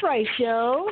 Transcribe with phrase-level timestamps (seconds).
[0.00, 0.90] Price Show.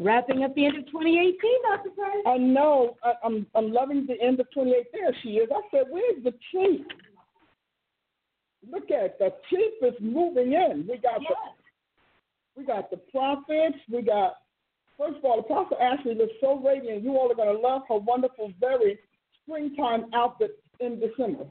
[0.00, 1.36] Wrapping up the end of 2018,
[1.70, 1.90] Dr.
[1.90, 2.22] Price.
[2.26, 2.96] I know.
[3.04, 4.86] I, I'm I'm loving the end of 28.
[4.92, 5.48] There she is.
[5.54, 6.84] I said, "Where's the chief?"
[8.70, 10.86] Look at the chief is moving in.
[10.88, 11.32] We got Yes.
[12.56, 13.78] the we got the prophets.
[13.90, 14.38] We got
[14.98, 17.02] first of all, Apostle Ashley looks so radiant.
[17.04, 18.98] You all are going to love her wonderful, very
[19.42, 21.46] springtime outfit in December.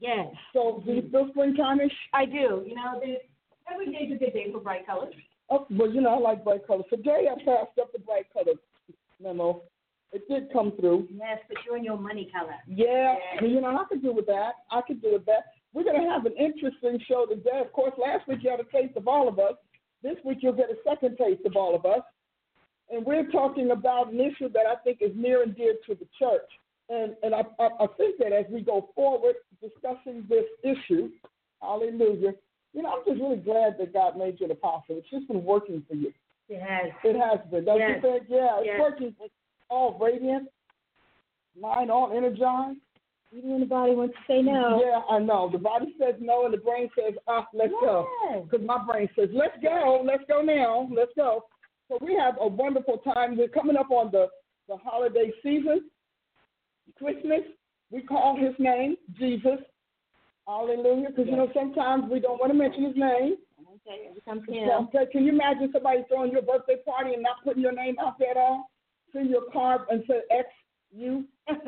[0.00, 1.92] Yes, So do you feel springtime-ish?
[2.12, 2.64] I do.
[2.66, 3.18] You know, there's,
[3.72, 5.14] every day's a good day for bright colors.
[5.50, 6.84] Oh, well, you know I like bright colors.
[6.90, 8.56] Today I passed up the bright colors
[9.20, 9.62] memo.
[10.12, 11.08] It did come through.
[11.10, 12.54] Yes, but you're in your money color.
[12.66, 13.44] Yeah, Yeah.
[13.46, 14.52] you know, I could do with that.
[14.70, 15.46] I could do with that.
[15.72, 17.60] We're going to have an interesting show today.
[17.64, 19.54] Of course, last week you had a taste of all of us.
[20.02, 22.02] This week you'll get a second taste of all of us.
[22.90, 26.06] And we're talking about an issue that I think is near and dear to the
[26.18, 26.48] church.
[26.90, 31.08] And, and I, I, I think that as we go forward discussing this issue,
[31.62, 32.34] hallelujah,
[32.72, 34.96] you know, I'm just really glad that God made you an apostle.
[34.98, 36.12] It's just been working for you.
[36.48, 36.92] It has.
[37.04, 37.64] It has been.
[37.64, 37.96] Don't Yes.
[37.96, 38.24] you think?
[38.28, 38.80] Yeah, it's Yes.
[38.80, 39.14] working.
[39.20, 39.34] It's
[39.70, 40.48] all radiant,
[41.58, 42.78] mind all energized.
[43.34, 44.82] Even when the body wants to say no.
[44.84, 45.48] Yeah, I know.
[45.48, 48.06] The body says no, and the brain says, ah, let's go.
[48.42, 51.46] Because my brain says, let's go, let's go now, let's go.
[51.88, 53.38] So we have a wonderful time.
[53.38, 54.28] We're coming up on the,
[54.68, 55.88] the holiday season,
[56.96, 57.40] Christmas.
[57.90, 59.60] We call his name Jesus.
[60.46, 61.08] Hallelujah.
[61.08, 63.36] Because, you know, sometimes we don't want to mention his name.
[63.60, 64.68] Okay, it becomes him.
[64.68, 68.18] Okay, can you imagine somebody throwing your birthday party and not putting your name out
[68.18, 68.70] there at all?
[69.12, 70.48] Send your card and say X
[70.92, 71.24] you.
[71.46, 71.64] Happy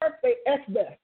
[0.00, 0.98] birthday, X Beth.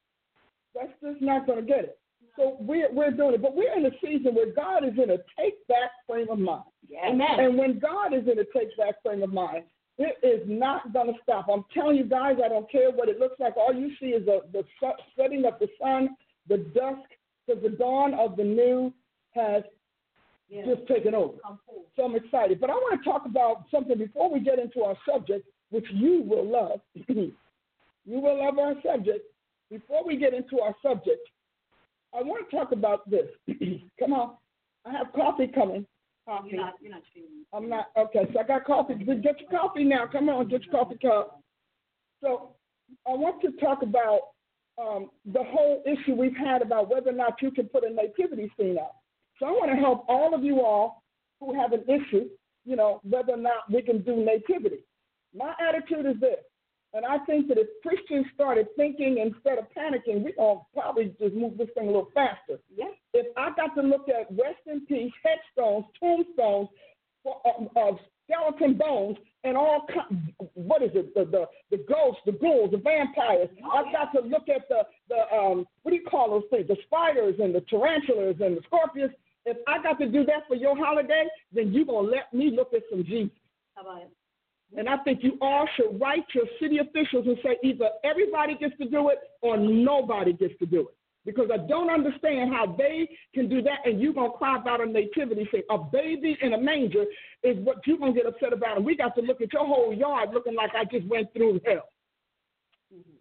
[0.75, 1.99] That's just not going to get it.
[2.37, 3.43] So we're, we're doing it.
[3.43, 6.65] But we're in a season where God is in a take back frame of mind.
[7.05, 7.41] Amen.
[7.41, 9.65] And when God is in a take back frame of mind,
[9.99, 11.47] it is not going to stop.
[11.53, 13.57] I'm telling you guys, I don't care what it looks like.
[13.57, 14.63] All you see is the, the
[15.17, 16.11] setting of the sun,
[16.49, 17.09] the dusk,
[17.47, 18.93] because the dawn of the new
[19.31, 19.63] has
[20.49, 20.65] Yes.
[20.67, 21.39] just taken over.
[21.43, 21.87] Come forward.
[21.97, 22.61] So I'm excited.
[22.61, 26.23] But I want to talk about something before we get into our subject, which you
[26.23, 26.81] will love.
[27.09, 27.33] you
[28.07, 29.25] will love our subject.
[29.71, 31.29] Before we get into our subject,
[32.17, 33.27] I want to talk about this.
[33.99, 34.37] Come on.
[34.85, 35.85] I have coffee coming.
[36.27, 36.49] Coffee.
[36.51, 37.03] You're not, you're not.
[37.53, 38.29] I'm not okay.
[38.33, 38.95] So I got coffee.
[38.95, 40.07] Get your coffee now.
[40.11, 41.41] Come on, get your coffee cup.
[42.21, 42.57] So
[43.07, 44.21] I want to talk about
[44.79, 48.51] um, the whole issue we've had about whether or not you can put a nativity
[48.59, 48.97] scene up.
[49.39, 51.03] So I want to help all of you all
[51.41, 52.29] who have an issue,
[52.65, 54.85] you know, whether or not we can do nativity.
[55.35, 56.39] My attitude is this,
[56.97, 61.15] and I think that if Christians started thinking instead of panicking, we're going to probably
[61.21, 62.93] just move this thing a little faster Yes.
[63.13, 66.69] if I got to look at rest in peace headstones, tombstones
[67.23, 69.87] for, um, of skeleton bones, and all
[70.55, 71.15] what is it?
[71.15, 73.49] The, the the ghosts, the ghouls, the vampires.
[73.73, 76.67] I've got to look at the the um what do you call those things?
[76.67, 79.13] The spiders and the tarantulas and the scorpions.
[79.45, 82.73] If I got to do that for your holiday, then you're gonna let me look
[82.75, 83.31] at some Jesus.
[83.77, 84.11] How about it?
[84.75, 88.77] And I think you all should write your city officials and say either everybody gets
[88.79, 90.95] to do it or nobody gets to do it.
[91.25, 94.81] Because I don't understand how they can do that and you're going to cry about
[94.81, 95.63] a nativity thing.
[95.71, 97.05] A baby in a manger
[97.43, 98.77] is what you're going to get upset about.
[98.77, 101.61] And we got to look at your whole yard looking like I just went through
[101.67, 101.89] hell.
[102.95, 103.16] Mm-hmm.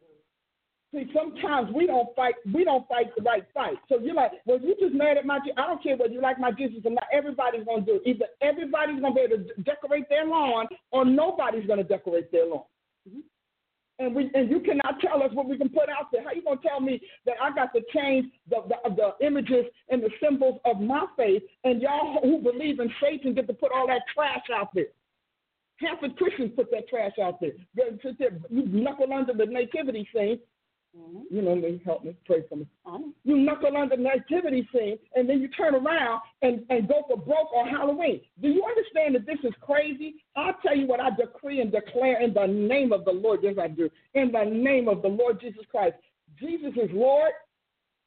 [0.93, 2.35] See, sometimes we don't fight.
[2.53, 3.77] We don't fight the right fight.
[3.89, 5.39] So you're like, well, you just mad at my.
[5.57, 7.05] I don't care whether you like my Jesus or not.
[7.11, 8.03] Everybody's gonna do it.
[8.05, 12.63] Either everybody's gonna be able to decorate their lawn, or nobody's gonna decorate their lawn.
[13.09, 13.19] Mm-hmm.
[13.97, 16.23] And we and you cannot tell us what we can put out there.
[16.23, 20.01] How you gonna tell me that I got to change the the, the images and
[20.03, 23.87] the symbols of my faith, and y'all who believe in Satan get to put all
[23.87, 24.85] that trash out there?
[25.77, 27.51] Half the Christians put that trash out there.
[27.75, 30.39] They sit there, You knuckle under the nativity scene.
[30.97, 31.35] Mm-hmm.
[31.35, 32.67] You know, they help me pray for me.
[33.23, 37.17] You knuckle under the nativity scene, and then you turn around and, and go for
[37.17, 38.21] broke on Halloween.
[38.41, 40.15] Do you understand that this is crazy?
[40.35, 43.41] I'll tell you what I decree and declare in the name of the Lord.
[43.43, 43.89] Yes, I do.
[44.13, 45.95] In the name of the Lord Jesus Christ.
[46.39, 47.31] Jesus is Lord,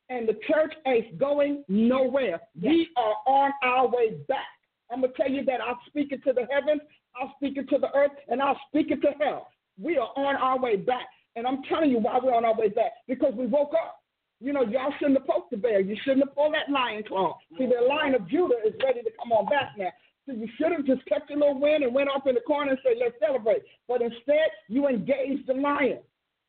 [0.08, 2.40] and the church ain't going nowhere.
[2.60, 4.46] We are on our way back.
[4.90, 6.80] I'm going to tell you that I'm speaking to the heavens.
[7.20, 9.48] I'll speak it to the earth, and I'll speak it to hell.
[9.80, 11.06] We are on our way back.
[11.36, 12.92] And I'm telling you why we're on our way back.
[13.06, 14.02] Because we woke up.
[14.40, 15.80] You know, y'all shouldn't have poked the bear.
[15.80, 17.38] You shouldn't have pulled that lion claw.
[17.58, 19.90] See, the lion of Judah is ready to come on back now.
[20.26, 22.70] So you should have just kept your little wind and went off in the corner
[22.72, 23.62] and said, let's celebrate.
[23.88, 25.98] But instead, you engaged the lion.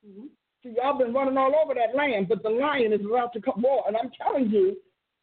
[0.06, 0.28] Mm-hmm.
[0.62, 3.62] See, y'all been running all over that land, but the lion is about to come
[3.62, 3.84] more.
[3.88, 4.78] And I'm telling you,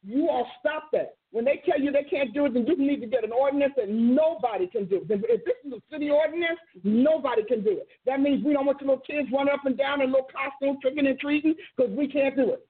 [0.06, 1.16] you all stop that.
[1.32, 3.72] When they tell you they can't do it, then you need to get an ordinance
[3.76, 5.04] that nobody can do.
[5.08, 7.88] If this is a city ordinance, nobody can do it.
[8.06, 10.78] That means we don't want your little kids running up and down in little costumes,
[10.80, 12.66] tricking and treating, because we can't do it.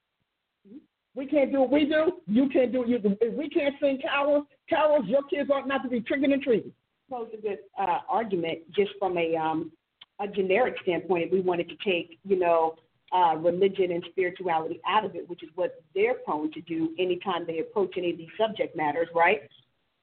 [1.14, 2.12] We can't do what we do.
[2.26, 3.16] You can't do what you do.
[3.20, 6.72] If we can't sing carols, carols, your kids ought not to be tricking and treating.
[7.10, 9.72] Pose a good uh, argument just from a um,
[10.20, 11.24] a generic standpoint.
[11.24, 12.76] If we wanted to take, you know,
[13.16, 17.46] uh, religion and spirituality out of it, which is what they're prone to do anytime
[17.46, 19.40] they approach any of these subject matters, right?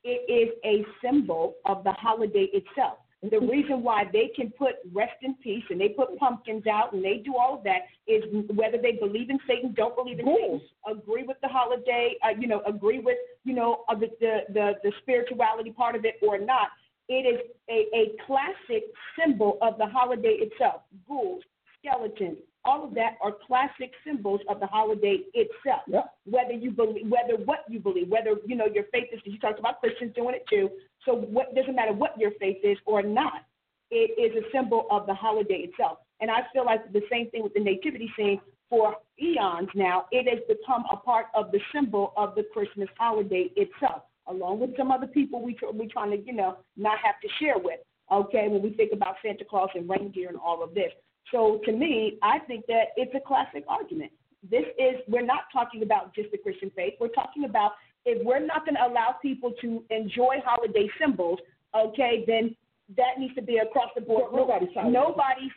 [0.03, 2.97] It is a symbol of the holiday itself.
[3.29, 7.05] The reason why they can put rest in peace and they put pumpkins out and
[7.05, 8.23] they do all of that is
[8.53, 12.47] whether they believe in Satan, don't believe in Satan, agree with the holiday, uh, you
[12.47, 16.37] know, agree with you know uh, the, the the the spirituality part of it or
[16.37, 16.67] not.
[17.07, 17.39] It is
[17.69, 18.83] a, a classic
[19.17, 20.81] symbol of the holiday itself.
[21.07, 21.43] Ghouls,
[21.79, 25.81] skeletons, all of that are classic symbols of the holiday itself.
[25.87, 26.05] Yep.
[26.25, 29.19] Whether you believe, whether what you believe, whether you know your faith is.
[29.25, 30.69] You talked about Christians doing it too.
[31.05, 33.45] So what doesn't matter what your faith is or not.
[33.91, 35.99] It is a symbol of the holiday itself.
[36.19, 38.39] And I feel like the same thing with the nativity scene
[38.69, 40.05] for eons now.
[40.11, 44.75] It has become a part of the symbol of the Christmas holiday itself, along with
[44.77, 47.79] some other people we we trying to you know not have to share with.
[48.11, 50.91] Okay, when we think about Santa Claus and reindeer and all of this.
[51.31, 54.11] So to me, I think that it's a classic argument.
[54.49, 56.93] This is, we're not talking about just the Christian faith.
[56.99, 57.73] We're talking about
[58.05, 61.39] if we're not going to allow people to enjoy holiday symbols,
[61.75, 62.55] okay, then
[62.97, 64.33] that needs to be across the board.
[64.33, 64.91] Nobody's holiday.
[64.91, 65.51] Nobody's,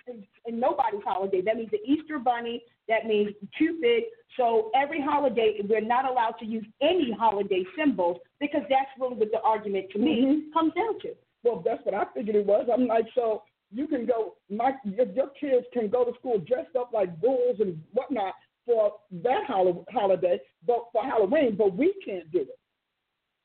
[0.49, 1.43] nobody's holiday.
[1.43, 2.63] That means the Easter Bunny.
[2.89, 4.05] That means Cupid.
[4.37, 9.31] So every holiday, we're not allowed to use any holiday symbols because that's really what
[9.33, 10.53] the argument to me mm-hmm.
[10.53, 11.15] comes down to.
[11.43, 12.69] Well, that's what I figured it was.
[12.73, 13.43] I'm like, so
[13.73, 17.57] you can go, my, your, your kids can go to school dressed up like bulls
[17.61, 18.35] and whatnot
[18.65, 18.93] for
[19.23, 22.59] that holiday, but for Halloween, but we can't do it.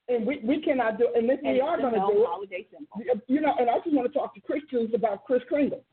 [0.08, 1.18] And we, we cannot do it.
[1.18, 4.12] And if and we are going to do it, you know, and I just want
[4.12, 5.84] to talk to Christians about Kris Kringle.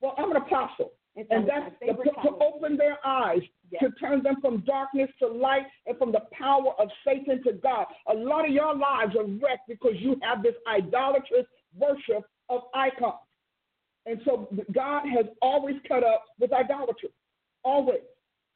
[0.00, 0.92] Well, I'm an apostle.
[1.16, 3.40] It's and that's to, to, open their eyes,
[3.70, 3.82] yes.
[3.82, 7.86] to turn them from darkness to light and from the power of Satan to God.
[8.10, 11.46] A lot of your lives are wrecked because you have this idolatrous
[11.78, 13.14] worship of icons.
[14.06, 17.10] And so God has always cut up with idolatry.
[17.64, 18.00] Always.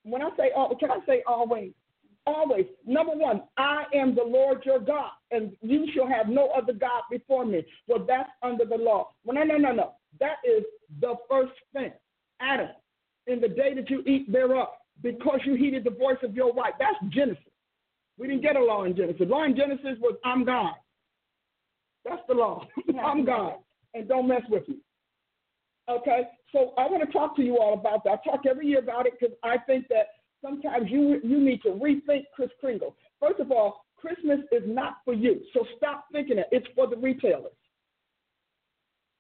[0.05, 1.73] When I say always, can I say always?
[2.27, 2.67] Always.
[2.87, 7.03] Number one, I am the Lord your God, and you shall have no other God
[7.11, 7.65] before me.
[7.87, 9.11] Well, that's under the law.
[9.25, 9.93] Well, no, no, no, no.
[10.21, 10.65] That is
[11.01, 11.93] the first thing.
[12.41, 12.69] Adam,
[13.27, 14.69] in the day that you eat thereof,
[15.03, 16.75] because you heeded the voice of your wife.
[16.79, 17.43] That's Genesis.
[18.19, 19.27] We didn't get a law in Genesis.
[19.29, 20.73] Law in Genesis was I'm God.
[22.09, 22.67] That's the law.
[23.05, 23.55] I'm God,
[23.95, 24.77] and don't mess with me.
[25.89, 28.21] Okay, so I want to talk to you all about that.
[28.25, 30.09] I talk every year about it because I think that
[30.43, 32.97] sometimes you you need to rethink Kris Kringle.
[33.21, 36.47] First of all, Christmas is not for you, so stop thinking it.
[36.53, 37.53] It's for the retailers.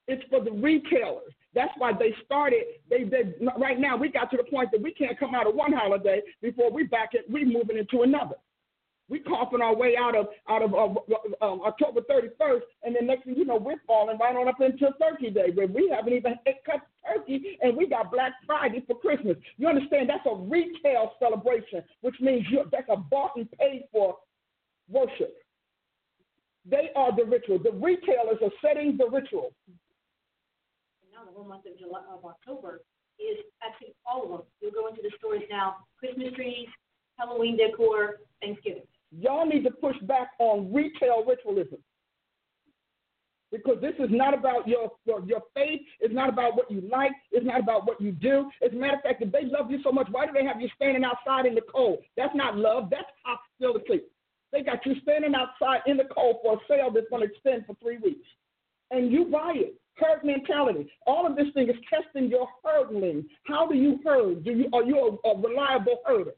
[0.06, 1.32] It's for the retailers.
[1.54, 2.64] That's why they started.
[2.88, 5.54] They, they right now we got to the point that we can't come out of
[5.54, 7.24] one holiday before we back it.
[7.30, 8.36] We moving into another.
[9.08, 13.24] We coughing our way out of out of uh, um, October 31st, and then next
[13.24, 16.34] thing you know, we're falling right on up into Turkey Day, where we haven't even
[16.66, 19.36] cut turkey, and we got Black Friday for Christmas.
[19.56, 20.10] You understand?
[20.10, 24.18] That's a retail celebration, which means you that's a bought and paid for
[24.90, 25.34] worship.
[26.70, 27.58] They are the ritual.
[27.58, 29.52] The retailers are setting the ritual.
[31.12, 32.82] Now the whole month of July of October
[33.18, 34.42] is actually all of them.
[34.60, 36.68] You'll go into the stores now: Christmas trees,
[37.16, 38.82] Halloween decor, Thanksgiving.
[39.10, 41.78] Y'all need to push back on retail ritualism.
[43.50, 45.80] Because this is not about your, your, your faith.
[46.00, 47.12] It's not about what you like.
[47.32, 48.50] It's not about what you do.
[48.62, 50.60] As a matter of fact, if they love you so much, why do they have
[50.60, 52.00] you standing outside in the cold?
[52.16, 52.90] That's not love.
[52.90, 54.02] That's hostility.
[54.52, 57.64] They got you standing outside in the cold for a sale that's going to extend
[57.66, 58.26] for three weeks.
[58.90, 59.74] And you buy it.
[59.96, 60.90] Herd mentality.
[61.06, 63.26] All of this thing is testing your herding.
[63.44, 64.44] How do you herd?
[64.44, 66.34] Do you, are you a, a reliable herder?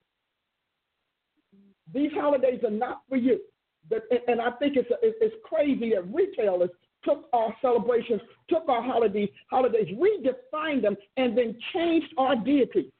[1.92, 3.40] These holidays are not for you.
[3.88, 6.70] But, and I think it's, it's crazy that retailers
[7.04, 12.92] took our celebrations, took our holidays, holidays, redefined them, and then changed our deity.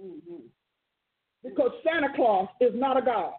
[0.00, 0.46] Mm-hmm.
[1.44, 3.32] Because Santa Claus is not a god.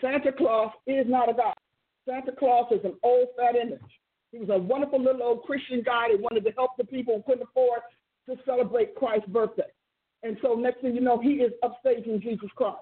[0.00, 1.54] Santa Claus is not a God.
[2.08, 3.80] Santa Claus is an old fat image.
[4.32, 7.22] He was a wonderful little old Christian guy that wanted to help the people who
[7.22, 7.80] couldn't afford
[8.28, 9.70] to celebrate Christ's birthday.
[10.22, 12.78] And so next thing you know, he is upstaging Jesus Christ.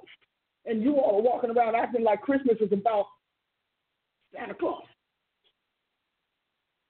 [0.67, 3.07] And you all are walking around acting like Christmas is about
[4.35, 4.83] Santa Claus.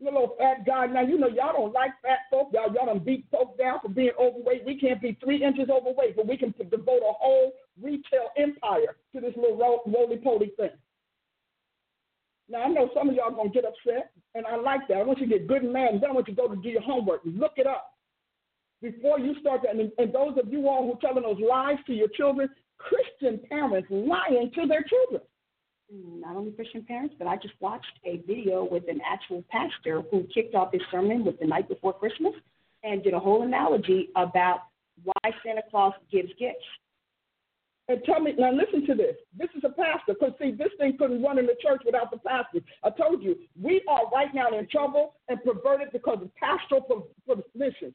[0.01, 0.87] Little fat guy.
[0.87, 2.49] Now you know y'all don't like fat folk.
[2.55, 4.65] Y'all y'all don't beat folk down for being overweight.
[4.65, 9.21] We can't be three inches overweight, but we can devote a whole retail empire to
[9.21, 10.71] this little roly poly thing.
[12.49, 14.97] Now I know some of y'all gonna get upset, and I like that.
[14.97, 16.49] I want you to get good and mad, and then I want you to go
[16.49, 17.21] to do your homework.
[17.27, 17.93] Look it up
[18.83, 19.75] before you start that.
[19.75, 23.41] And, and those of you all who are telling those lies to your children, Christian
[23.49, 25.23] parents lying to their children.
[25.93, 30.03] Mm, not only Christian parents, but I just watched a video with an actual pastor
[30.11, 32.35] who kicked off his sermon with the night before Christmas
[32.83, 34.61] and did a whole analogy about
[35.03, 36.65] why Santa Claus gives gifts.
[37.89, 39.17] And tell me, now listen to this.
[39.37, 42.19] This is a pastor, because see, this thing couldn't run in the church without the
[42.19, 42.61] pastor.
[42.85, 47.95] I told you, we are right now in trouble and perverted because of pastoral positions.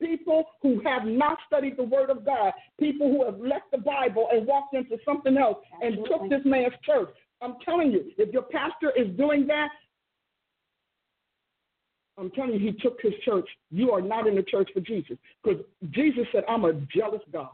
[0.00, 4.28] People who have not studied the Word of God, people who have left the Bible
[4.30, 7.08] and walked into something else and took this man's church.
[7.42, 9.68] I'm telling you, if your pastor is doing that,
[12.18, 13.48] I'm telling you, he took his church.
[13.70, 15.18] You are not in the church for Jesus.
[15.42, 15.60] Because
[15.90, 17.50] Jesus said, I'm a jealous God.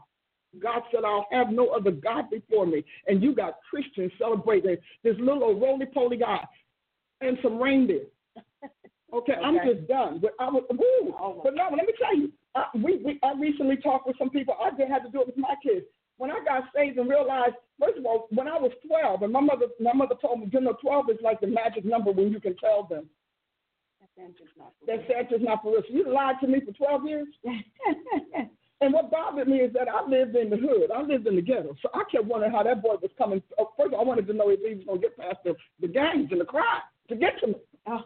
[0.61, 2.85] God said, I'll have no other God before me.
[3.07, 6.45] And you got Christians celebrating this little old roly poly guy
[7.21, 8.05] and some reindeer.
[9.13, 10.19] Okay, okay, I'm just done.
[10.19, 11.13] But I was, woo.
[11.19, 14.31] Oh, but no, let me tell you, I, we, we, I recently talked with some
[14.31, 14.55] people.
[14.59, 15.85] I did have to do it with my kids.
[16.17, 19.39] When I got saved and realized, first of all, when I was 12, and my
[19.39, 22.39] mother, my mother told me, you know, 12 is like the magic number when you
[22.39, 23.09] can tell them.
[23.99, 25.83] That Santa's not That's just not for us.
[25.89, 27.27] You lied to me for 12 years.
[28.81, 30.91] and what bothered me is that I lived in the hood.
[30.95, 31.75] I lived in the ghetto.
[31.81, 33.41] So I kept wondering how that boy was coming.
[33.59, 35.37] Oh, first of all, I wanted to know if he was going to get past
[35.43, 37.55] the, the gangs and the crime to get to me.
[37.85, 38.01] Uh,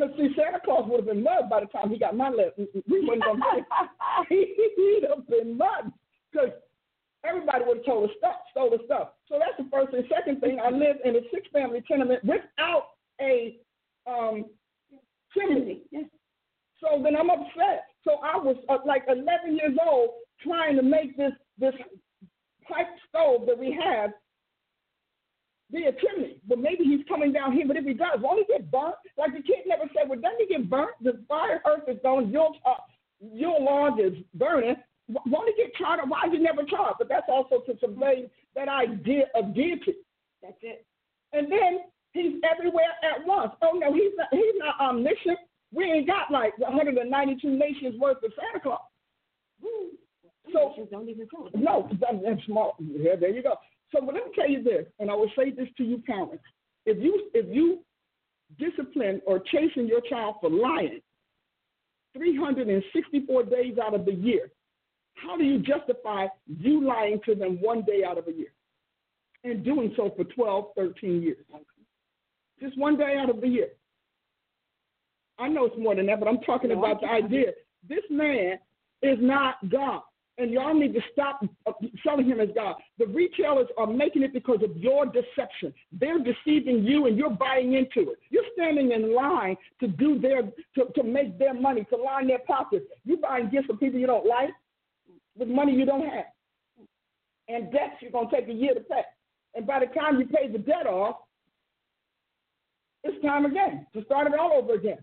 [0.00, 2.52] because see, Santa Claus would have been mud by the time he got my letter.
[2.88, 3.64] We wouldn't have been.
[4.28, 5.92] He'd have been mud
[6.32, 6.50] because
[7.24, 9.10] everybody would have told us stuff, stole the stuff.
[9.28, 10.04] So that's the first thing.
[10.08, 13.58] Second thing, I lived in a six-family tenement without a
[14.06, 14.46] um,
[15.36, 15.82] chimney.
[16.80, 17.84] So then I'm upset.
[18.04, 20.10] So I was uh, like 11 years old
[20.42, 21.74] trying to make this this
[22.66, 24.12] pipe stove that we have
[25.72, 26.36] be a chimney.
[26.48, 27.66] But maybe he's coming down here.
[27.66, 28.96] But if he does, won't he get burnt?
[29.18, 30.92] Like the kid never said, well, doesn't he get burnt?
[31.02, 32.74] The fire earth is going, your, uh,
[33.20, 34.76] your lawn is burning.
[35.26, 36.00] Won't he get charred?
[36.08, 36.94] Why is he never charred?
[36.98, 39.94] But that's also to subvert that idea of deity.
[40.42, 40.86] That's it.
[41.32, 41.80] And then
[42.12, 43.52] he's everywhere at once.
[43.62, 44.28] Oh no, he's not.
[44.30, 45.38] He's not omniscient.
[45.72, 48.80] We ain't got like 192 nations worth of Santa Claus.
[50.52, 52.76] So don't even No, that's small.
[52.80, 53.54] Yeah, there you go.
[53.92, 56.44] So let me tell you this, and I will say this to you parents.
[56.86, 57.80] If you if you
[58.58, 61.00] discipline or chasing your child for lying
[62.16, 64.50] 364 days out of the year,
[65.14, 68.52] how do you justify you lying to them one day out of a year
[69.44, 71.38] and doing so for 12, 13 years?
[72.60, 73.68] Just one day out of the year.
[75.38, 77.52] I know it's more than that, but I'm talking about the idea.
[77.88, 78.58] This man
[79.02, 80.02] is not God
[80.40, 81.72] and y'all need to stop uh,
[82.04, 82.76] selling him as God.
[82.98, 85.74] The retailers are making it because of your deception.
[85.92, 88.18] They're deceiving you, and you're buying into it.
[88.30, 92.38] You're standing in line to do their to, to make their money, to line their
[92.40, 92.86] pockets.
[93.04, 94.50] You're buying gifts for people you don't like
[95.36, 96.24] with money you don't have,
[97.48, 99.02] and debts you're gonna take a year to pay.
[99.54, 101.16] And by the time you pay the debt off,
[103.04, 104.98] it's time again to start it all over again.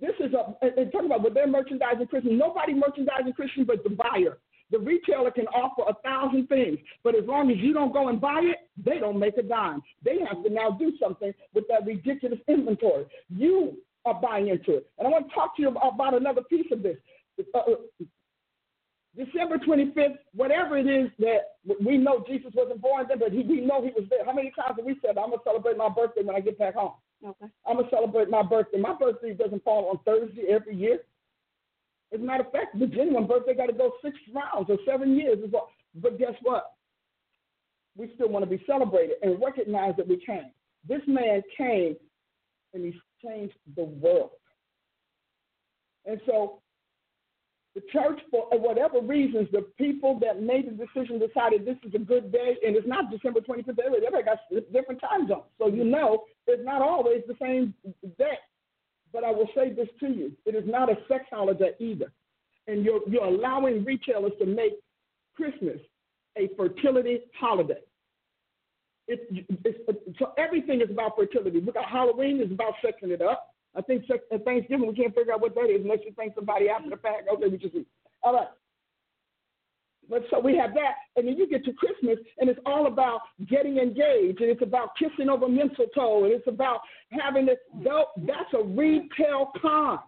[0.00, 2.36] This is a, and talking about what they're merchandising Christian.
[2.36, 4.38] Nobody merchandising Christian but the buyer.
[4.70, 8.20] The retailer can offer a thousand things, but as long as you don't go and
[8.20, 9.80] buy it, they don't make a dime.
[10.04, 13.06] They have to now do something with that ridiculous inventory.
[13.28, 14.90] You are buying into it.
[14.98, 16.96] And I want to talk to you about another piece of this.
[17.54, 17.74] Uh, uh
[19.16, 23.62] December 25th, whatever it is that we know Jesus wasn't born then, but he, we
[23.62, 24.24] know he was there.
[24.26, 26.58] How many times have we said, I'm going to celebrate my birthday when I get
[26.58, 26.92] back home?
[27.24, 27.46] Okay.
[27.66, 28.78] I'm gonna celebrate my birthday.
[28.78, 31.00] My birthday doesn't fall on Thursday every year.
[32.12, 35.16] As a matter of fact, the genuine birthday got to go six rounds or seven
[35.16, 35.38] years.
[35.94, 36.72] But guess what?
[37.96, 40.50] We still want to be celebrated and recognize that we came.
[40.86, 41.96] This man came
[42.74, 44.30] and he changed the world.
[46.04, 46.60] And so
[47.76, 51.94] the church, for uh, whatever reasons, the people that made the decision decided this is
[51.94, 53.78] a good day, and it's not December 25th.
[53.78, 54.38] Everybody got
[54.72, 57.74] different time zones, so you know it's not always the same
[58.18, 58.38] day.
[59.12, 62.10] But I will say this to you: it is not a sex holiday either,
[62.66, 64.72] and you're you're allowing retailers to make
[65.34, 65.78] Christmas
[66.38, 67.82] a fertility holiday.
[69.06, 71.60] It It's, so everything is about fertility.
[71.60, 73.50] We got Halloween is about sexing it up.
[73.76, 76.68] I think at Thanksgiving we can't figure out what that is unless you thank somebody
[76.68, 77.28] after the fact.
[77.32, 77.74] Okay, we just
[78.22, 78.48] all right.
[80.08, 83.22] But so we have that, and then you get to Christmas, and it's all about
[83.48, 86.80] getting engaged, and it's about kissing over mistletoe, and it's about
[87.10, 87.58] having it.
[87.82, 89.98] That's a retail con.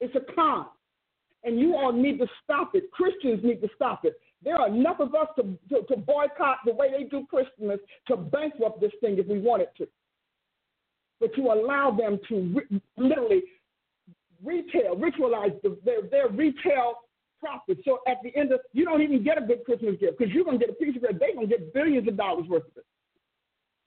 [0.00, 0.66] It's a con,
[1.44, 2.90] and you all need to stop it.
[2.90, 4.14] Christians need to stop it.
[4.44, 8.16] There are enough of us to, to, to boycott the way they do Christmas to
[8.16, 9.86] bankrupt this thing if we wanted to.
[11.22, 13.42] But you allow them to re- literally
[14.44, 16.96] retail, ritualize the, their, their retail
[17.38, 17.78] profit.
[17.84, 20.44] So at the end of, you don't even get a good Christmas gift because you're
[20.44, 21.20] going to get a piece of it.
[21.20, 22.86] They're going to get billions of dollars worth of it.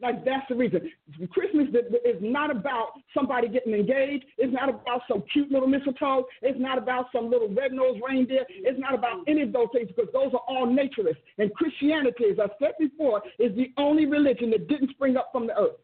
[0.02, 0.92] Like that's the reason.
[1.30, 1.68] Christmas
[2.06, 4.26] is not about somebody getting engaged.
[4.38, 6.26] It's not about some cute little mistletoe.
[6.42, 8.46] It's not about some little red-nosed reindeer.
[8.50, 11.22] It's not about any of those things because those are all naturalists.
[11.38, 15.48] And Christianity, as I said before, is the only religion that didn't spring up from
[15.48, 15.78] the earth.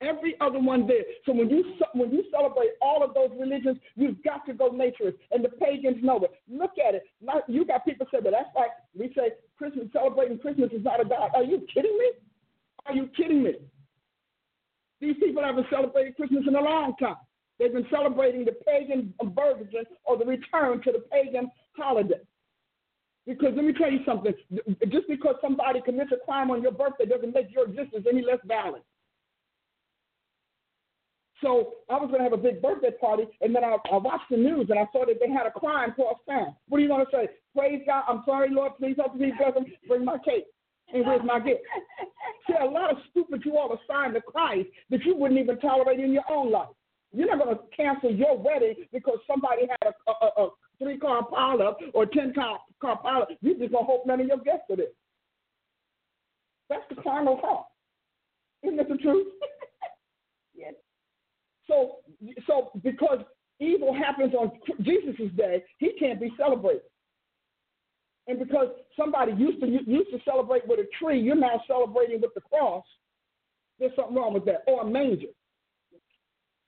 [0.00, 1.02] Every other one there.
[1.26, 5.16] So when you when you celebrate all of those religions, you've got to go naturist,
[5.32, 6.30] and the pagans know it.
[6.48, 7.02] Look at it.
[7.20, 11.00] Not, you got people say, "But that's like we say Christmas celebrating Christmas is not
[11.00, 12.10] a god." Are you kidding me?
[12.86, 13.54] Are you kidding me?
[15.00, 17.16] These people haven't celebrated Christmas in a long time.
[17.58, 22.20] They've been celebrating the pagan version or the return to the pagan holiday.
[23.26, 24.32] Because let me tell you something
[24.88, 28.38] just because somebody commits a crime on your birthday doesn't make your existence any less
[28.46, 28.82] valid.
[31.42, 34.28] So I was going to have a big birthday party, and then I, I watched
[34.30, 36.56] the news and I saw that they had a crime across town.
[36.68, 37.28] What are you going to say?
[37.56, 38.04] Praise God.
[38.08, 38.72] I'm sorry, Lord.
[38.78, 39.66] Please help me, bless him.
[39.86, 40.46] Bring my cake.
[40.92, 41.60] And where's my gift?
[42.46, 46.00] See, a lot of stupid you all assigned to Christ that you wouldn't even tolerate
[46.00, 46.68] in your own life.
[47.12, 51.26] You're not going to cancel your wedding because somebody had a, a, a three car
[51.30, 53.26] pileup or ten car, car pileup.
[53.40, 54.86] You're just going to hope none of your guests are there.
[56.68, 57.66] That's the carnal heart.
[58.62, 59.26] Isn't that the truth?
[60.54, 60.74] yes.
[61.68, 61.96] So,
[62.46, 63.18] so because
[63.60, 64.50] evil happens on
[64.80, 66.82] Jesus' day, he can't be celebrated.
[68.26, 72.34] And because somebody used to used to celebrate with a tree, you're now celebrating with
[72.34, 72.84] the cross.
[73.78, 75.28] There's something wrong with that, or a manger.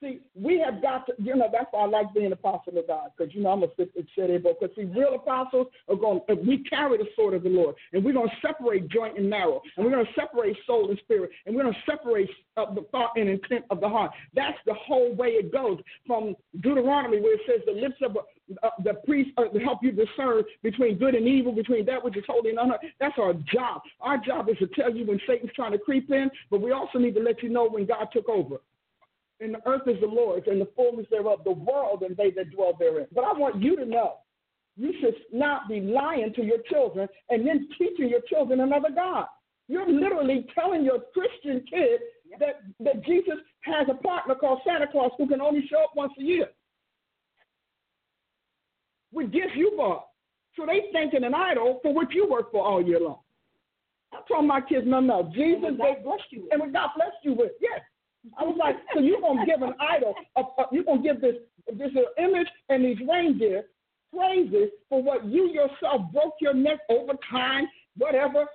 [0.01, 3.11] See, we have got to, you know, that's why I like being apostle of God,
[3.15, 3.67] because, you know, I'm a
[4.15, 8.03] cerebral, because, see, real apostles are going, we carry the sword of the Lord, and
[8.03, 11.29] we're going to separate joint and marrow, and we're going to separate soul and spirit,
[11.45, 14.11] and we're going to separate uh, the thought and intent of the heart.
[14.33, 18.69] That's the whole way it goes from Deuteronomy, where it says the lips of uh,
[18.83, 22.49] the priest uh, help you discern between good and evil, between that which is holy
[22.49, 22.91] and unholy.
[22.99, 23.81] That's our job.
[23.99, 26.97] Our job is to tell you when Satan's trying to creep in, but we also
[26.97, 28.57] need to let you know when God took over
[29.41, 32.51] and the earth is the Lord's, and the fullness thereof, the world and they that
[32.51, 33.07] dwell therein.
[33.13, 34.17] But I want you to know,
[34.77, 39.25] you should not be lying to your children and then teaching your children another God.
[39.67, 42.01] You're literally telling your Christian kid
[42.39, 46.13] that, that Jesus has a partner called Santa Claus who can only show up once
[46.19, 46.47] a year.
[49.11, 50.07] With gifts you bought.
[50.57, 53.19] So they thinking an idol for which you work for all year long.
[54.13, 56.51] I told my kids, no, no, Jesus, they blessed you with.
[56.51, 57.79] And what God blessed you with, yes.
[58.37, 61.35] I was like, so you're gonna give an idol, a, a, you're gonna give this
[61.77, 63.63] this image and these reindeer
[64.13, 68.45] praises for what you yourself broke your neck over time, whatever,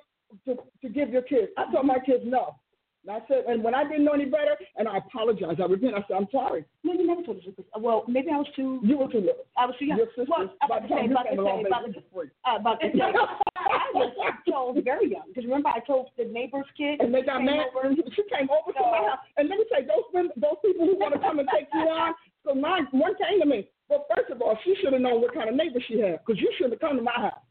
[0.44, 1.48] to, to give your kids.
[1.56, 2.56] I told my kids no.
[3.06, 5.94] And I said, and when I didn't know any better, and I apologized, I repent.
[5.94, 6.64] I said, I'm sorry.
[6.82, 7.44] No, you never told us.
[7.78, 8.80] Well, maybe I was too.
[8.82, 9.46] You were too little.
[9.56, 9.98] I was too young.
[9.98, 12.90] Your sister, well, about to say, about to say, about to say, uh, about to
[12.90, 12.98] say.
[13.06, 14.10] I was
[14.50, 16.98] told very young because remember I told the neighbor's kid.
[17.00, 17.70] And they got mad.
[17.70, 17.94] Over.
[18.16, 21.14] She came over to my house, and let me say, those those people who want
[21.14, 22.14] to come and take you on.
[22.42, 23.68] So my one came to me.
[23.88, 26.42] Well, first of all, she should have known what kind of neighbor she had because
[26.42, 27.44] you shouldn't have come to my house.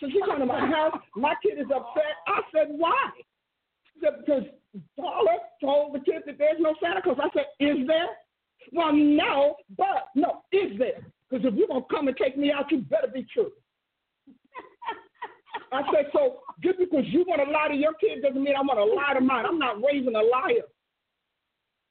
[0.00, 1.00] So she came to my house.
[1.16, 2.20] My kid is upset.
[2.28, 2.92] I said, why?
[4.00, 4.44] Because
[4.98, 7.18] Paula told the kids that there's no Santa Claus.
[7.22, 8.08] I said, is there?
[8.72, 11.06] Well, no, but no, is there?
[11.28, 13.50] Because if you're gonna come and take me out, you better be true.
[15.72, 18.60] I said, so just because you want to lie to your kid doesn't mean I
[18.60, 19.44] want to lie to mine.
[19.46, 20.66] I'm not raising a liar.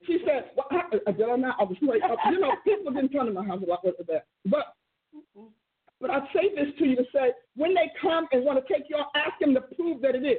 [0.06, 1.58] She said, well, I, uh, did I not?
[1.60, 2.18] I was straight up.
[2.32, 4.26] You know, people didn't come to my house a lot with that.
[4.46, 4.76] But
[6.00, 8.84] but I say this to you to say, when they come and want to take
[8.90, 10.38] you out, ask them to prove that it is.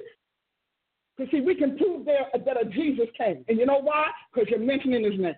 [1.19, 3.45] Because, see, we can prove there that a Jesus came.
[3.49, 4.07] And you know why?
[4.33, 5.35] Because you're mentioning his name.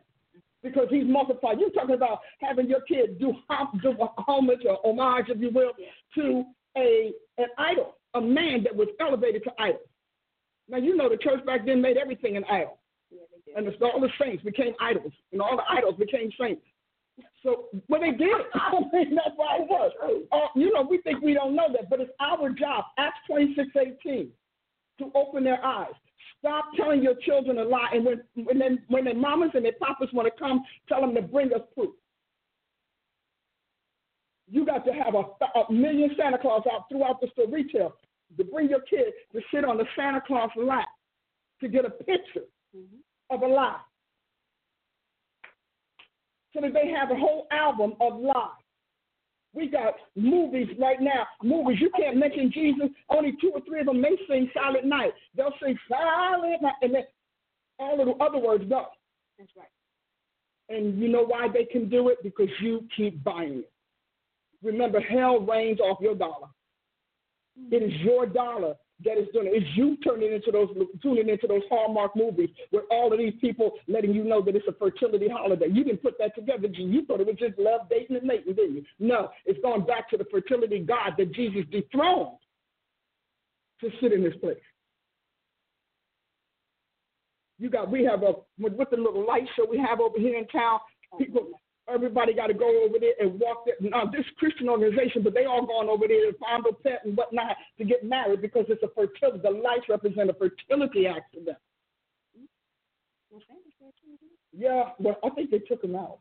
[0.62, 1.58] Because he's multiplied.
[1.58, 3.32] You're talking about having your kid do,
[3.82, 5.72] do homage or homage, if you will,
[6.16, 6.44] to
[6.76, 9.80] a an idol, a man that was elevated to idol.
[10.68, 12.78] Now, you know the church back then made everything an idol.
[13.10, 13.20] Yeah,
[13.56, 16.62] and all the saints became idols, and all the idols became saints.
[17.42, 18.28] So, well, they did.
[18.54, 19.92] I mean, that's why it was.
[20.30, 22.84] Uh, you know, we think we don't know that, but it's our job.
[22.98, 23.70] Acts 26,
[24.04, 24.30] 18
[25.00, 25.92] to open their eyes.
[26.38, 29.72] Stop telling your children a lie, and when when, they, when their mamas and their
[29.72, 31.90] papas want to come, tell them to bring us proof.
[34.48, 37.94] You got to have a, a million Santa Claus out throughout the store retail
[38.36, 40.88] to bring your kid to sit on the Santa Claus lap
[41.60, 43.34] to get a picture mm-hmm.
[43.34, 43.80] of a lie.
[46.54, 48.59] So that they have a whole album of lies.
[49.52, 51.26] We got movies right now.
[51.42, 51.78] Movies.
[51.80, 52.88] You can't mention Jesus.
[53.08, 55.12] Only two or three of them may sing Silent Night.
[55.36, 57.02] They'll sing Silent Night, and then
[57.78, 58.86] all of the other words go.
[59.38, 59.66] That's right.
[60.68, 62.18] And you know why they can do it?
[62.22, 63.72] Because you keep buying it.
[64.62, 66.46] Remember, hell rains off your dollar.
[67.70, 69.62] It is your dollar that is doing it.
[69.62, 70.68] It's you turning into those
[71.02, 74.66] tuning into those Hallmark movies with all of these people letting you know that it's
[74.68, 75.66] a fertility holiday.
[75.70, 76.68] You didn't put that together.
[76.68, 78.84] You thought it was just love, dating, and mating, didn't you?
[78.98, 82.36] No, it's going back to the fertility God that Jesus dethroned
[83.80, 84.58] to sit in this place.
[87.58, 90.46] You got we have a with the little light show we have over here in
[90.48, 90.80] town.
[91.18, 91.48] People
[91.92, 93.66] Everybody got to go over there and walk.
[93.80, 97.16] Now, this Christian organization, but they all gone over there to find a pet and
[97.16, 99.40] whatnot to get married because it's a fertility.
[99.42, 101.56] The lights represent a fertility accident.
[104.56, 106.18] Yeah, but I think they took him out.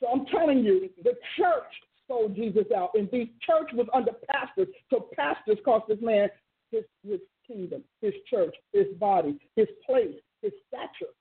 [0.00, 1.72] So I'm telling you, the church
[2.06, 4.68] sold Jesus out, and the church was under pastors.
[4.90, 6.28] So pastors cost this man
[6.70, 11.12] his his kingdom, his church, his body, his place, his stature.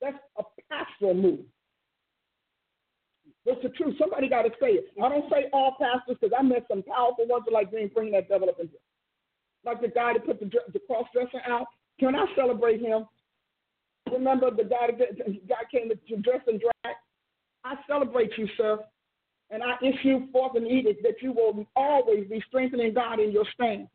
[0.00, 1.40] That's a pastoral move.
[3.46, 3.96] It's the truth.
[3.98, 4.86] Somebody got to say it.
[5.02, 8.28] I don't say all pastors because I met some powerful ones like me bringing that
[8.28, 8.80] devil up in here.
[9.64, 11.66] Like the guy that put the, the cross dresser out.
[11.98, 13.06] Can I celebrate him?
[14.10, 16.96] Remember the guy that the guy came to dress and drag?
[17.64, 18.78] I celebrate you, sir.
[19.50, 23.44] And I issue forth an edict that you will always be strengthening God in your
[23.52, 23.88] stand.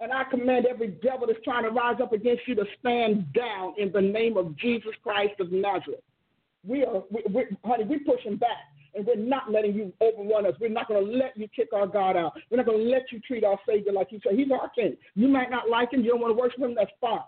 [0.00, 3.74] And I command every devil that's trying to rise up against you to stand down
[3.78, 6.02] in the name of Jesus Christ of Nazareth.
[6.66, 10.54] We are, we, we, honey, we're pushing back and we're not letting you overrun us.
[10.60, 12.32] We're not going to let you kick our God out.
[12.50, 14.36] We're not going to let you treat our Savior like you say.
[14.36, 14.96] He's our King.
[15.14, 16.02] You might not like him.
[16.02, 16.74] You don't want to worship him.
[16.74, 17.20] That's fine.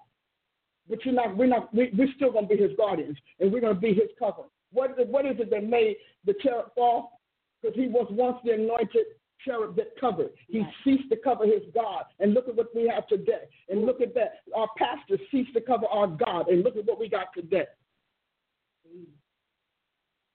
[0.89, 1.37] But you're not.
[1.37, 1.75] We're not.
[1.75, 4.43] We, we're still going to be his guardians, and we're going to be his cover.
[4.73, 5.97] What, what is it that made
[6.27, 7.21] the cherub fall?
[7.63, 9.07] Because he was once the anointed
[9.45, 10.31] cherub that covered.
[10.49, 10.69] He right.
[10.85, 12.05] ceased to cover his God.
[12.21, 13.49] And look at what we have today.
[13.69, 14.41] And look at that.
[14.55, 16.49] Our pastor ceased to cover our God.
[16.49, 17.67] And look at what we got today.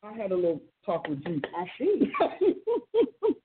[0.04, 1.42] I had a little talk with you.
[1.56, 2.12] I see.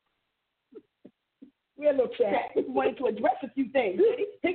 [1.77, 2.51] we had a little chat.
[2.57, 4.01] We wanted to address a few things.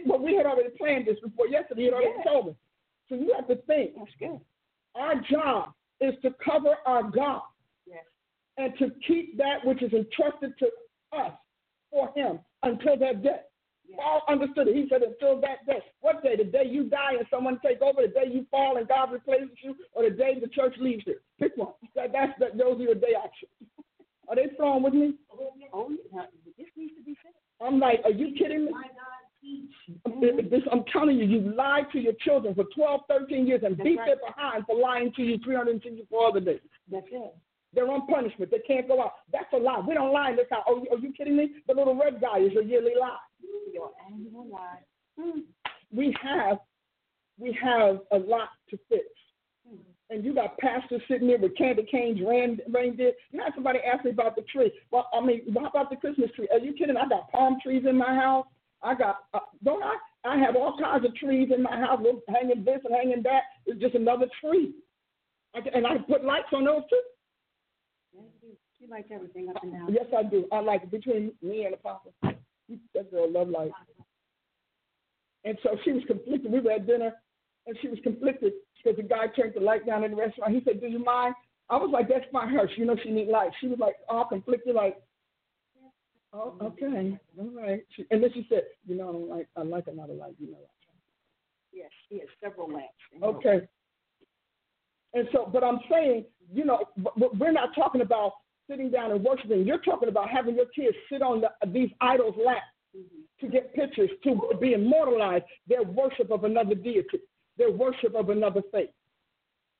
[0.05, 1.85] Well, we had already planned this before yesterday.
[1.85, 2.55] Had already told me.
[3.09, 3.95] So you have to think.
[3.97, 4.39] That's good.
[4.95, 7.41] Our job is to cover our God.
[7.85, 8.05] Yes.
[8.57, 10.69] And to keep that which is entrusted to
[11.13, 11.33] us
[11.91, 13.41] for him until that day.
[13.95, 14.75] Paul understood it.
[14.75, 15.81] He said, until that day.
[16.01, 16.35] What day?
[16.35, 19.57] The day you die and someone take over, the day you fall and God replaces
[19.63, 21.15] you, or the day the church leaves you.
[21.39, 21.73] Pick one.
[21.95, 23.51] That, that's that, those are your day actions.
[24.27, 25.15] Are they flowing with me?
[25.73, 26.25] Oh, yeah.
[26.57, 27.31] This needs to be said.
[27.65, 28.71] I'm like, are you kidding me?
[30.49, 33.83] This, I'm telling you, you lied to your children for 12, 13 years and That's
[33.83, 34.07] beat right.
[34.07, 36.59] them behind for lying to you 364 other days.
[36.91, 37.35] That's it.
[37.73, 38.51] They're on punishment.
[38.51, 39.13] They can't go out.
[39.31, 39.81] That's a lie.
[39.87, 40.63] We don't lie in this house.
[40.67, 41.51] Oh, are you kidding me?
[41.67, 43.17] The little red guy is a yearly lie.
[43.73, 44.79] Your annual lie.
[45.19, 45.41] Hmm.
[45.91, 46.57] We have,
[47.37, 49.05] we have a lot to fix.
[49.67, 49.77] Hmm.
[50.09, 53.11] And you got pastors sitting there with candy canes, rain, reindeer.
[53.31, 54.71] You had somebody ask me about the tree.
[54.91, 56.47] Well, I mean, how about the Christmas tree?
[56.51, 56.97] Are you kidding?
[56.97, 58.47] I got palm trees in my house.
[58.81, 59.95] I got, uh, don't I?
[60.25, 63.43] I have all kinds of trees in my house, hanging this and hanging that.
[63.65, 64.73] It's just another tree.
[65.55, 67.01] I, and I put lights on those too.
[68.79, 69.93] She likes everything up and down.
[69.93, 70.45] Yes, I do.
[70.51, 72.13] I like it between me and Apostle.
[72.93, 73.71] That girl love life.
[75.43, 76.51] And so she was conflicted.
[76.51, 77.13] We were at dinner,
[77.65, 80.53] and she was conflicted because the guy turned the light down in the restaurant.
[80.53, 81.35] He said, "Do you mind?"
[81.69, 82.69] I was like, "That's my her.
[82.75, 85.01] You know, she need light." She was like, all conflicted, like,
[86.33, 89.47] "Oh, okay, all right." She, and then she said, "You know, I don't like.
[89.55, 90.35] I like another light.
[90.39, 90.57] You know."
[91.71, 92.89] Yes, she has several lamps.
[93.21, 93.67] Okay.
[95.13, 96.79] And so, but I'm saying, you know,
[97.15, 98.33] we're not talking about
[98.69, 99.65] sitting down and worshiping.
[99.65, 102.61] You're talking about having your kids sit on the, these idols' lap
[102.95, 103.45] mm-hmm.
[103.45, 107.19] to get pictures, to be immortalized, their worship of another deity,
[107.57, 108.89] their worship of another faith.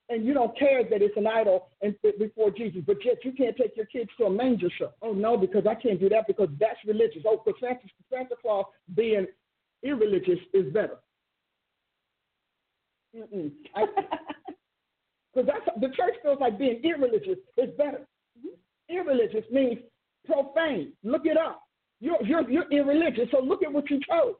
[0.08, 3.56] And you don't care that it's an idol and before Jesus, but yet you can't
[3.56, 4.90] take your kids to a manger show.
[5.02, 7.22] Oh no, because I can't do that because that's religious.
[7.24, 8.64] Oh, because Santa, Santa Claus
[8.96, 9.28] being
[9.84, 10.98] irreligious is better.
[15.32, 18.06] Because that's the church feels like being irreligious is better.
[18.38, 18.94] Mm-hmm.
[18.94, 19.78] Irreligious means
[20.26, 20.92] profane.
[21.04, 21.62] Look it up.
[22.00, 23.28] You're, you're, you're irreligious.
[23.30, 24.34] So look at what you chose.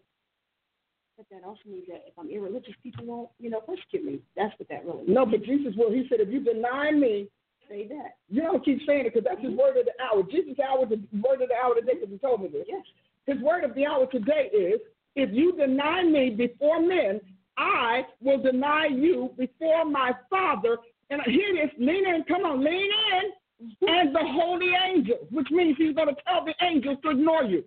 [1.17, 4.21] But that also means that if I'm irreligious, people won't, you know, persecute me.
[4.37, 5.11] That's what that really means.
[5.15, 5.93] No, but Jesus will.
[5.93, 7.29] He said, if you deny me,
[7.69, 8.17] Say that.
[8.29, 9.61] you don't keep saying it because that's his mm-hmm.
[9.61, 10.25] word of the hour.
[10.25, 12.65] Jesus' hour is the word of the hour today because he told me this.
[12.67, 12.83] Yes.
[13.27, 14.81] His word of the hour today is,
[15.15, 17.21] if you deny me before men,
[17.61, 20.79] I will deny you before my Father.
[21.11, 25.49] And here it is, lean in, come on, lean in, and the holy angels, which
[25.51, 27.63] means he's going to tell the angels to ignore you.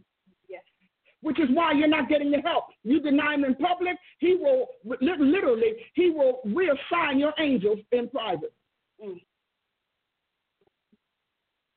[0.50, 0.64] Yes.
[1.22, 2.66] Which is why you're not getting the help.
[2.84, 4.68] You deny him in public, he will
[5.00, 8.54] literally he will reassign your angels in private.
[9.04, 9.22] Mm.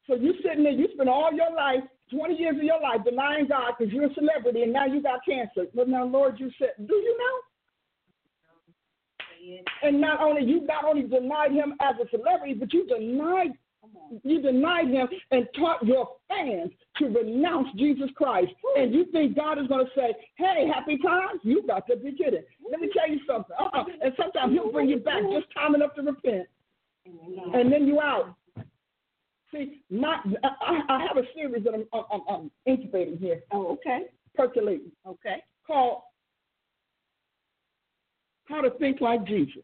[0.06, 3.48] So you sitting there, you spend all your life, 20 years of your life denying
[3.48, 5.66] God because you're a celebrity and now you got cancer.
[5.74, 7.45] But now, Lord, you said, do you know?
[9.82, 13.52] And not only you not only denied him as a celebrity, but you denied
[14.24, 18.52] you denied him and taught your fans to renounce Jesus Christ.
[18.76, 21.40] And you think God is going to say, "Hey, happy times"?
[21.44, 22.42] You got to be kidding.
[22.70, 23.54] Let me tell you something.
[23.58, 23.84] Uh-uh.
[24.02, 26.46] And sometimes He'll bring you back just time enough to repent,
[27.04, 28.34] and then you out.
[29.52, 34.06] See, my I, I have a series that I'm, I'm, I'm incubating here, Oh, okay.
[34.34, 35.36] percolating, Okay.
[35.66, 36.02] called
[38.48, 39.62] "How to Think Like Jesus."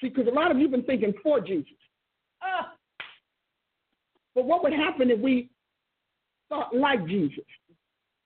[0.00, 1.76] See, because a lot of you have been thinking for Jesus.
[2.42, 2.72] Ah.
[4.34, 5.50] But what would happen if we
[6.48, 7.44] thought like Jesus?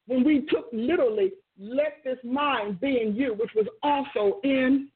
[0.07, 4.89] When we took literally, let this mind be in you, which was also in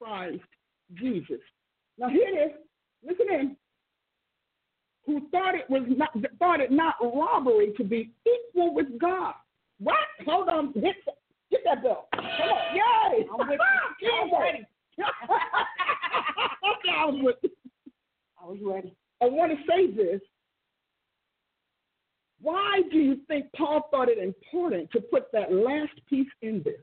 [0.00, 0.40] Christ
[0.94, 1.40] Jesus.
[1.98, 2.56] Now here it is.
[3.04, 3.56] Listen in.
[5.06, 9.34] Who thought it was not thought it not robbery to be equal with God.
[9.78, 9.96] What?
[10.26, 10.72] Hold on.
[10.72, 10.96] Get
[11.66, 12.08] that bell.
[12.14, 12.76] Come on.
[12.76, 13.26] Yay!
[13.30, 13.60] I'm with
[14.00, 14.10] you.
[14.22, 14.66] I'm ready.
[16.88, 17.52] I was with
[18.42, 18.96] I was ready.
[19.22, 20.20] I want to say this.
[22.40, 26.74] Why do you think Paul thought it important to put that last piece in there?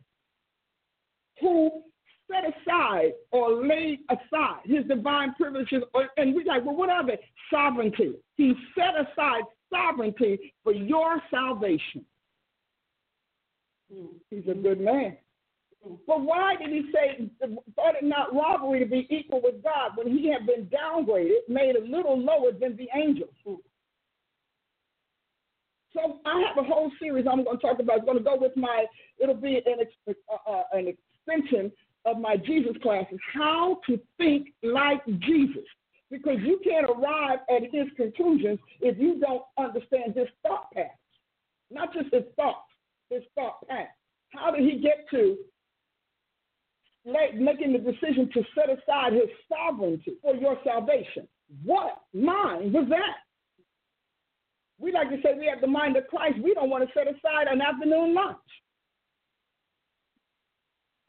[1.40, 1.84] Who
[2.30, 7.06] set aside or laid aside his divine privileges, or, and we're like, well, what are
[7.06, 7.20] they?
[7.52, 8.16] Sovereignty.
[8.36, 12.06] He set aside sovereignty for your salvation.
[14.30, 15.18] He's a good man.
[16.08, 17.30] But why did he say,
[17.76, 21.76] thought it not robbery to be equal with God when he had been downgraded, made
[21.76, 23.34] a little lower than the angels?
[23.46, 23.60] So
[26.26, 27.98] I have a whole series I'm going to talk about.
[27.98, 28.86] It's going to go with my,
[29.22, 30.14] it'll be an, uh,
[30.50, 31.70] uh, an extension
[32.06, 35.66] of my Jesus classes, how to think like Jesus.
[36.10, 40.98] Because you can't arrive at his conclusions if you don't understand his thought path.
[41.72, 42.70] Not just his thoughts,
[43.36, 43.88] thought path.
[44.30, 45.38] How did he get to
[47.06, 51.28] making the decision to set aside his sovereignty for your salvation?
[51.64, 53.18] What mind was that?
[54.80, 56.40] We like to say we have the mind of Christ.
[56.44, 58.38] We don't want to set aside an afternoon lunch.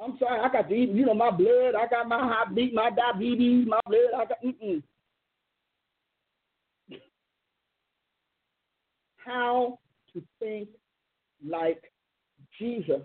[0.01, 2.75] I'm sorry, I got to eat, you know, my blood, I got my heart beat,
[2.75, 4.83] my diabetes, my blood, I got, mm-mm.
[9.17, 9.79] How
[10.13, 10.69] to think
[11.47, 11.83] like
[12.59, 13.03] Jesus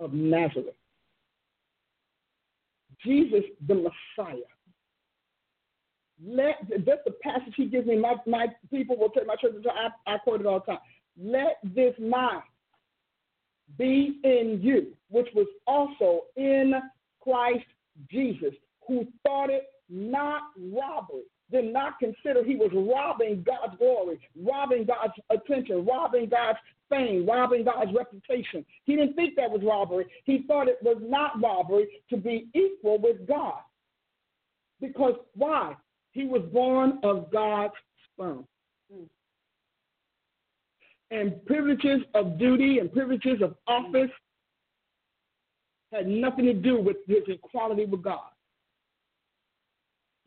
[0.00, 0.74] of Nazareth.
[3.04, 4.36] Jesus the Messiah.
[6.24, 7.96] Let that's the passage he gives me.
[7.96, 9.52] My my people will take my church.
[9.70, 10.78] I, I quote it all the time.
[11.20, 12.42] Let this mind
[13.78, 16.74] be in you, which was also in
[17.20, 17.64] Christ
[18.10, 18.54] Jesus,
[18.86, 25.12] who thought it not robbery, did not consider he was robbing God's glory, robbing God's
[25.30, 26.58] attention, robbing God's
[26.90, 28.64] fame, robbing God's reputation.
[28.84, 30.06] He didn't think that was robbery.
[30.24, 33.60] He thought it was not robbery to be equal with God.
[34.80, 35.76] Because why?
[36.10, 37.74] He was born of God's
[38.12, 38.46] sperm.
[41.10, 44.10] And privileges of duty and privileges of office
[45.92, 48.33] had nothing to do with his equality with God.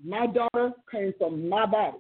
[0.03, 1.97] My daughter came from my body.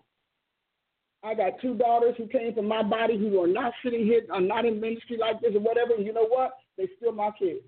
[1.23, 4.39] I got two daughters who came from my body who are not sitting here, are
[4.41, 5.93] not in ministry like this or whatever.
[5.95, 6.51] And you know what?
[6.77, 7.65] They still my kids.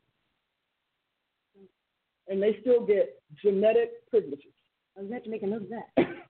[2.27, 4.53] And they still get genetic privileges.
[4.97, 6.07] I was have to make a note of that.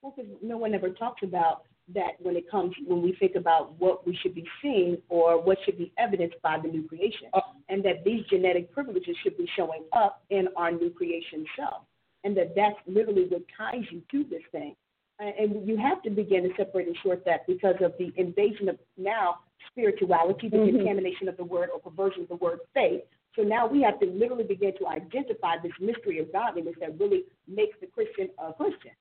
[0.00, 3.72] Well, 'cause no one ever talks about that when it comes when we think about
[3.80, 7.40] what we should be seeing or what should be evidenced by the new creation, Uh,
[7.68, 11.84] and that these genetic privileges should be showing up in our new creation self,
[12.24, 14.74] and that that's literally what ties you to this thing.
[15.18, 18.78] And- you have to begin to separate and sort that because of the invasion of
[18.96, 20.76] now spirituality, the Mhm.
[20.76, 23.04] contamination of the word or perversion of the word faith.
[23.34, 27.24] So now we have to literally begin to identify this mystery of godliness that really
[27.46, 28.92] makes the Christian a Christian.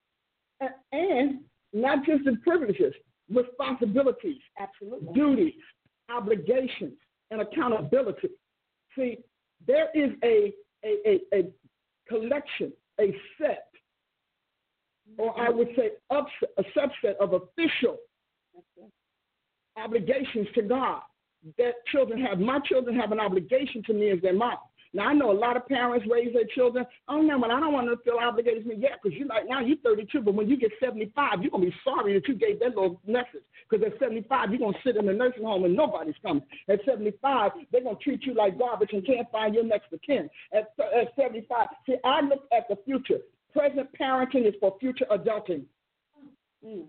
[0.92, 2.94] And not just the privileges,
[3.30, 5.14] responsibilities, Absolutely.
[5.14, 5.62] duties,
[6.10, 6.98] obligations,
[7.32, 8.30] and accountability.
[8.96, 9.24] See,
[9.66, 10.54] there is a
[10.86, 11.54] a, a, a
[12.08, 13.68] collection, a set,
[15.18, 17.98] or I would say a subset of official
[19.78, 21.02] obligations to God
[21.58, 22.40] that children have.
[22.40, 24.58] My children have an obligation to me as their mom.
[24.94, 26.86] Now I know a lot of parents raise their children.
[27.08, 28.76] Oh no, but I don't want them to feel obligated to me.
[28.80, 31.76] Yeah, because you like now you're 32, but when you get 75, you're gonna be
[31.84, 33.46] sorry that you gave that little message.
[33.70, 36.44] Because at 75, you're gonna sit in a nursing home and nobody's coming.
[36.70, 40.30] At 75, they're gonna treat you like garbage and can't find your next of kin.
[40.54, 43.20] At, at 75, see, I look at the future.
[43.54, 45.64] Present parenting is for future adulting.
[46.66, 46.86] Mm.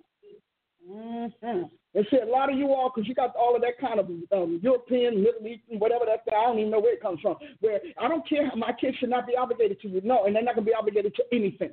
[0.88, 1.62] Mm-hmm.
[1.94, 4.06] And see, a lot of you all, because you got all of that kind of
[4.32, 7.36] um, European, Middle Eastern, whatever that's that I don't even know where it comes from.
[7.60, 10.00] Where I don't care, my kids should not be obligated to you.
[10.04, 11.70] No, and they're not going to be obligated to anything.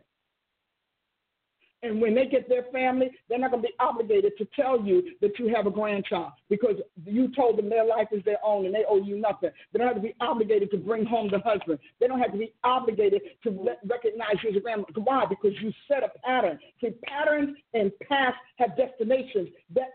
[1.86, 5.12] And when they get their family, they're not going to be obligated to tell you
[5.22, 8.74] that you have a grandchild because you told them their life is their own and
[8.74, 9.52] they owe you nothing.
[9.72, 11.78] They don't have to be obligated to bring home the husband.
[12.00, 14.94] They don't have to be obligated to recognize you as a grandmother.
[14.96, 15.26] Why?
[15.30, 16.58] Because you set a pattern.
[16.82, 19.90] See, patterns and past have destinations that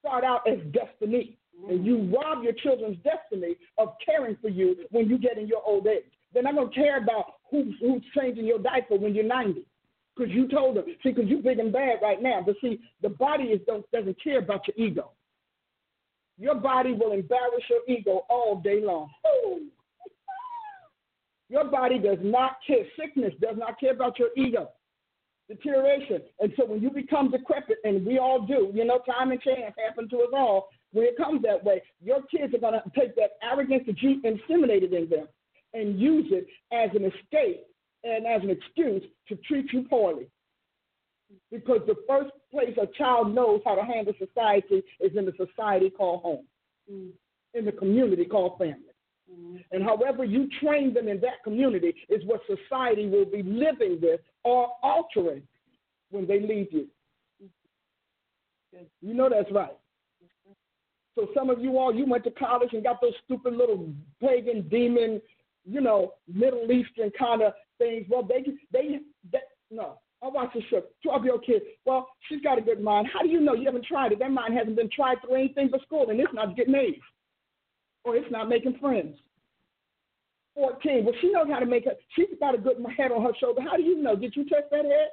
[0.00, 1.36] start out as destiny.
[1.68, 5.62] And you rob your children's destiny of caring for you when you get in your
[5.66, 6.04] old age.
[6.32, 9.66] They're not going to care about who's, who's changing your diaper when you're 90
[10.16, 10.84] because you told them.
[11.02, 12.42] See, because you're big and bad right now.
[12.44, 15.10] But see, the body is, don't, doesn't care about your ego.
[16.38, 19.10] Your body will embarrass your ego all day long.
[21.48, 22.84] Your body does not care.
[22.98, 24.68] Sickness does not care about your ego.
[25.48, 26.20] Deterioration.
[26.40, 29.72] And so when you become decrepit, and we all do, you know, time and chance
[29.86, 30.68] happen to us all.
[30.92, 34.20] When it comes that way, your kids are going to take that arrogance that you
[34.22, 35.28] inseminated in them
[35.72, 37.64] and use it as an escape
[38.06, 40.28] and as an excuse to treat you poorly.
[41.50, 45.90] Because the first place a child knows how to handle society is in the society
[45.90, 46.46] called home,
[46.90, 47.12] Mm.
[47.54, 48.94] in the community called family.
[49.30, 49.64] Mm.
[49.72, 54.20] And however you train them in that community is what society will be living with
[54.44, 55.42] or altering
[56.10, 56.88] when they leave you.
[59.00, 59.76] You know that's right.
[61.14, 63.88] So some of you all, you went to college and got those stupid little
[64.20, 65.20] pagan demon,
[65.64, 68.06] you know, Middle Eastern kind of things.
[68.08, 69.00] Well, they, they,
[69.32, 69.38] they
[69.70, 69.98] no.
[70.22, 70.82] I watch this show.
[71.02, 71.62] 12 year old kid.
[71.84, 73.08] Well, she's got a good mind.
[73.12, 74.18] How do you know you haven't tried it?
[74.18, 76.94] That mind hasn't been tried through anything but school, and it's not getting A's,
[78.04, 79.16] or it's not making friends.
[80.54, 81.04] 14.
[81.04, 81.98] Well, she knows how to make it.
[82.16, 83.60] She's got a good head on her shoulder.
[83.60, 84.16] How do you know?
[84.16, 85.08] Did you test that head?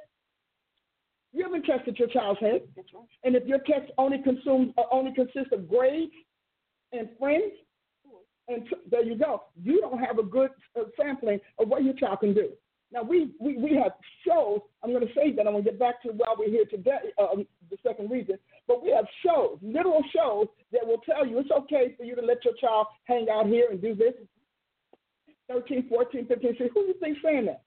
[1.32, 2.62] You haven't tested your child's head.
[2.74, 3.04] That's right.
[3.24, 6.12] And if your test only consumes uh, only consists of grades
[6.92, 7.52] and friends,
[8.48, 9.44] and there you go.
[9.62, 12.50] You don't have a good uh, sampling of what your child can do.
[12.92, 13.92] Now we we, we have
[14.26, 14.60] shows.
[14.82, 15.46] I'm going to say that.
[15.46, 17.12] I'm going to get back to why we're here today.
[17.18, 18.36] Uh, the second reason,
[18.68, 22.22] but we have shows, literal shows that will tell you it's okay for you to
[22.22, 24.14] let your child hang out here and do this.
[25.48, 26.68] 13, 14, 15, 16.
[26.72, 27.62] Who do you think saying that?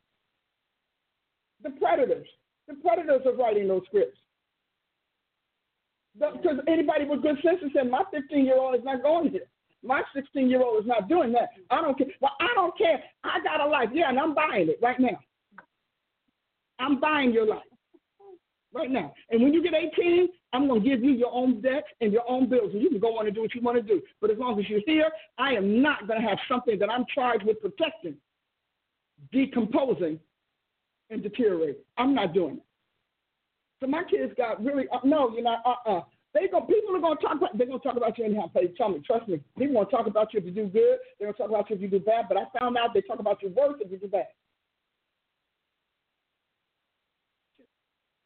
[1.64, 2.28] The predators.
[2.68, 4.18] The predators are writing those scripts.
[6.18, 9.48] Because anybody with good sense saying, my 15 year old is not going here.
[9.84, 11.50] My 16 year old is not doing that.
[11.70, 12.08] I don't care.
[12.22, 13.02] Well, I don't care.
[13.24, 13.90] I got a life.
[13.94, 15.20] Yeah, and I'm buying it right now.
[16.80, 17.64] I'm buying your life
[18.74, 19.14] right now.
[19.30, 22.24] And when you get 18, I'm going to give you your own debts and your
[22.28, 24.02] own bills, and you can go on and do what you want to do.
[24.22, 27.06] But as long as you're here, I am not going to have something that I'm
[27.14, 28.16] charged with protecting,
[29.32, 30.20] decomposing,
[31.10, 31.82] and deteriorating.
[31.98, 32.64] I'm not doing it.
[33.80, 35.62] So my kids got really uh, no, you're not.
[35.66, 36.02] Uh, uh
[36.38, 36.62] They go.
[36.62, 37.58] People are gonna talk about.
[37.58, 38.48] They're gonna talk about you anyhow.
[38.54, 39.02] Please tell me.
[39.06, 39.42] Trust me.
[39.58, 41.00] People gonna talk about you if you do good.
[41.18, 42.26] They're gonna talk about you if you do bad.
[42.30, 44.28] But I found out they talk about you worse if you do bad.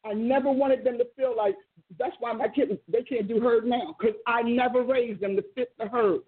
[0.04, 1.56] I never wanted them to feel like
[1.98, 5.44] that's why my kids they can't do herd now because I never raised them to
[5.56, 6.22] fit the herd.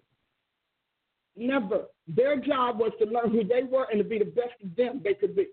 [1.36, 1.82] Never.
[2.08, 5.02] Their job was to learn who they were and to be the best of them
[5.04, 5.48] they could be.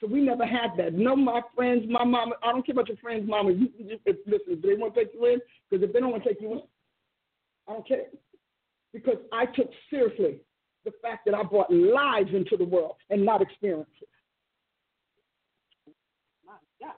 [0.00, 0.94] So we never had that.
[0.94, 2.34] No, my friends, my mama.
[2.42, 3.50] I don't care about your friends' mama.
[3.50, 6.12] You, you, if, listen, if they want to take you in, because if they don't
[6.12, 6.62] want to take you in,
[7.68, 8.04] I don't care.
[8.92, 10.38] Because I took seriously
[10.84, 13.92] the fact that I brought lives into the world and not experiences.
[16.46, 16.94] My God.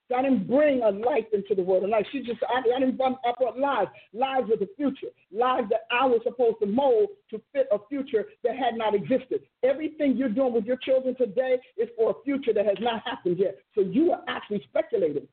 [0.13, 1.83] I didn't bring a life into the world.
[1.83, 5.07] And like she just, I, I didn't bring, I brought lives, lives of the future,
[5.31, 9.41] lives that I was supposed to mold to fit a future that had not existed.
[9.63, 13.37] Everything you're doing with your children today is for a future that has not happened
[13.37, 13.57] yet.
[13.75, 15.27] So you are actually speculating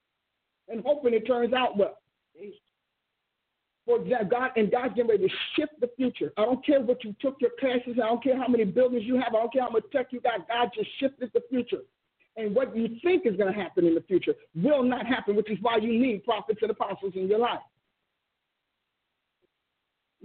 [0.69, 1.99] and hoping it turns out well.
[3.87, 6.31] For God and God's getting ready to shift the future.
[6.37, 7.95] I don't care what you took your classes.
[7.95, 9.29] I don't care how many buildings you have.
[9.35, 10.47] I don't care how much tech you got.
[10.47, 11.81] God just shifted the future.
[12.39, 15.51] And what you think is going to happen in the future will not happen, which
[15.51, 17.59] is why you need prophets and apostles in your life.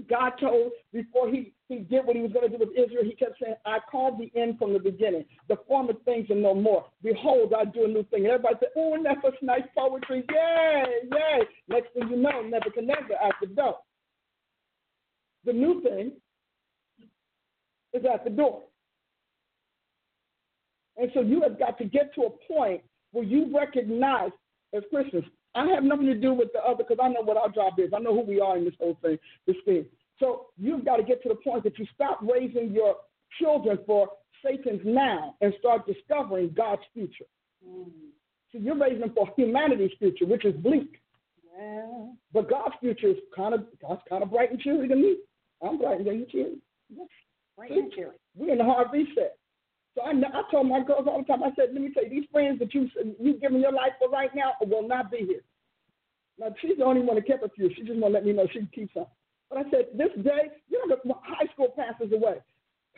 [0.10, 3.16] God told before he, he did what he was going to do with Israel, he
[3.16, 5.26] kept saying, I called the end from the beginning.
[5.50, 6.86] The former things are no more.
[7.04, 8.26] Behold, I do a new thing.
[8.26, 10.24] And everybody said, Oh, that's nice poetry.
[10.30, 11.42] Yay, yay.
[11.68, 13.78] Next thing you know, Nebuchadnezzar at the door.
[15.46, 16.12] The new thing
[17.94, 18.64] is at the door.
[20.98, 22.82] And so you have got to get to a point
[23.12, 24.32] where you recognize
[24.74, 25.26] as Christians,
[25.56, 27.92] I have nothing to do with the other because I know what our job is.
[27.96, 29.86] I know who we are in this whole thing, this thing.
[30.20, 32.96] So you've got to get to the point that you stop raising your
[33.40, 34.10] children for
[34.44, 37.26] Satan's now and start discovering God's future.
[37.68, 37.86] Mm.
[38.52, 41.02] So you're raising them for humanity's future, which is bleak.
[41.58, 42.06] Yeah.
[42.34, 45.18] But God's future is kind of God's kind of bright and cheery to me.
[45.62, 46.58] I'm bright and cheery.
[46.90, 47.08] Yes.
[47.58, 48.16] Bright and cheery.
[48.36, 49.38] We're in the hard reset.
[49.96, 51.44] So I, I told my girls all the time.
[51.44, 52.90] I said, let me tell you, these friends that you
[53.20, 55.44] you giving your life for right now will not be here.
[56.40, 57.70] Now she's the only one that kept a few.
[57.76, 59.06] She just want to let me know she can keep some.
[59.50, 62.38] But I said, this day, you know, the high school passes away,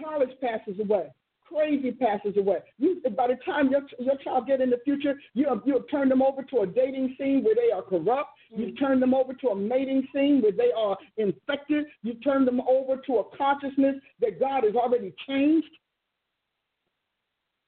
[0.01, 1.07] college passes away,
[1.45, 2.59] crazy passes away.
[2.77, 5.83] You, by the time your your child get in the future, you have, you have
[5.91, 8.29] turned them over to a dating scene where they are corrupt.
[8.53, 8.61] Mm-hmm.
[8.61, 11.87] You've turned them over to a mating scene where they are infected.
[12.03, 15.67] You've turned them over to a consciousness that God has already changed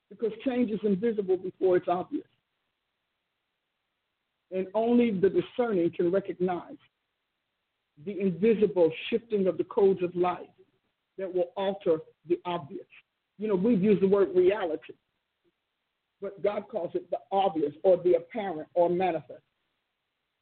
[0.10, 2.28] because change is invisible before it's obvious.
[4.52, 6.78] And only the discerning can recognize
[8.06, 10.48] the invisible shifting of the codes of life
[11.18, 11.98] that will alter
[12.30, 12.86] the obvious.
[13.38, 14.94] You know, we've used the word reality,
[16.22, 19.42] but God calls it the obvious or the apparent or manifest.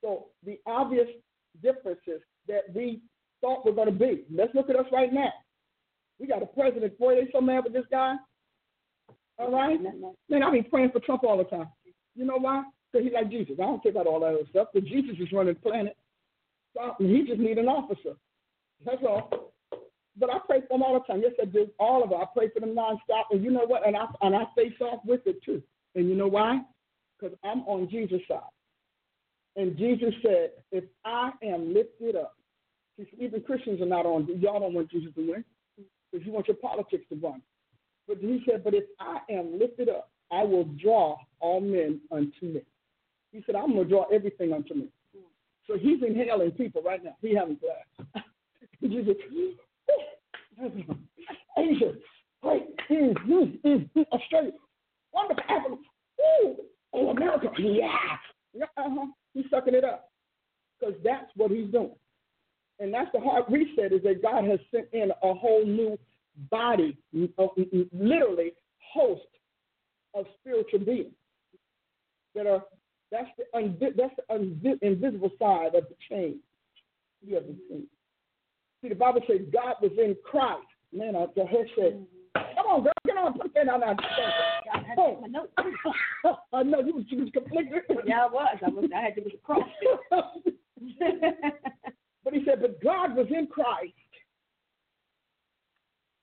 [0.02, 1.08] So the obvious
[1.64, 3.02] differences that we
[3.42, 4.24] thought were going to be.
[4.32, 5.34] Let's look at us right now.
[6.20, 6.98] We got a president.
[6.98, 8.16] Boy, they so mad with this guy.
[9.38, 9.80] All right?
[10.30, 11.68] Man, I be praying for Trump all the time.
[12.16, 12.64] You know why?
[12.92, 13.56] Because he's like Jesus.
[13.60, 15.98] I don't care about all that other stuff, because Jesus is running the planet.
[16.74, 18.14] So he just need an officer.
[18.86, 19.54] That's all.
[20.18, 21.22] But I pray for them all the time.
[21.22, 21.68] Yes, I do.
[21.80, 22.22] All of them.
[22.22, 23.26] I pray for them nonstop.
[23.32, 23.86] And you know what?
[23.86, 25.62] And I and I face off with it too.
[25.96, 26.62] And you know why?
[27.20, 28.40] Because I'm on Jesus' side.
[29.58, 32.36] And Jesus said, if I am lifted up,
[33.18, 35.44] even Christians are not on, y'all don't want Jesus to win
[36.12, 37.42] because you want your politics to run.
[38.08, 42.46] But he said, But if I am lifted up, I will draw all men unto
[42.46, 42.62] me.
[43.32, 44.88] He said, I'm going to draw everything unto me.
[45.68, 47.16] So he's inhaling people right now.
[47.22, 48.24] He having class.
[48.82, 49.16] Jesus,
[51.58, 51.94] Asia,
[52.42, 54.52] great, mm, mm, mm, Australia,
[55.12, 55.76] wonderful Africa,
[56.94, 57.88] oh, America, yeah.
[58.78, 59.08] Uh-huh.
[59.34, 60.12] He's sucking it up
[60.80, 61.96] because that's what he's doing.
[62.80, 65.98] And that's the hard reset is that God has sent in a whole new
[66.50, 66.98] body,
[67.38, 67.48] uh,
[67.92, 68.54] literally
[68.94, 69.22] host
[70.14, 71.14] of spiritual beings
[72.34, 72.64] that are
[73.12, 76.40] that's the that's the invisible side of the chain
[77.22, 77.88] you haven't seen.
[78.82, 80.66] See, the Bible says God was in Christ.
[80.94, 83.98] Man, I the head said, "Come on, girl, get on, put that on that."
[84.98, 85.24] Oh,
[86.54, 87.30] I know you was, you was.
[88.06, 88.58] Yeah, I was.
[88.66, 88.90] I was.
[88.96, 89.68] I had to be the cross.
[92.24, 93.94] but he said, "But God was in Christ."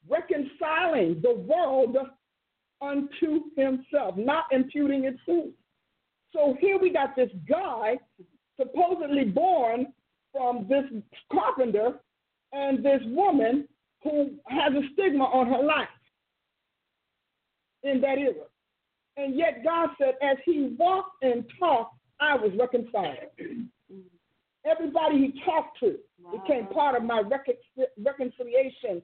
[0.09, 1.97] Reconciling the world
[2.81, 5.53] unto himself, not imputing its sin.
[6.35, 7.99] So here we got this guy
[8.59, 9.93] supposedly born
[10.33, 10.85] from this
[11.31, 12.01] carpenter
[12.53, 13.69] and this woman
[14.03, 15.89] who has a stigma on her life
[17.83, 18.47] in that era.
[19.17, 23.31] And yet God said, as he walked and talked, I was reconciled.
[23.41, 23.99] Mm-hmm.
[24.65, 26.41] Everybody he talked to wow.
[26.41, 29.03] became part of my recon- reconciliation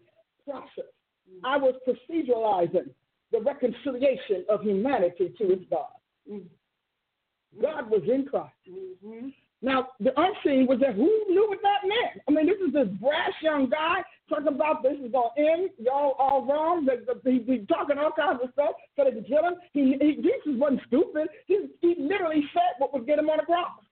[0.48, 0.90] process.
[1.28, 1.46] Mm-hmm.
[1.46, 2.90] I was proceduralizing
[3.32, 5.86] the reconciliation of humanity to its God.
[6.30, 7.62] Mm-hmm.
[7.62, 8.54] God was in Christ.
[8.70, 9.28] Mm-hmm.
[9.60, 12.22] Now, the unseen was that who knew what that meant?
[12.28, 15.70] I mean, this is this brash young guy talking about this is going to end.
[15.78, 16.86] Y'all all wrong.
[17.24, 19.54] He, he talking all kinds of stuff so they could kill him.
[19.72, 21.28] He, he, Jesus wasn't stupid.
[21.46, 23.82] He, he literally said what would get him on the cross.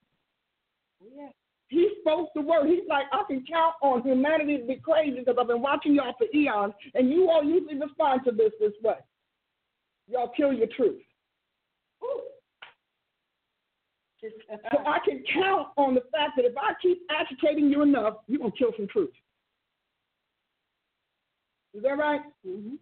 [1.03, 1.29] Yeah.
[1.69, 2.67] He spoke the word.
[2.67, 6.13] He's like, I can count on humanity to be crazy because I've been watching y'all
[6.17, 8.95] for eons, and you all usually respond to this this way.
[10.09, 11.01] Y'all kill your truth.
[14.21, 18.39] so I can count on the fact that if I keep agitating you enough, you're
[18.39, 19.11] going to kill some truth.
[21.73, 22.21] Is that right?
[22.47, 22.75] Mm-hmm.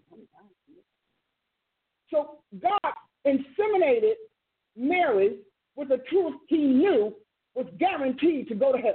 [2.11, 2.93] So God
[3.27, 4.13] inseminated
[4.77, 5.37] Mary
[5.75, 7.13] with the truth he knew
[7.55, 8.93] was guaranteed to go to hell.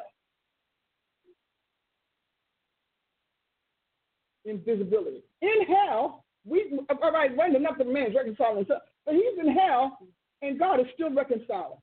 [4.44, 5.22] Invisibility.
[5.42, 9.98] In hell, we all right, when enough the man's reconciling himself, but he's in hell
[10.42, 11.78] and God is still reconciling.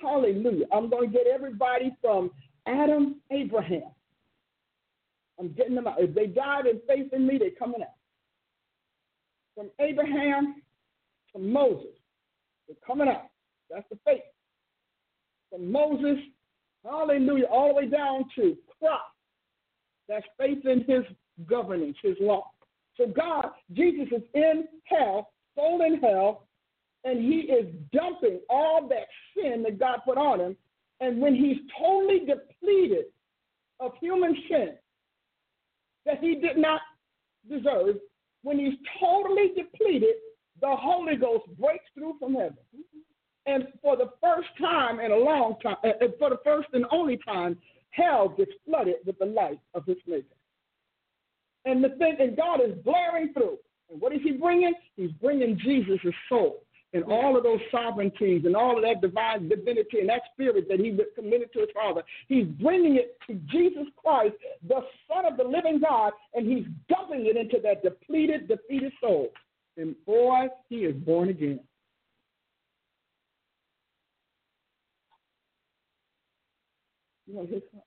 [0.00, 0.66] Hallelujah.
[0.72, 2.30] I'm going to get everybody from
[2.66, 3.90] Adam, Abraham,
[5.38, 6.00] I'm getting them out.
[6.00, 7.88] If they died in faith in me, they're coming out.
[9.54, 10.62] From Abraham
[11.32, 11.96] to Moses,
[12.66, 13.26] they're coming out.
[13.70, 14.22] That's the faith.
[15.54, 16.18] From Moses,
[16.84, 19.02] hallelujah, all the way down to Christ.
[20.08, 21.04] That's faith in his
[21.48, 22.50] governance, his law.
[22.96, 26.48] So God, Jesus is in hell, soul in hell,
[27.04, 30.56] and he is dumping all that sin that God put on him.
[31.00, 33.06] And when he's totally depleted
[33.78, 34.74] of human sin
[36.04, 36.80] that he did not
[37.48, 37.96] deserve,
[38.42, 40.16] when he's totally depleted,
[40.60, 42.58] the Holy Ghost breaks through from heaven.
[43.46, 47.18] And for the first time in a long time, and for the first and only
[47.18, 47.58] time,
[47.90, 50.26] hell gets flooded with the light of his maker.
[51.64, 53.58] And the thing, and God is blaring through.
[53.90, 54.74] And what is he bringing?
[54.96, 56.64] He's bringing Jesus' soul
[56.94, 60.78] and all of those sovereignties and all of that divine divinity and that spirit that
[60.78, 62.02] he committed to his Father.
[62.28, 64.34] He's bringing it to Jesus Christ,
[64.66, 69.30] the Son of the living God, and he's dumping it into that depleted, defeated soul.
[69.76, 71.60] And boy, he is born again.
[77.26, 77.80] You want to hear something?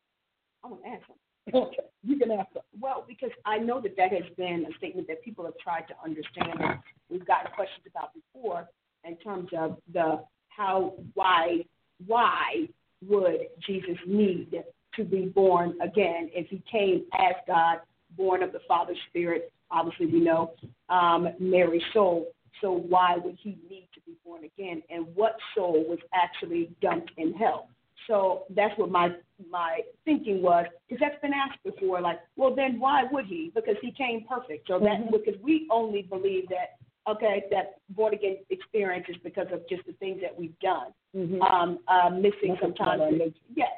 [0.63, 1.17] I want to ask something.
[1.53, 2.79] Okay, you can ask something.
[2.79, 5.93] Well, because I know that that has been a statement that people have tried to
[6.03, 6.59] understand.
[6.59, 6.79] and
[7.09, 8.67] We've gotten questions about before
[9.05, 11.63] in terms of the how, why,
[12.05, 12.67] why
[13.07, 14.63] would Jesus need
[14.95, 17.77] to be born again if he came as God,
[18.17, 19.51] born of the Father's Spirit?
[19.69, 20.53] Obviously, we know
[20.89, 22.27] um, Mary's soul.
[22.61, 24.81] So why would he need to be born again?
[24.89, 27.69] And what soul was actually dumped in hell?
[28.07, 29.09] So that's what my
[29.51, 32.01] my thinking was, because that's been asked before.
[32.01, 33.51] Like, well, then why would he?
[33.53, 34.67] Because he came perfect.
[34.67, 35.11] So that Mhm.
[35.11, 36.77] because we only believe that
[37.07, 40.93] okay, that born again experience is because of just the things that we've done.
[41.15, 41.41] Mm-hmm.
[41.41, 42.95] Um, uh, missing sometimes.
[43.01, 43.39] about our nature.
[43.55, 43.71] Yes,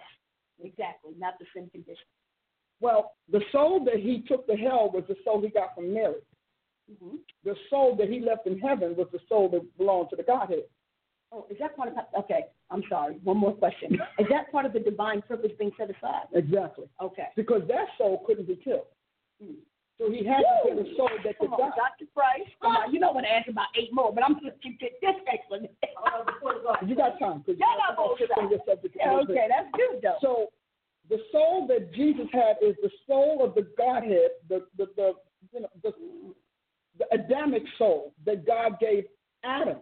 [0.64, 1.14] exactly.
[1.18, 2.06] Not the sin condition.
[2.82, 6.22] Well, the soul that he took to hell was the soul he got from Mary.
[7.00, 10.24] hmm The soul that he left in heaven was the soul that belonged to the
[10.24, 10.64] Godhead.
[11.32, 11.96] Oh, is that part of?
[12.24, 13.20] Okay, I'm sorry.
[13.24, 13.94] One more question.
[14.18, 16.26] Is that part of the divine purpose being set aside?
[16.34, 16.86] Exactly.
[17.02, 17.28] Okay.
[17.36, 18.88] Because that soul couldn't be killed.
[19.44, 19.56] Mm.
[20.00, 21.76] So he had to get a soul that could Come on, die.
[21.76, 22.10] Dr.
[22.16, 22.48] Price.
[22.62, 24.80] Come on, you know what to ask about eight more, but I'm going to keep
[24.80, 24.92] this
[25.34, 25.76] explanation.
[26.88, 27.44] You got time.
[27.46, 28.16] Cause Yeah, I you know.
[28.18, 29.30] shift on your subject Yeah, bit.
[29.30, 30.18] okay, that's good though.
[30.22, 30.48] So
[31.10, 35.12] the soul that Jesus had is the soul of the Godhead, the the, the
[35.52, 35.92] you know the,
[36.98, 39.04] the Adamic soul that God gave
[39.44, 39.80] Adam,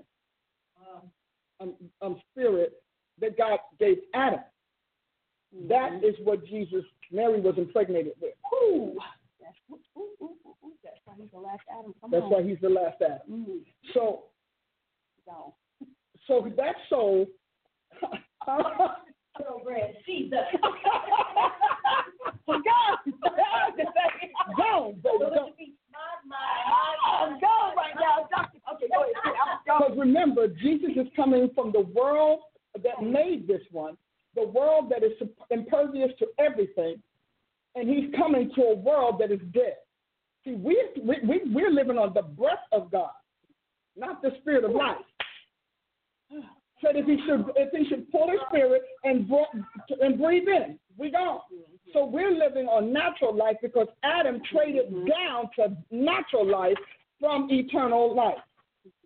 [1.60, 2.74] um, um, spirit
[3.20, 4.41] that God gave Adam.
[5.70, 8.34] That is what Jesus, Mary was impregnated with.
[8.53, 8.97] Ooh,
[9.39, 9.80] that's, ooh,
[10.22, 11.93] ooh, ooh, that's why he's the last Adam.
[12.01, 12.32] Come That's on.
[12.32, 13.20] why he's the last Adam.
[13.32, 13.60] Mm,
[13.93, 14.24] So,
[15.26, 15.53] so.
[16.28, 17.26] so that soul.
[19.39, 20.39] So, Brad, Jesus.
[22.45, 22.97] For God.
[24.58, 25.51] Gone, baby, gone.
[26.32, 28.58] I'm gone right now, Doctor.
[28.76, 29.14] Okay, go ahead.
[29.66, 32.40] Because remember, Jesus is coming from the world
[32.84, 33.98] that made this one,
[34.36, 35.14] the world that is
[35.50, 37.02] impervious to everything,
[37.76, 39.78] and he's coming to a world that is dead.
[40.44, 43.12] See, we, we, we, we're living on the breath of God,
[43.96, 44.98] not the spirit of life.
[46.84, 49.30] Said if he should if he should pull his spirit and
[50.02, 51.42] and breathe in, we don't.
[51.94, 56.78] So we're living on natural life because Adam traded down to natural life
[57.20, 58.38] from eternal life.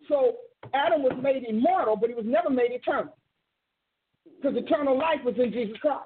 [0.07, 0.37] So
[0.73, 3.15] Adam was made immortal, but he was never made eternal.
[4.41, 6.03] Because eternal life was in Jesus Christ.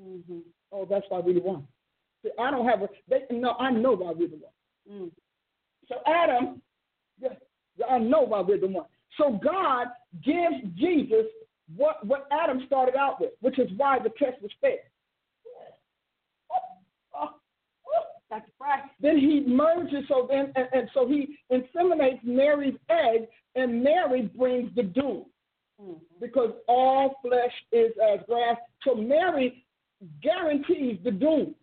[0.00, 0.38] Mm-hmm.
[0.72, 1.66] Oh, that's why we the one.
[2.22, 4.52] See, I don't have a they no, I know why we're the one.
[4.90, 5.10] Mm.
[5.88, 6.60] So Adam,
[7.20, 7.28] yeah,
[7.88, 8.86] I know why we're the one.
[9.16, 9.88] So God
[10.24, 11.26] gives Jesus
[11.76, 14.78] what, what Adam started out with, which is why the test was fair.
[18.30, 18.50] Dr.
[18.60, 18.82] Price.
[19.00, 24.74] Then he merges, so then and, and so he inseminates Mary's egg, and Mary brings
[24.76, 25.24] the doom
[25.80, 25.94] Mm-hmm.
[26.20, 28.56] because all flesh is as grass.
[28.82, 29.64] So Mary
[30.20, 31.54] guarantees the doom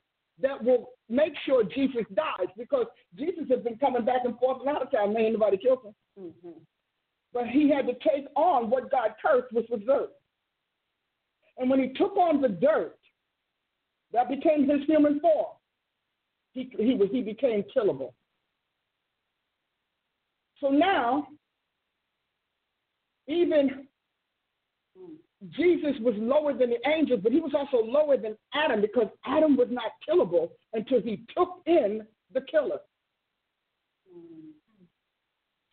[0.41, 2.85] that will make sure Jesus dies because
[3.17, 5.13] Jesus has been coming back and forth a lot of times.
[5.19, 5.93] Ain't nobody killed him.
[6.17, 6.59] Mm-hmm.
[7.35, 10.11] But he had to take on what God cursed, which was dirt.
[11.57, 12.97] And when he took on the dirt,
[14.13, 15.47] that became his human form.
[16.53, 18.13] He, he, he became killable.
[20.61, 21.27] So now,
[23.27, 23.87] even
[25.49, 29.57] Jesus was lower than the angels, but he was also lower than Adam because Adam
[29.57, 32.79] was not killable until he took in the killer.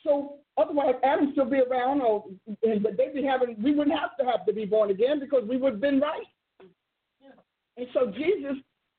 [0.05, 2.25] So otherwise, Adam still be around, or
[2.63, 3.57] and but they'd be having.
[3.63, 6.27] We wouldn't have to have to be born again because we would have been right.
[7.77, 8.57] And so Jesus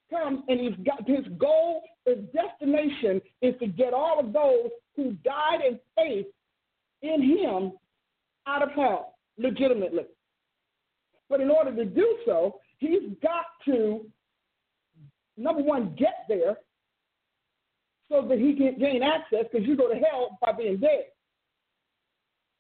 [0.09, 5.13] comes and he's got his goal, his destination is to get all of those who
[5.23, 6.27] died in faith
[7.01, 7.73] in him
[8.47, 10.05] out of hell legitimately.
[11.29, 14.05] But in order to do so, he's got to,
[15.37, 16.57] number one, get there
[18.13, 21.05] so that he can gain access because you go to hell by being dead.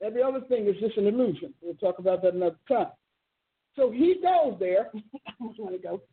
[0.03, 1.53] Every other thing is just an illusion.
[1.61, 2.87] We'll talk about that another time.
[3.75, 4.89] So he goes there.
[4.95, 6.01] I just want to go.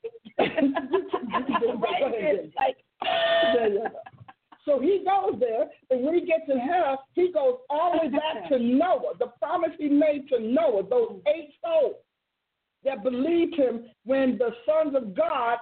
[2.59, 2.77] Like,
[4.65, 8.13] so he goes there, and when he gets in hell, he goes all the way
[8.13, 11.97] back to Noah, the promise he made to Noah, those eight souls
[12.85, 15.59] that believed him when the sons of God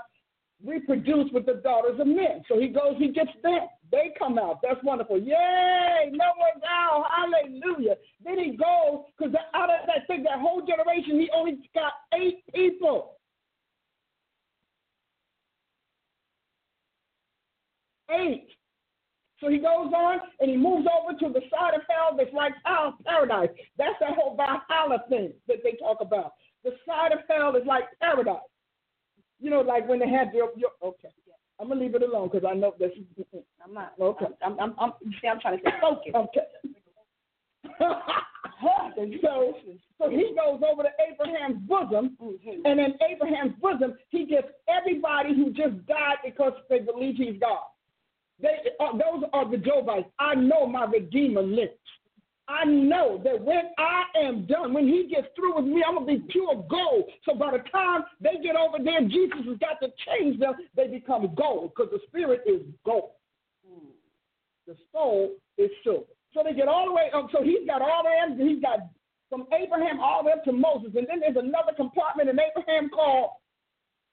[0.64, 2.42] reproduced with the daughters of men.
[2.48, 3.60] So he goes, he gets them.
[3.90, 4.60] They come out.
[4.62, 5.18] That's wonderful.
[5.18, 6.10] Yay!
[6.10, 7.04] No Noah's out.
[7.14, 7.96] Hallelujah.
[8.24, 12.42] Then he goes, because out of that thing, that whole generation, he only got eight
[12.54, 13.14] people.
[18.10, 18.48] Eight.
[19.40, 22.54] So he goes on and he moves over to the side of hell that's like
[22.66, 23.50] our paradise.
[23.76, 26.32] That's that whole Valhalla thing that they talk about.
[26.64, 28.40] The side of hell is like paradise.
[29.40, 31.08] You know, like when they had your, your okay.
[31.60, 32.92] I'm gonna leave it alone because I know this.
[33.64, 33.94] I'm not.
[34.00, 34.26] Okay.
[34.44, 34.58] I'm.
[34.60, 34.74] I'm.
[34.78, 36.14] I'm, see, I'm trying to stay focused.
[36.14, 36.46] Okay.
[39.22, 39.54] so,
[39.98, 42.64] so he goes over to Abraham's bosom, mm-hmm.
[42.64, 47.66] and in Abraham's bosom, he gets everybody who just died because they believe he's God.
[48.40, 50.06] They, uh, those are the Jobites.
[50.18, 51.72] I know my Redeemer lives.
[52.48, 56.06] I know that when I am done, when he gets through with me, I'm going
[56.06, 57.04] to be pure gold.
[57.26, 60.54] So by the time they get over there, Jesus has got to change them.
[60.74, 63.10] They become gold because the spirit is gold.
[64.66, 66.04] The soul is silver.
[66.32, 67.28] So they get all the way up.
[67.32, 68.44] So he's got all the.
[68.44, 68.80] He's got
[69.28, 70.90] from Abraham all the way up to Moses.
[70.96, 73.30] And then there's another compartment in Abraham called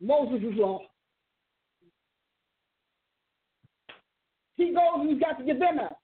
[0.01, 0.81] Moses' Law.
[4.55, 5.97] He goes and he's got to get them out.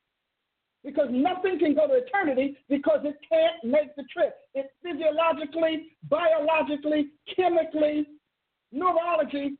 [0.84, 4.36] Because nothing can go to eternity because it can't make the trip.
[4.56, 8.08] It physiologically, biologically, chemically,
[8.72, 9.58] neurology,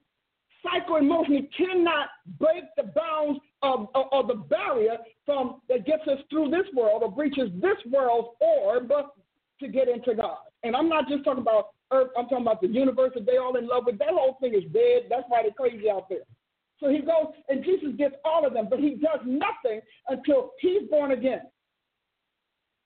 [0.64, 2.08] psycho-emotionally cannot
[2.40, 7.12] break the bounds of, of, the barrier from that gets us through this world or
[7.12, 8.92] breaches this world's orb
[9.60, 10.38] to get into God.
[10.64, 13.58] And I'm not just talking about Earth, I'm talking about the universe that they all
[13.58, 14.00] in love with.
[14.00, 15.04] That whole thing is dead.
[15.10, 16.20] That's why they're crazy out there.
[16.82, 20.90] So he goes and Jesus gets all of them, but he does nothing until he's
[20.90, 21.42] born again.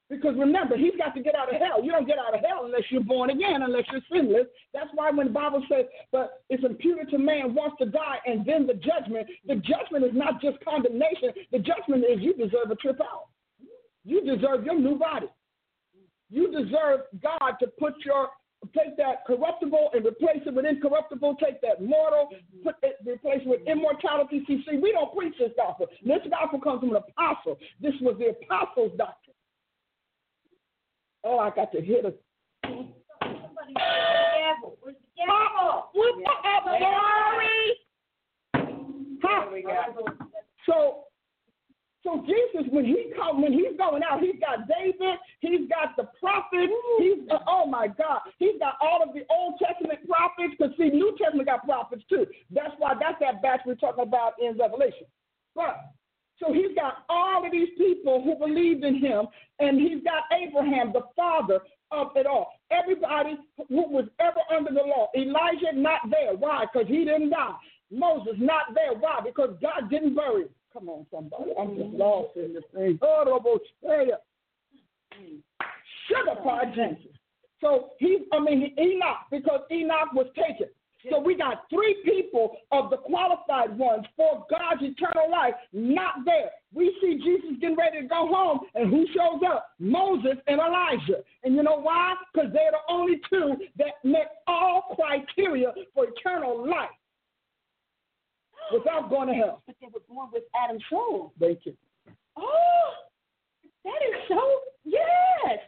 [0.07, 1.83] Because remember, he's got to get out of hell.
[1.83, 4.45] You don't get out of hell unless you're born again, unless you're sinless.
[4.71, 8.45] That's why when the Bible says, but it's imputed to man wants to die and
[8.45, 11.29] then the judgment, the judgment is not just condemnation.
[11.51, 13.29] The judgment is you deserve a trip out.
[14.03, 15.27] You deserve your new body.
[16.29, 18.29] You deserve God to put your
[18.73, 22.63] take that corruptible and replace it with incorruptible, take that mortal, mm-hmm.
[22.63, 24.43] put it, replace it with immortality.
[24.47, 25.87] See, see, we don't preach this gospel.
[26.05, 27.57] This gospel comes from an apostle.
[27.81, 29.35] This was the apostle's doctrine.
[31.23, 32.13] Oh, I got to hit a.
[32.63, 34.77] Somebody gavel.
[34.81, 35.89] Where's the gavel?
[35.93, 36.45] What the
[39.23, 39.45] Huh?
[40.65, 41.05] So
[42.05, 46.07] so Jesus, when he come, when he's going out, he's got David, he's got the
[46.21, 50.53] prophet, he's uh, oh my God, he's got all of the Old Testament prophets.
[50.53, 52.27] Because see, New Testament got prophets too.
[52.53, 55.09] That's why that's that batch we're talking about in Revelation.
[55.55, 55.81] But
[56.37, 59.25] so he's got all of these people who believed in him,
[59.57, 61.59] and he's got Abraham, the father
[61.91, 62.51] of it all.
[62.69, 65.09] Everybody who was ever under the law.
[65.17, 66.35] Elijah not there.
[66.35, 66.65] Why?
[66.71, 67.55] Because he didn't die.
[67.89, 68.93] Moses not there.
[68.93, 69.21] Why?
[69.25, 70.49] Because God didn't bury him.
[70.75, 71.51] Come on, somebody.
[71.57, 72.01] I'm just mm-hmm.
[72.01, 72.99] lost in this thing.
[73.01, 74.17] Horrible prayer.
[76.09, 77.15] Sugar pie Jesus.
[77.61, 80.67] So he, I mean, Enoch, because Enoch was taken.
[81.09, 86.49] So we got three people of the qualified ones for God's eternal life not there.
[86.73, 89.69] We see Jesus getting ready to go home, and who shows up?
[89.79, 91.23] Moses and Elijah.
[91.45, 92.15] And you know why?
[92.33, 96.89] Because they're the only two that met all criteria for eternal life
[98.73, 99.61] without going to hell.
[99.65, 101.33] But they were born with Adam's soul.
[101.39, 101.73] Thank you.
[102.37, 102.91] Oh,
[103.83, 104.41] that is so,
[104.83, 105.59] yes.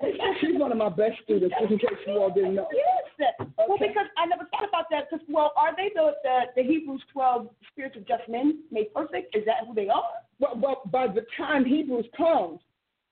[0.00, 2.68] That is, She's one of my best students, just in case you all didn't know.
[2.72, 3.30] Yes.
[3.40, 3.50] Okay.
[3.68, 5.10] Well, because I never thought about that.
[5.10, 9.36] Because, well, are they the, the, the Hebrews 12 spirits of just men made perfect?
[9.36, 10.02] Is that who they are?
[10.40, 12.60] Well, well, by the time Hebrews comes,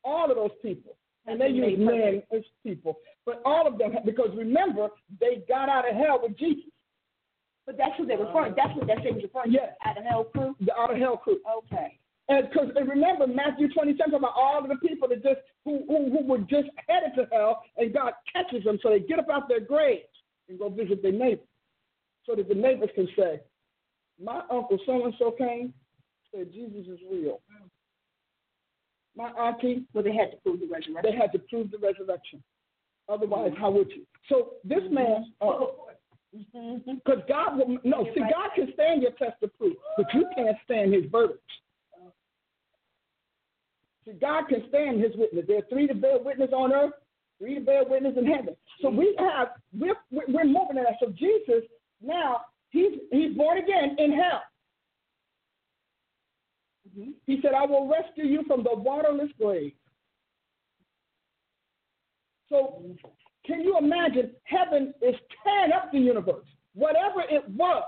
[0.04, 4.30] all of those people, and they use men as people, but all of them, because
[4.36, 4.88] remember,
[5.20, 6.71] they got out of hell with Jesus.
[7.66, 8.54] But that's who they're referring.
[8.56, 9.74] That's what that statement's referring yes.
[9.82, 9.88] to.
[9.88, 10.56] Out of hell crew.
[10.60, 11.38] The out of hell crew.
[11.58, 11.98] Okay.
[12.28, 16.26] And because remember Matthew 27 about all of the people that just who, who who
[16.26, 19.60] were just headed to hell, and God catches them, so they get up out their
[19.60, 20.06] graves
[20.48, 21.46] and go visit their neighbors,
[22.24, 23.40] so that the neighbors can say,
[24.22, 25.74] My uncle so and so came,
[26.34, 27.40] said Jesus is real.
[29.16, 30.96] My auntie, Well, they had to prove the resurrection.
[31.02, 32.42] they had to prove the resurrection.
[33.08, 33.60] Otherwise, mm-hmm.
[33.60, 34.06] how would you?
[34.28, 35.66] So this man, uh,
[36.34, 36.92] Mm-hmm.
[36.94, 40.56] because God will no, see, God can stand your test of proof, but you can't
[40.64, 41.42] stand His verdict.
[44.06, 45.44] See, God can stand His witness.
[45.46, 46.94] There are three to bear witness on earth,
[47.38, 48.56] three to bear witness in heaven.
[48.80, 50.96] So we have we're we're moving in that.
[51.00, 51.64] So Jesus
[52.00, 54.42] now he's he's born again in hell.
[56.98, 57.10] Mm-hmm.
[57.26, 59.72] He said, I will rescue you from the waterless grave.
[62.48, 62.82] So,
[63.46, 64.30] can you imagine?
[64.44, 66.46] Heaven is tearing up the universe.
[66.74, 67.84] Whatever it was,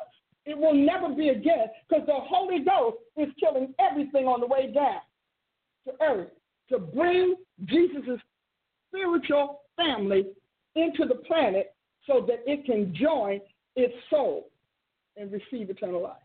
[0.47, 4.73] it will never be again because the Holy Ghost is killing everything on the way
[4.73, 5.01] down
[5.87, 6.31] to earth
[6.71, 7.37] to bring
[7.67, 8.21] Jesus'
[8.89, 10.27] spiritual family
[10.75, 11.75] into the planet
[12.07, 13.41] so that it can join
[13.77, 14.49] its soul
[15.17, 16.17] and receive eternal life.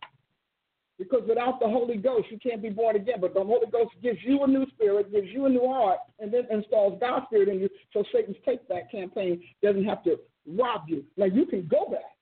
[0.99, 3.21] Because without the Holy Ghost, you can't be born again.
[3.21, 6.31] But the Holy Ghost gives you a new spirit, gives you a new heart, and
[6.31, 7.69] then installs God's spirit in you.
[7.93, 11.05] So Satan's take back campaign doesn't have to rob you.
[11.15, 12.17] Now you can go back,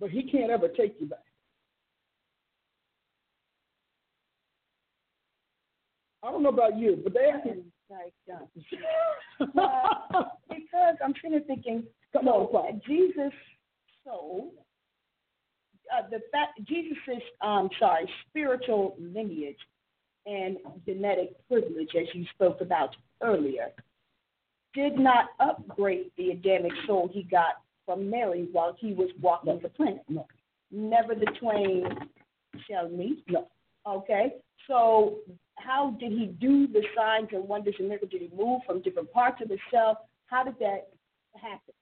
[0.00, 1.18] but he can't ever take you back.
[6.22, 7.64] I don't know about you, but they actually.
[7.88, 12.80] Like, uh, because I'm sitting there thinking, Come on, so Paul.
[12.86, 13.32] Jesus'
[14.04, 14.54] soul,
[15.94, 19.58] uh, the fact Jesus' um, sorry, spiritual lineage
[20.26, 23.72] and genetic privilege, as you spoke about earlier,
[24.74, 29.68] did not upgrade the Adamic soul he got from Mary while he was walking the
[29.70, 30.02] planet.
[30.08, 30.26] No.
[30.70, 31.86] Never the twain
[32.68, 33.24] shall meet.
[33.28, 33.48] No.
[33.86, 34.34] Okay,
[34.66, 35.18] so
[35.54, 38.10] how did he do the signs and wonders and miracles?
[38.10, 39.98] Did he move from different parts of himself?
[40.26, 40.88] How did that
[41.34, 41.74] happen?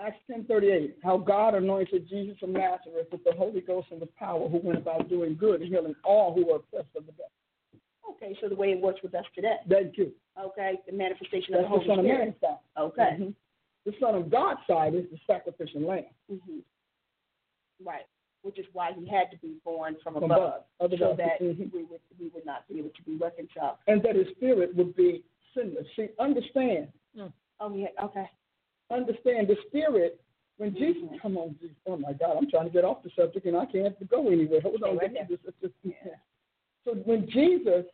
[0.00, 4.00] Acts ten thirty eight, how God anointed Jesus of Nazareth with the Holy Ghost and
[4.00, 7.12] with power, who went about doing good and healing all who were oppressed of the
[7.12, 7.32] devil.
[8.10, 9.56] Okay, so the way it works with us today.
[9.68, 10.12] Thank you.
[10.40, 12.18] Okay, the manifestation That's of the Holy the Son of Spirit.
[12.20, 12.58] Man's side.
[12.78, 13.16] Okay.
[13.18, 13.34] Mhm.
[13.84, 16.58] The Son of God's side is the sacrificial lamb hmm
[17.82, 18.06] Right,
[18.42, 20.64] which is why he had to be born from from above, above.
[20.78, 21.72] so Otherwise, that mhm.
[21.72, 23.78] we would we would not be able to be reconciled.
[23.88, 25.24] and that his spirit would be
[25.54, 25.86] sinless.
[25.96, 26.92] See, understand,
[27.60, 28.30] Oh yeah, okay.
[28.90, 30.20] Understand the spirit.
[30.56, 31.20] When Jesus, Mhm.
[31.20, 33.66] come on, Jesus, oh my God, I'm trying to get off the subject and I
[33.66, 34.60] can't go anywhere.
[34.60, 35.44] Hold on, right just,
[36.84, 37.86] so when Jesus,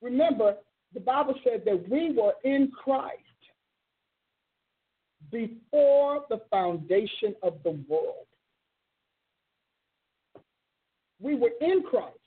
[0.00, 0.56] remember,
[0.92, 3.18] the Bible said that we were in Christ
[5.30, 8.26] before the foundation of the world.
[11.18, 12.18] We were in Christ.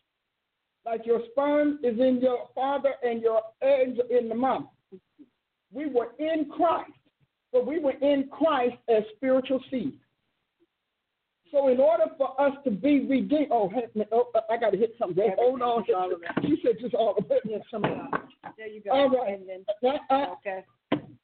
[0.86, 4.70] Like your sperm is in your father and your eggs in the mom.
[5.72, 6.92] We were in Christ,
[7.56, 9.94] but we were in Christ as spiritual seed.
[11.52, 13.72] So in order for us to be redeemed, oh,
[14.12, 15.24] oh I got to hit something.
[15.38, 15.84] Hold on.
[15.84, 16.30] Everything, all of it.
[16.42, 17.42] She said just all of it.
[17.46, 18.24] Yeah, some of that.
[18.58, 18.92] There you go.
[18.92, 19.40] All right.
[19.48, 20.66] Then Uh, uh, okay.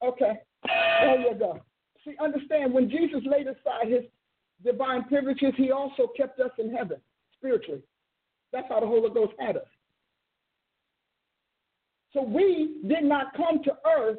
[0.02, 1.60] Okay, there you go.
[2.02, 4.02] See, understand when Jesus laid aside his
[4.64, 6.96] divine privileges, he also kept us in heaven
[7.36, 7.82] spiritually.
[8.54, 9.68] That's how the Holy Ghost had us.
[12.14, 14.18] So we did not come to earth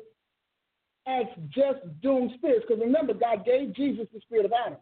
[1.08, 2.66] as just doomed spirits.
[2.68, 4.80] Because remember, God gave Jesus the spirit of Adam.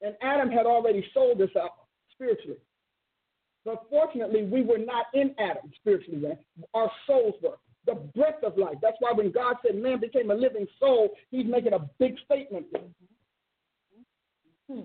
[0.00, 1.74] And Adam had already sold us out
[2.12, 2.58] spiritually.
[3.64, 6.38] But fortunately, we were not in Adam spiritually then.
[6.74, 7.58] Our souls were.
[7.84, 8.76] The breath of life.
[8.80, 12.66] That's why when God said man became a living soul, he's making a big statement
[12.70, 12.82] there.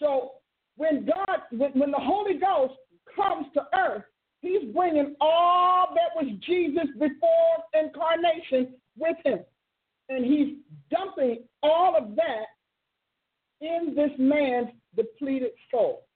[0.00, 0.32] so
[0.80, 2.72] when God, when, the Holy Ghost
[3.14, 4.02] comes to earth,
[4.40, 9.40] he's bringing all that was Jesus before incarnation with him.
[10.08, 10.56] And he's
[10.90, 12.46] dumping all of that
[13.60, 16.06] in this man's depleted soul.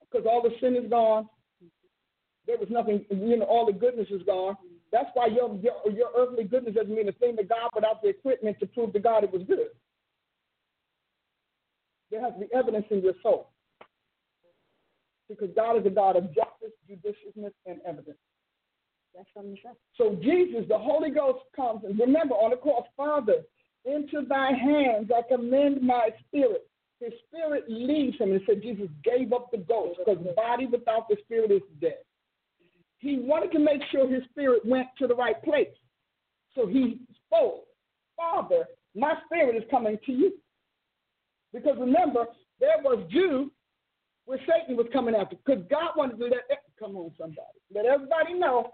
[0.00, 1.28] Because all the sin is gone.
[2.48, 4.56] There was nothing, you know, all the goodness is gone.
[4.90, 8.08] That's why your, your, your earthly goodness doesn't mean a thing to God without the
[8.08, 9.68] equipment to prove to God it was good.
[12.10, 13.50] There has to be evidence in your soul.
[15.28, 18.18] Because God is a God of justice, judiciousness, and evidence.
[19.14, 19.76] That's from the show.
[19.96, 23.42] So Jesus, the Holy Ghost comes, and remember on the cross, Father,
[23.84, 26.68] into thy hands I commend my spirit.
[27.00, 31.08] His spirit leaves him and said Jesus gave up the ghost because the body without
[31.08, 31.98] the spirit is dead.
[32.98, 35.68] He wanted to make sure his spirit went to the right place.
[36.54, 37.64] So he spoke,
[38.16, 40.32] Father, my spirit is coming to you.
[41.56, 42.26] Because remember,
[42.60, 43.50] there was Jew
[44.26, 45.36] where Satan was coming after.
[45.36, 47.40] Because God wanted to let, that come on, somebody,
[47.74, 48.72] let everybody know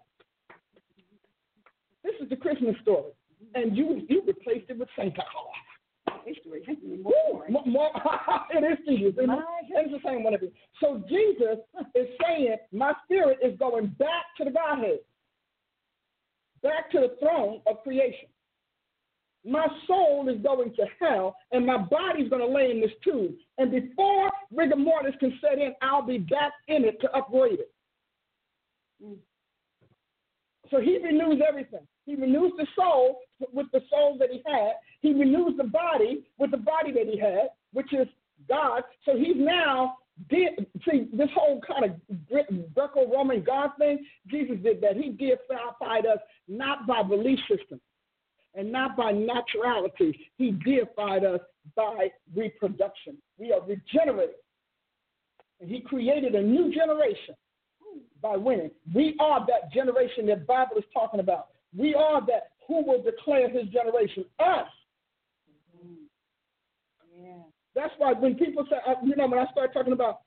[2.03, 3.13] this is the Christmas story,
[3.55, 6.19] and you you replaced it with Santa Claus.
[6.25, 6.63] History.
[7.03, 7.91] More, more,
[8.51, 9.15] it is Jesus.
[9.19, 9.33] And
[9.71, 10.53] it's the same one of you.
[10.81, 11.59] So Jesus
[11.97, 14.99] is saying, my spirit is going back to the Godhead,
[16.63, 18.29] back to the throne of creation.
[19.45, 23.35] My soul is going to hell, and my body's going to lay in this tube.
[23.59, 27.73] And before rigor mortis can set in, I'll be back in it to upgrade it.
[29.05, 29.17] Mm.
[30.71, 31.87] So he renews everything.
[32.07, 33.21] He renews the soul
[33.53, 34.75] with the soul that he had.
[35.01, 38.07] He renews the body with the body that he had, which is
[38.49, 38.83] God.
[39.05, 39.97] So he's now
[40.29, 44.05] did see this whole kind of Greco-Roman God thing.
[44.29, 44.97] Jesus did that.
[44.97, 46.19] He deified us
[46.49, 47.81] not by belief system
[48.55, 50.17] and not by naturality.
[50.37, 51.41] He deified us
[51.77, 53.17] by reproduction.
[53.39, 54.37] We are regenerated,
[55.61, 57.35] and He created a new generation
[58.23, 58.71] by winning.
[58.95, 61.49] We are that generation that Bible is talking about.
[61.77, 64.25] We are that who will declare his generation?
[64.39, 64.69] Us.
[67.19, 67.35] Yeah.
[67.75, 70.21] That's why when people say, uh, you know, when I start talking about,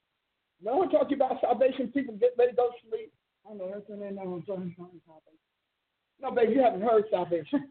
[0.62, 3.12] when I want to talk about salvation, people get ready to go to sleep.
[3.50, 4.42] I know everything they know.
[6.22, 7.68] No, baby, you haven't heard salvation.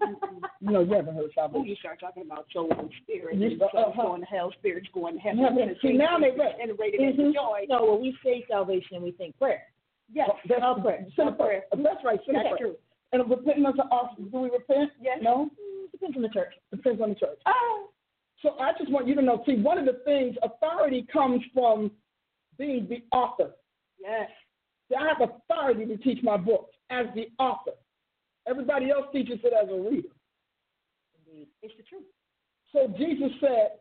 [0.60, 1.60] no, you haven't heard salvation.
[1.60, 4.02] When you start talking about soul and spirit, you, souls uh-huh.
[4.02, 5.46] going to hell, spirits going to heaven.
[5.56, 6.54] Yeah, see, now they ready.
[6.58, 7.32] Generated mm-hmm.
[7.32, 7.64] joy.
[7.68, 9.62] No, when we say salvation, we think prayer.
[10.12, 11.06] Yes, oh, that's all prayer.
[11.16, 11.62] Simple prayer.
[11.72, 12.20] That's right.
[12.26, 12.72] Simple that's prayer.
[12.72, 12.76] true.
[13.12, 14.90] And repenting unto us, do we repent?
[15.00, 15.18] Yes.
[15.22, 15.46] No?
[15.46, 16.52] Mm, depends on the church.
[16.70, 17.38] Depends on the church.
[17.46, 17.88] Oh.
[18.42, 21.90] So I just want you to know, see, one of the things, authority comes from
[22.58, 23.52] being the author.
[23.98, 24.28] Yes.
[24.88, 27.72] See, I have authority to teach my books as the author.
[28.46, 30.08] Everybody else teaches it as a reader.
[31.26, 31.48] Indeed.
[31.62, 32.04] It's the truth.
[32.72, 33.78] So Jesus said,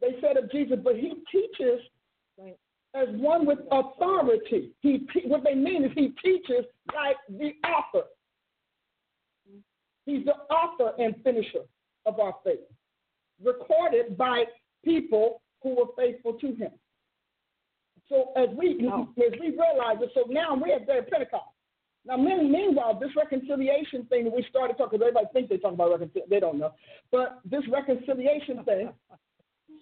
[0.00, 1.80] they said of Jesus, but he teaches
[2.38, 2.58] right.
[2.94, 4.72] as one with authority.
[4.80, 6.64] He what they mean is he teaches
[6.94, 8.06] like the author.
[10.06, 11.64] He's the author and finisher
[12.06, 12.60] of our faith,
[13.42, 14.44] recorded by
[14.84, 16.70] people who were faithful to him.
[18.08, 19.08] So as we oh.
[19.18, 21.44] as we realize it, so now we're at the Pentecost.
[22.06, 25.90] Now, meanwhile, this reconciliation thing that we started talking, because everybody thinks they talk about
[25.90, 26.72] reconciliation, they don't know,
[27.12, 28.92] but this reconciliation thing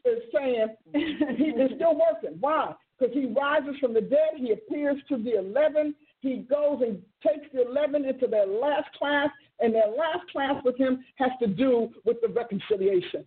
[0.04, 2.36] is saying is still working.
[2.40, 2.74] Why?
[2.98, 7.46] Because he rises from the dead, he appears to the eleven, he goes and takes
[7.52, 9.28] the 11 into their last class,
[9.60, 13.24] and their last class with him has to do with the reconciliation.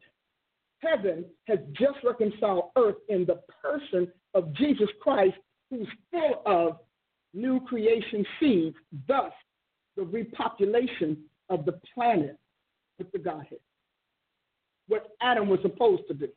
[0.79, 5.37] Heaven has just reconciled earth in the person of Jesus Christ,
[5.69, 6.79] who's full of
[7.33, 8.75] new creation seeds,
[9.07, 9.31] thus,
[9.95, 11.17] the repopulation
[11.49, 12.37] of the planet
[12.97, 13.59] with the Godhead.
[14.87, 16.29] What Adam was supposed to do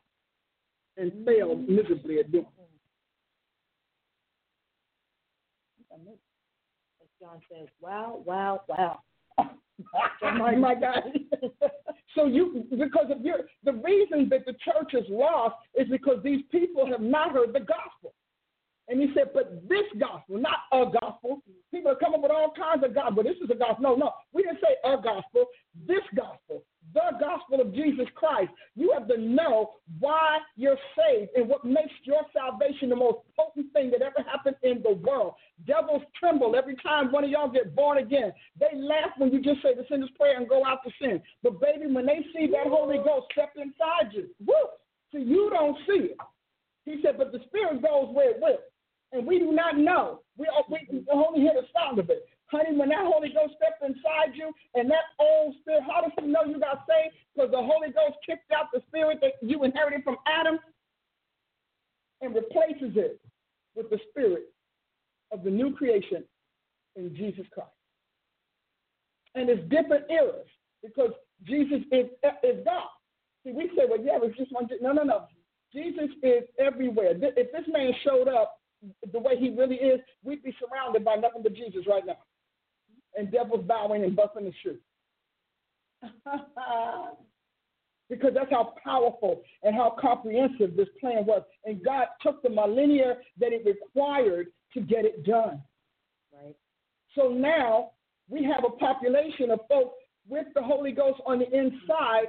[0.97, 1.69] and failed mm.
[1.69, 2.45] miserably at doing.
[7.21, 8.99] John says, wow, wow, wow.
[10.21, 11.03] my, my God.
[12.15, 16.41] so you because of your the reason that the church is lost is because these
[16.51, 18.13] people have not heard the gospel.
[18.87, 21.41] And he said, but this gospel, not a gospel.
[21.71, 23.23] People are coming up with all kinds of gospel.
[23.23, 23.81] This is a gospel.
[23.81, 24.11] No, no.
[24.31, 25.45] We didn't say a gospel.
[25.87, 26.63] This gospel,
[26.93, 28.51] the gospel of Jesus Christ.
[28.75, 33.73] You have to know why you're saved and what makes your salvation the most potent
[33.73, 35.33] thing that ever happened in the world.
[35.65, 38.31] Devils tremble every time one of y'all get born again.
[38.59, 41.21] They laugh when you just say the sinner's prayer and go out to sin.
[41.41, 44.53] But baby, when they see that Holy Ghost step inside you, woo,
[45.11, 46.17] see, you don't see it.
[46.85, 48.59] He said, but the Spirit goes where it will
[49.15, 50.19] and we do not know.
[50.37, 52.27] We, we only hear the sound of it.
[52.47, 56.27] Honey, when that Holy Ghost steps inside you and that old spirit, how does he
[56.27, 57.15] know you got saved?
[57.33, 60.59] Because the Holy Ghost kicked out the spirit that you inherited from Adam
[62.21, 63.19] and replaces it
[63.75, 64.53] with the spirit
[65.31, 66.23] of the new creation
[66.95, 67.69] in Jesus Christ.
[69.33, 70.47] And it's different eras
[70.83, 71.11] because
[71.43, 72.05] Jesus is,
[72.43, 72.87] is God.
[73.43, 74.67] See, we say, well, yeah, it's just one.
[74.81, 75.25] No, no, no.
[75.73, 77.13] Jesus is everywhere.
[77.15, 78.59] If this man showed up
[79.11, 82.17] the way he really is, we'd be surrounded by nothing but Jesus right now.
[83.17, 84.77] And devils bowing and busting the shoe.
[88.09, 91.41] because that's how powerful and how comprehensive this plan was.
[91.65, 95.61] And God took the millennia that it required to get it done.
[96.33, 96.55] Right.
[97.15, 97.91] So now
[98.29, 99.95] we have a population of folks
[100.27, 102.27] with the Holy Ghost on the inside,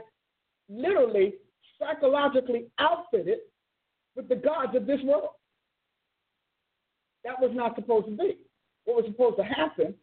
[0.69, 1.35] literally
[1.79, 3.39] psychologically outfitted
[4.15, 5.31] with the gods of this world.
[7.27, 8.39] That was not supposed to be.
[8.85, 9.95] What was supposed to happen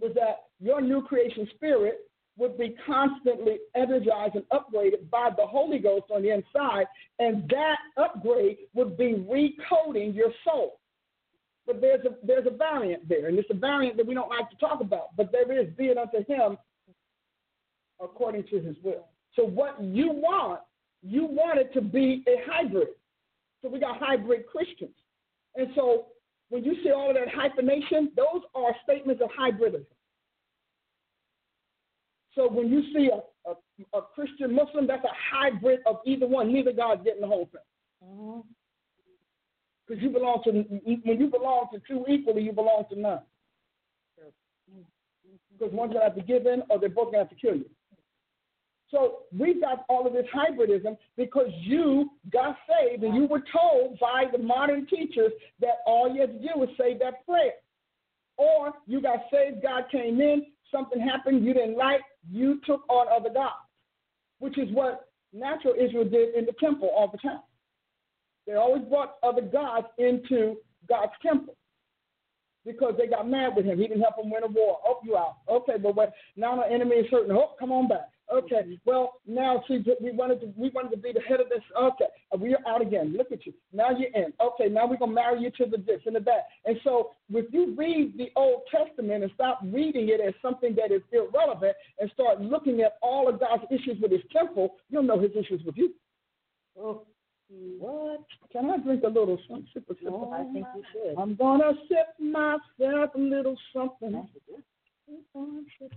[0.00, 1.98] was that your new creation spirit
[2.38, 6.86] would be constantly energized and upgraded by the Holy Ghost on the inside,
[7.18, 10.78] and that upgrade would be recoding your soul.
[11.66, 14.48] But there's a there's a variant there, and it's a variant that we don't like
[14.50, 15.16] to talk about.
[15.16, 16.56] But there is, be it unto him
[18.00, 19.08] according to his will.
[19.34, 20.60] So what you want,
[21.02, 22.88] you want it to be a hybrid.
[23.60, 24.94] So we got hybrid Christians.
[25.56, 26.06] And so
[26.50, 29.86] when you see all of that hyphenation, those are statements of hybridism.
[32.34, 36.52] So when you see a, a, a Christian Muslim, that's a hybrid of either one.
[36.52, 37.60] Neither God's getting the whole thing.
[38.04, 38.40] Mm-hmm.
[39.86, 43.20] Because you belong to when you belong to two equally, you belong to none.
[44.20, 44.82] Mm-hmm.
[45.52, 47.66] Because one's gonna have to give in, or they're both gonna have to kill you.
[48.90, 53.98] So we got all of this hybridism because you got saved and you were told
[54.00, 57.52] by the modern teachers that all you had to do was say that prayer.
[58.36, 63.06] Or you got saved, God came in, something happened you didn't like, you took on
[63.08, 63.54] other gods,
[64.38, 67.42] which is what natural Israel did in the temple all the time.
[68.46, 70.56] They always brought other gods into
[70.88, 71.56] God's temple
[72.64, 73.78] because they got mad with him.
[73.78, 74.78] He didn't help them win a war.
[74.84, 75.36] Oh, you out.
[75.48, 77.32] Okay, but when, now the enemy is hurting.
[77.32, 78.08] Oh, come on back.
[78.32, 81.62] Okay, well now see we wanted to we wanted to be the head of this.
[81.80, 82.04] Okay,
[82.34, 83.14] we're out again.
[83.16, 83.52] Look at you.
[83.72, 84.32] Now you're in.
[84.40, 86.46] Okay, now we're gonna marry you to the this and the that.
[86.64, 90.94] And so if you read the Old Testament and stop reading it as something that
[90.94, 95.18] is irrelevant and start looking at all of God's issues with His temple, you'll know
[95.18, 95.92] His issues with you.
[96.78, 97.02] Oh,
[97.78, 98.24] what?
[98.52, 99.66] Can I drink a little something?
[99.74, 100.12] Sip a sip.
[100.32, 101.18] I think you should.
[101.18, 104.28] I'm gonna sip myself a little something.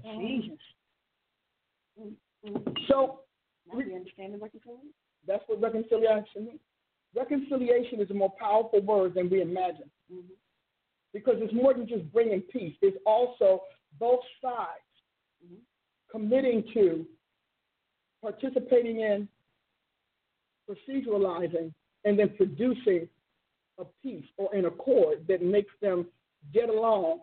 [0.03, 0.57] Jesus.
[2.01, 2.13] Mm.
[2.87, 3.19] So
[3.67, 4.93] Now we understand reconciliation.
[5.27, 6.59] that's what reconciliation means.
[7.15, 9.89] Reconciliation is a more powerful word than we imagine.
[11.13, 12.75] Because it's more than just bringing peace.
[12.81, 13.61] It's also
[13.99, 14.67] both sides
[16.11, 17.05] committing to,
[18.21, 19.27] participating in,
[20.69, 21.71] proceduralizing,
[22.05, 23.07] and then producing
[23.79, 26.07] a peace or an accord that makes them
[26.53, 27.21] get along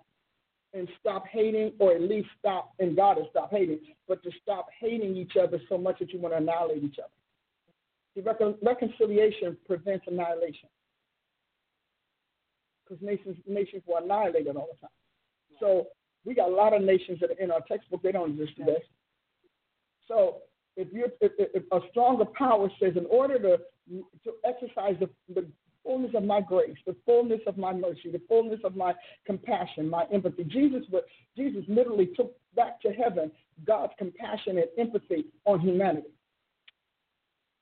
[0.73, 4.67] and stop hating, or at least stop, and God has stopped hating, but to stop
[4.79, 7.11] hating each other so much that you want to annihilate each other.
[8.15, 10.69] See, recon- reconciliation prevents annihilation.
[12.85, 14.91] Because nations, nations were annihilated all the time.
[15.59, 15.89] So
[16.25, 18.83] we got a lot of nations that are in our textbook, they don't exist today.
[20.07, 20.39] So
[20.77, 23.59] if you if, if a stronger power says in order to
[24.25, 25.47] to exercise the, the
[25.85, 28.95] fullness of my grace, the fullness of my mercy, the fullness of my
[29.27, 30.45] compassion, my empathy.
[30.45, 30.85] Jesus
[31.37, 33.31] Jesus literally took back to heaven
[33.67, 36.09] God's compassion and empathy on humanity.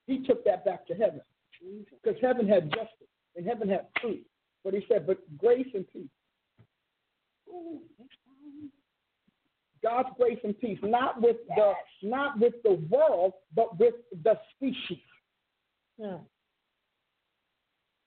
[0.07, 1.21] He took that back to heaven
[1.91, 4.25] because heaven had justice and heaven had truth.
[4.65, 6.09] But he said, but grace and peace.
[9.83, 13.95] God's grace and peace, not with the not with the world, but with
[14.25, 14.99] the species.
[15.99, 16.19] Yeah.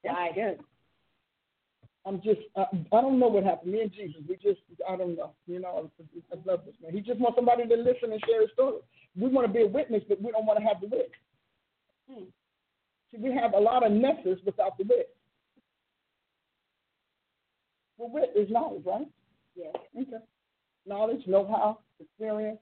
[0.06, 0.32] Right.
[0.32, 0.58] Again,
[2.06, 3.74] I'm just, uh, I don't know what happened.
[3.74, 5.34] Me and Jesus, we just, I don't know.
[5.46, 6.94] You know, I, I love this man.
[6.94, 8.80] He just wants somebody to listen and share his story.
[9.20, 11.12] We want to be a witness, but we don't want to have the wit.
[12.10, 12.24] Hmm.
[13.12, 15.16] See, we have a lot of nesses without the wit.
[17.98, 19.08] Well, wit is knowledge, right?
[19.56, 19.76] Yes.
[19.96, 20.24] Okay.
[20.88, 22.60] Knowledge, know-how, experience.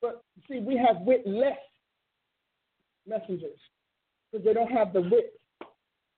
[0.00, 1.56] But see, we have witless
[3.08, 3.58] messengers
[4.30, 5.35] because they don't have the wit.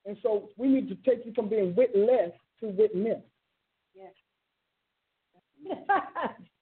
[0.08, 3.20] And so we need to take you from being witless to witness.
[3.94, 4.14] Yes.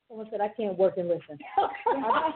[0.08, 1.38] Someone said I can't work and listen.
[1.86, 2.32] Not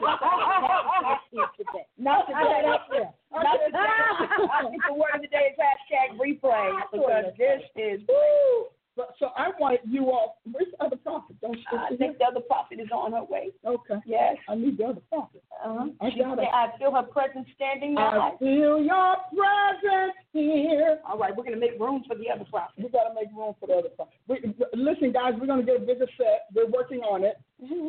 [1.57, 1.85] today.
[1.97, 2.47] Not today.
[2.47, 3.09] Not today.
[3.33, 8.71] I think the word of the day is hashtag replay because this is woo.
[8.97, 10.41] But so I want you all.
[10.51, 11.39] Where's the other prophet?
[11.41, 13.51] Don't you I think the other prophet is on her way.
[13.65, 13.95] Okay.
[14.05, 14.35] Yes.
[14.49, 15.41] I need the other prophet.
[15.63, 15.87] Uh-huh.
[16.01, 16.49] I She got said, it.
[16.53, 18.33] I feel her presence standing now.
[18.33, 20.99] I feel your presence here.
[21.07, 22.73] All right, we're gonna make room for the other prophet.
[22.83, 24.13] We got to make room for the other prophet.
[24.27, 24.39] We,
[24.73, 26.47] listen, guys, we're going to get a bigger set.
[26.53, 27.37] We're working on it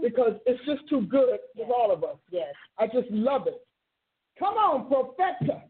[0.02, 2.16] because it's just too good with all of us.
[2.30, 2.54] Yes.
[2.78, 3.64] I just love it.
[4.38, 5.62] Come on, Professor.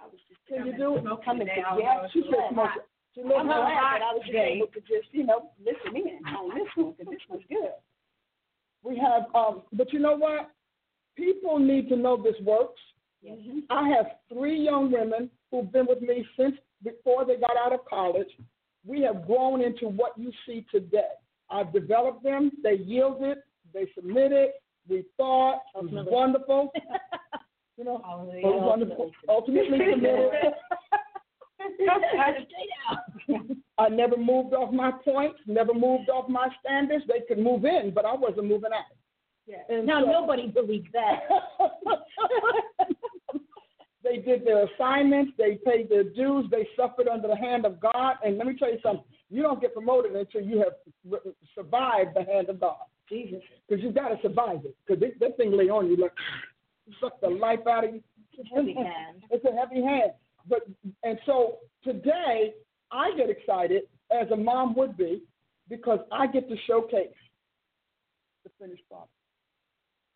[0.00, 1.04] I was just Can you do it?
[1.24, 2.06] coming to yeah.
[2.12, 2.70] She said smoke
[3.14, 4.54] She I'm lives glad hot that I was today.
[4.56, 7.72] able to just, you know, listen in on this one, because this one's good.
[8.82, 10.50] We have, um, but you know what?
[11.16, 12.80] People need to know this works.
[13.24, 13.60] Mm-hmm.
[13.70, 17.84] I have three young women who've been with me since before they got out of
[17.88, 18.28] college.
[18.84, 21.12] We have grown into what you see today.
[21.50, 22.50] I've developed them.
[22.62, 23.38] They yielded.
[23.72, 24.50] They submitted.
[24.88, 26.72] We thought it was wonderful.
[27.78, 29.10] You know, it was wonderful.
[29.28, 30.30] Ultimately submitted.
[33.78, 37.04] I never moved off my points, never moved off my standards.
[37.08, 38.84] They could move in, but I wasn't moving out.
[39.46, 39.56] Yeah.
[39.68, 41.20] And Now so- nobody believes that.
[44.04, 48.16] they did their assignments, they paid their dues, they suffered under the hand of God.
[48.24, 51.20] And let me tell you something: you don't get promoted until you have
[51.54, 52.76] survived the hand of God.
[53.08, 53.40] Jesus.
[53.68, 54.74] because you've got to survive it.
[54.86, 56.12] Because that thing lay on you like
[57.00, 58.02] suck the life out of you.
[58.54, 59.22] Heavy hand.
[59.30, 60.12] It's a heavy hand.
[60.48, 60.66] But
[61.02, 62.54] and so today
[62.90, 65.22] I get excited as a mom would be
[65.68, 67.08] because I get to showcase
[68.44, 69.10] the finished product,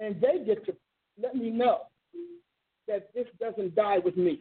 [0.00, 0.74] and they get to
[1.20, 1.82] let me know
[2.88, 4.40] that this doesn't die with me.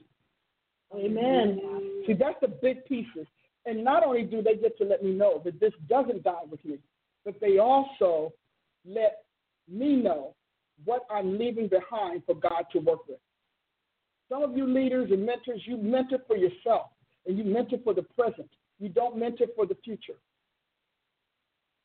[0.94, 1.60] Amen.
[2.06, 3.28] See, that's the big pieces.
[3.66, 6.64] And not only do they get to let me know that this doesn't die with
[6.64, 6.78] me,
[7.24, 8.32] but they also
[8.86, 9.24] let
[9.68, 10.36] me know
[10.84, 13.18] what I'm leaving behind for God to work with.
[14.30, 16.88] Some of you leaders and mentors, you mentor for yourself
[17.26, 18.50] and you mentor for the present.
[18.80, 20.16] You don't mentor for the future.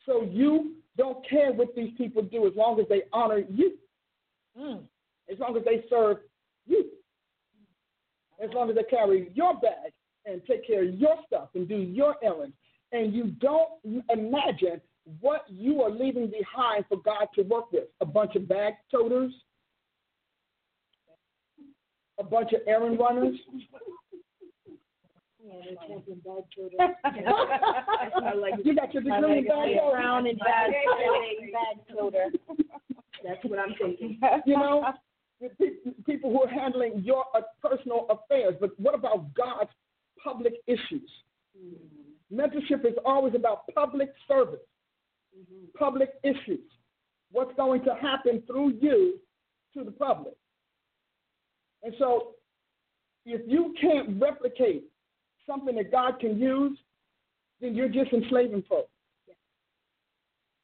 [0.06, 3.78] So you don't care what these people do as long as they honor you,
[4.58, 4.88] Mm.
[5.28, 6.18] as long as they serve
[6.66, 6.90] you,
[8.38, 9.92] as long as they carry your bag
[10.24, 12.56] and take care of your stuff and do your errands.
[12.92, 13.70] And you don't
[14.10, 14.80] imagine
[15.20, 17.88] what you are leaving behind for God to work with.
[18.00, 19.32] A bunch of bag toters,
[22.20, 23.36] a bunch of errand runners.
[25.42, 26.78] Yeah, they're champion dog children.
[27.04, 29.48] I like You got your degree like in it.
[29.48, 30.70] bag Brown and bad,
[31.52, 32.26] bad toter.
[33.24, 34.20] That's what I'm thinking.
[34.44, 34.84] You know,
[36.06, 38.54] people who are handling your uh, personal affairs.
[38.60, 39.70] But what about God's
[40.22, 41.10] public issues?
[42.32, 44.60] Mentorship is always about public service,
[45.76, 46.60] public issues.
[47.32, 49.18] What's going to happen through you
[49.74, 50.34] to the public?
[51.82, 52.34] And so,
[53.26, 54.84] if you can't replicate
[55.46, 56.78] something that God can use,
[57.60, 58.90] then you're just enslaving folks.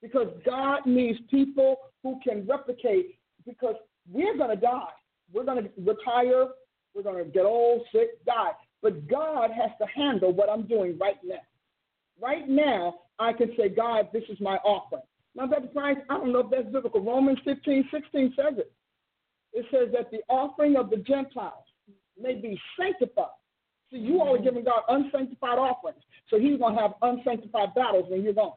[0.02, 3.74] Because God needs people who can replicate, because
[4.10, 4.88] we're going to die.
[5.32, 6.48] We're going to retire.
[6.94, 8.52] We're going to get old, sick, die.
[8.82, 11.40] But God has to handle what I'm doing right now.
[12.20, 15.02] Right now, I can say, God, this is my offering.
[15.34, 15.68] Now, Dr.
[15.68, 17.00] Price, I don't know if that's biblical.
[17.00, 18.72] Romans 15, 16 says it.
[19.52, 21.64] It says that the offering of the Gentiles
[22.20, 23.26] may be sanctified.
[23.90, 24.44] See, you all are mm-hmm.
[24.44, 28.52] giving God unsanctified offerings, so He's going to have unsanctified battles when you're gone.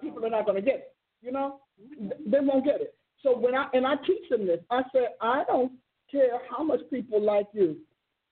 [0.00, 0.94] People are not going to get it.
[1.20, 2.94] You know, they won't get it.
[3.22, 5.72] So when I and I teach them this, I said I don't
[6.10, 7.76] care how much people like you.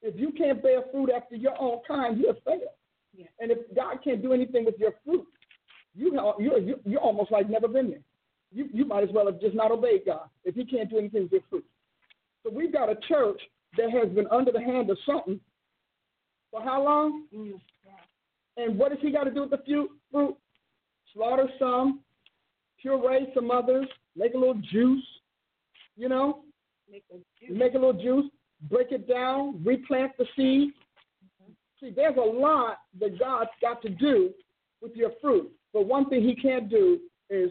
[0.02, 2.66] If you can't bear fruit after your own kind, you're a failure.
[3.16, 3.26] Yeah.
[3.40, 5.26] And if God can't do anything with your fruit,
[5.94, 8.00] you you're, you're almost like never been there.
[8.52, 11.22] You you might as well have just not obeyed God if He can't do anything
[11.24, 11.64] with your fruit.
[12.42, 13.40] So we've got a church
[13.76, 15.40] that has been under the hand of something
[16.50, 17.24] for how long?
[17.34, 17.60] Mm.
[18.56, 20.36] And what has He got to do with the few fruit?
[21.12, 22.00] Slaughter some,
[22.80, 23.86] puree some others,
[24.16, 25.04] make a little juice,
[25.96, 26.42] you know,
[26.90, 27.58] Make a juice.
[27.58, 28.30] make a little juice,
[28.70, 30.70] break it down, replant the seed.
[31.80, 34.30] See, there's a lot that God's got to do
[34.80, 35.50] with your fruit.
[35.72, 37.50] But one thing He can't do is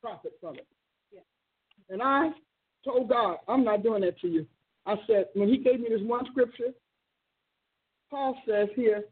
[0.00, 0.66] profit from it.
[1.12, 1.20] Yeah.
[1.90, 2.30] And I
[2.84, 4.46] told God, I'm not doing that to you.
[4.86, 6.72] I said, when He gave me this one scripture,
[8.10, 9.04] Paul says here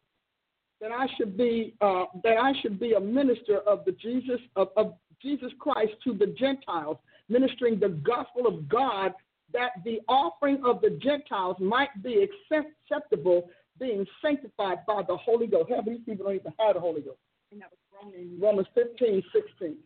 [0.80, 4.68] that I should be uh, that I should be a minister of the Jesus of,
[4.76, 6.98] of Jesus Christ to the Gentiles,
[7.28, 9.12] ministering the gospel of God,
[9.52, 13.48] that the offering of the Gentiles might be acceptable,
[13.78, 15.70] being sanctified by the Holy Ghost.
[15.70, 17.18] Half these people don't even have the Holy Ghost.
[17.52, 17.78] And that was
[18.12, 18.42] Romans.
[18.42, 19.76] Romans 15, 16.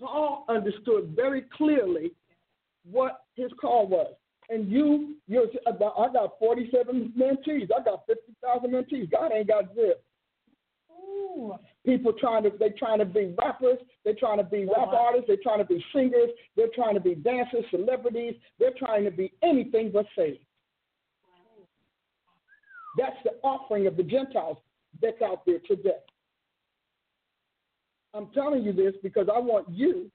[0.00, 2.12] Paul understood very clearly
[2.90, 4.14] what his call was.
[4.50, 7.68] And you, you're, I got 47 mentees.
[7.76, 9.10] I got 50,000 mentees.
[9.10, 10.02] God ain't got zip.
[11.84, 13.78] People trying to, they trying to be rappers.
[14.04, 15.26] They're trying to be rap artists.
[15.26, 16.30] They're trying to be singers.
[16.56, 18.34] They're trying to be dancers, celebrities.
[18.58, 20.40] They're trying to be anything but saved.
[22.96, 24.56] That's the offering of the Gentiles
[25.00, 25.98] that's out there today.
[28.18, 30.10] I'm telling you this because I want you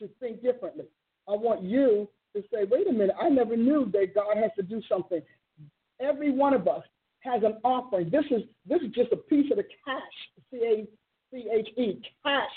[0.00, 0.86] to think differently.
[1.28, 4.62] I want you to say, wait a minute, I never knew that God has to
[4.62, 5.22] do something.
[6.00, 6.82] Every one of us
[7.20, 8.10] has an offering.
[8.10, 10.88] This is this is just a piece of the cash, C A
[11.30, 12.50] C H E, cash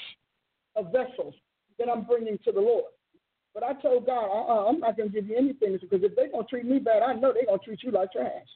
[0.76, 1.36] of vessels
[1.78, 2.86] that I'm bringing to the Lord.
[3.54, 6.32] But I told God, uh-uh, I'm not going to give you anything because if they're
[6.32, 8.48] going to treat me bad, I know they're going to treat you like trash.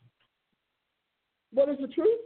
[1.52, 2.20] What is the truth?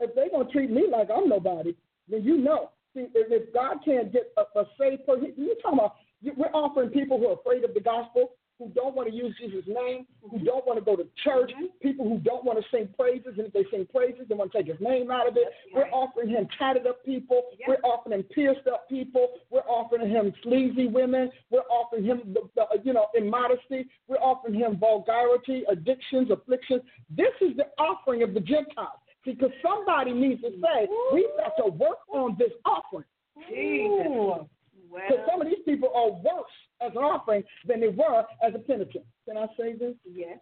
[0.00, 1.74] If they're going to treat me like I'm nobody,
[2.08, 2.70] then you know.
[2.96, 5.96] See, if, if God can't get a, a saved person, you're talking about,
[6.34, 9.66] we're offering people who are afraid of the gospel, who don't want to use Jesus'
[9.66, 11.66] name, who don't want to go to church, mm-hmm.
[11.82, 14.56] people who don't want to sing praises, and if they sing praises, they want to
[14.56, 15.48] take his name out of it.
[15.74, 17.42] We're offering him tatted up people.
[17.68, 19.28] We're offering him pierced up people.
[19.50, 21.30] We're offering him sleazy women.
[21.50, 23.90] We're offering him, the, the, you know, immodesty.
[24.08, 26.80] We're offering him vulgarity, addictions, afflictions.
[27.10, 29.00] This is the offering of the Gentiles.
[29.26, 33.04] See, because somebody needs to say, we've got to work on this offering.
[33.50, 34.46] Jesus.
[34.90, 36.46] Because some of these people are worse
[36.80, 39.04] as an offering than they were as a penitent.
[39.28, 39.94] Can I say this?
[40.10, 40.38] Yes.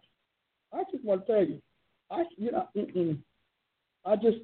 [0.71, 1.61] I just want to tell you,
[2.11, 3.17] I you know, mm-mm.
[4.05, 4.37] I just,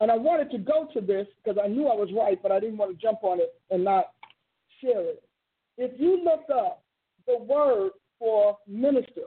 [0.00, 2.60] and I wanted to go to this because I knew I was right, but I
[2.60, 4.10] didn't want to jump on it and not
[4.82, 5.22] share it.
[5.78, 6.82] If you look up
[7.26, 9.22] the word for minister,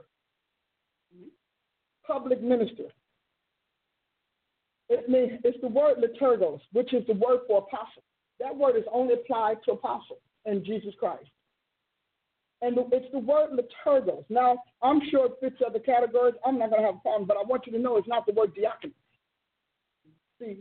[2.06, 2.84] public minister,
[4.88, 8.02] it means it's the word liturgos, which is the word for apostle.
[8.38, 11.28] That word is only applied to apostle and Jesus Christ.
[12.62, 14.24] And it's the word liturgos.
[14.28, 16.34] Now, I'm sure it fits other categories.
[16.44, 18.26] I'm not going to have a problem, but I want you to know it's not
[18.26, 18.94] the word diaconate.
[20.40, 20.58] See,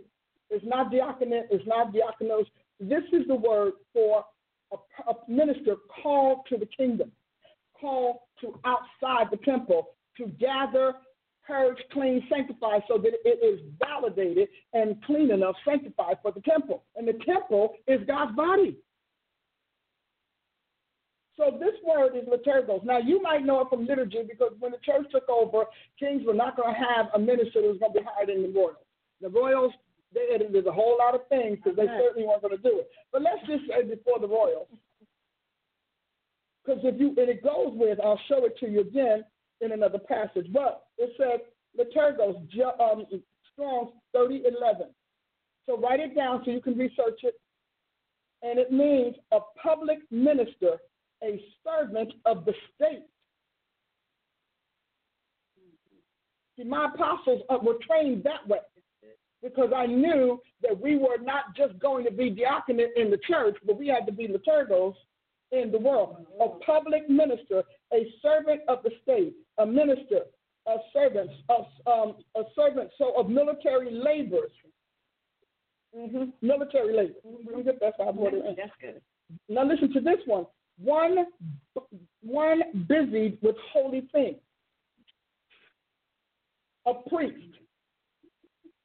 [0.50, 2.46] it's not diaconate, it's not diakonos.
[2.80, 4.26] This is the word for
[4.74, 7.12] a, a minister called to the kingdom,
[7.80, 10.94] called to outside the temple to gather,
[11.46, 16.84] purge, clean, sanctified, so that it is validated and clean enough, sanctified for the temple.
[16.96, 18.78] And the temple is God's body.
[21.38, 22.86] So this word is liturgos.
[22.86, 25.66] Now you might know it from liturgy because when the church took over,
[26.00, 28.42] kings were not going to have a minister that was going to be hired in
[28.42, 28.78] the royals.
[29.22, 29.74] The royals,
[30.14, 32.90] they edited a whole lot of things because they certainly weren't going to do it.
[33.12, 34.68] But let's just say before the royals.
[36.64, 39.24] Because if you and it goes with, I'll show it to you again
[39.62, 40.48] in another passage.
[40.54, 41.40] But it says
[41.78, 42.36] liturgos,
[42.80, 43.06] um,
[43.54, 44.88] Strong's 3011.
[45.66, 47.36] So write it down so you can research it.
[48.44, 50.78] And it means a public minister
[51.24, 53.06] a servant of the state.
[56.58, 58.60] See, my apostles uh, were trained that way
[59.44, 63.56] because I knew that we were not just going to be diaconate in the church,
[63.66, 64.94] but we had to be liturgos
[65.62, 66.26] in the world.
[66.42, 67.64] A public minister,
[67.94, 70.22] a servant of the state, a minister,
[70.68, 74.52] a servant, a, um, a servant, so of military laborers.
[75.98, 76.26] Mm-hmm.
[76.42, 77.14] Military labor.
[77.26, 77.70] Mm-hmm.
[77.80, 77.96] That's,
[78.58, 79.02] that's good.
[79.48, 80.46] Now listen to this one
[80.78, 81.26] one,
[82.22, 84.38] one busied with holy things.
[86.88, 87.56] A priest.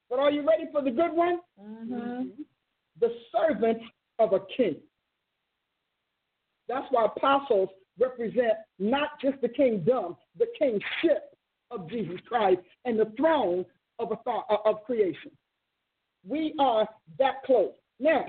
[0.09, 1.39] But are you ready for the good one?
[1.61, 2.29] Mm-hmm.
[2.99, 3.79] The servant
[4.19, 4.77] of a king.
[6.71, 7.69] That's why apostles
[7.99, 11.35] represent not just the kingdom, the kingship
[11.69, 13.65] of Jesus Christ and the throne
[13.99, 14.11] of,
[14.65, 15.31] of creation.
[16.25, 16.87] We are
[17.19, 17.73] that close.
[17.99, 18.25] Now,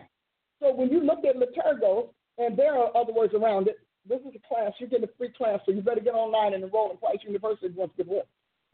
[0.60, 2.09] so when you look at liturgos,
[2.39, 3.77] and there are other words around it.
[4.09, 4.73] This is a class.
[4.78, 7.66] You're getting a free class, so you better get online and enroll in Price University
[7.66, 8.28] if you want to get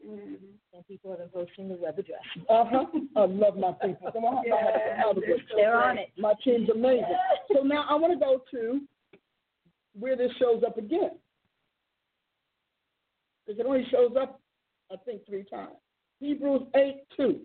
[0.07, 0.45] Mm-hmm.
[0.73, 2.21] And people are posting the web address.
[2.49, 2.85] Uh huh.
[3.17, 4.09] I love my people.
[4.13, 4.55] Come on, yeah,
[5.57, 6.11] they're on it.
[6.17, 7.03] My team's amazing.
[7.53, 8.79] so now I want to go to
[9.93, 11.11] where this shows up again,
[13.45, 14.39] because it only shows up,
[14.91, 15.75] I think, three times.
[16.19, 17.41] Hebrews eight two.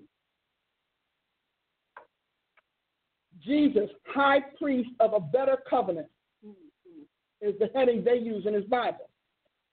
[3.42, 6.08] Jesus, high priest of a better covenant,
[7.40, 9.10] is the heading they use in his Bible.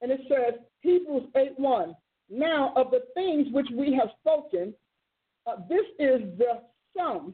[0.01, 1.95] And it says, Hebrews 8 1,
[2.29, 4.73] now of the things which we have spoken,
[5.47, 6.61] uh, this is the
[6.97, 7.33] sum,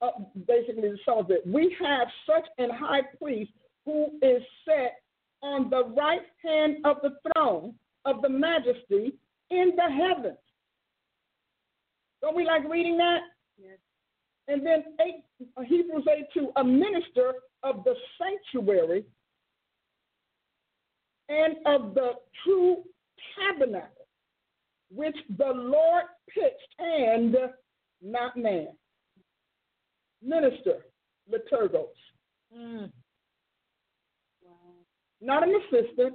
[0.00, 0.10] uh,
[0.46, 1.46] basically the sum of it.
[1.46, 3.52] We have such an high priest
[3.84, 5.00] who is set
[5.42, 9.14] on the right hand of the throne of the majesty
[9.50, 10.38] in the heavens.
[12.20, 13.20] Don't we like reading that?
[13.58, 13.78] Yes.
[14.48, 15.24] And then eight,
[15.66, 19.04] Hebrews 8 2, a minister of the sanctuary
[21.28, 22.12] and of the
[22.44, 22.82] true
[23.38, 24.06] tabernacle,
[24.94, 27.36] which the Lord pitched and
[28.02, 28.68] not man.
[30.22, 30.84] Minister,
[31.32, 31.86] liturgos.
[32.56, 32.90] Mm.
[35.22, 36.14] Not an assistant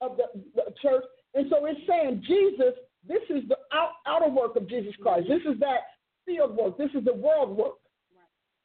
[0.00, 0.24] of the,
[0.54, 1.04] the church.
[1.34, 2.74] And so it's saying Jesus,
[3.06, 5.26] this is the out, outer work of Jesus Christ.
[5.28, 5.80] This is that
[6.24, 6.78] field work.
[6.78, 7.74] This is the world work.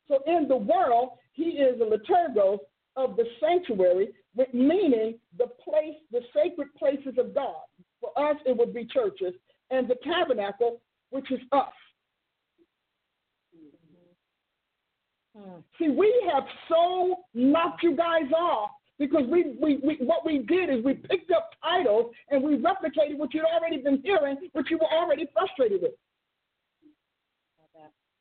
[0.07, 2.59] So in the world, he is a liturgos
[2.95, 4.09] of the sanctuary,
[4.53, 7.63] meaning the place, the sacred places of God.
[7.99, 9.33] For us, it would be churches,
[9.71, 11.67] and the tabernacle, which is us.
[15.37, 15.59] Mm-hmm.
[15.79, 20.69] See, we have so knocked you guys off because we, we, we what we did
[20.69, 24.77] is we picked up titles and we replicated what you'd already been hearing, what you
[24.77, 25.91] were already frustrated with.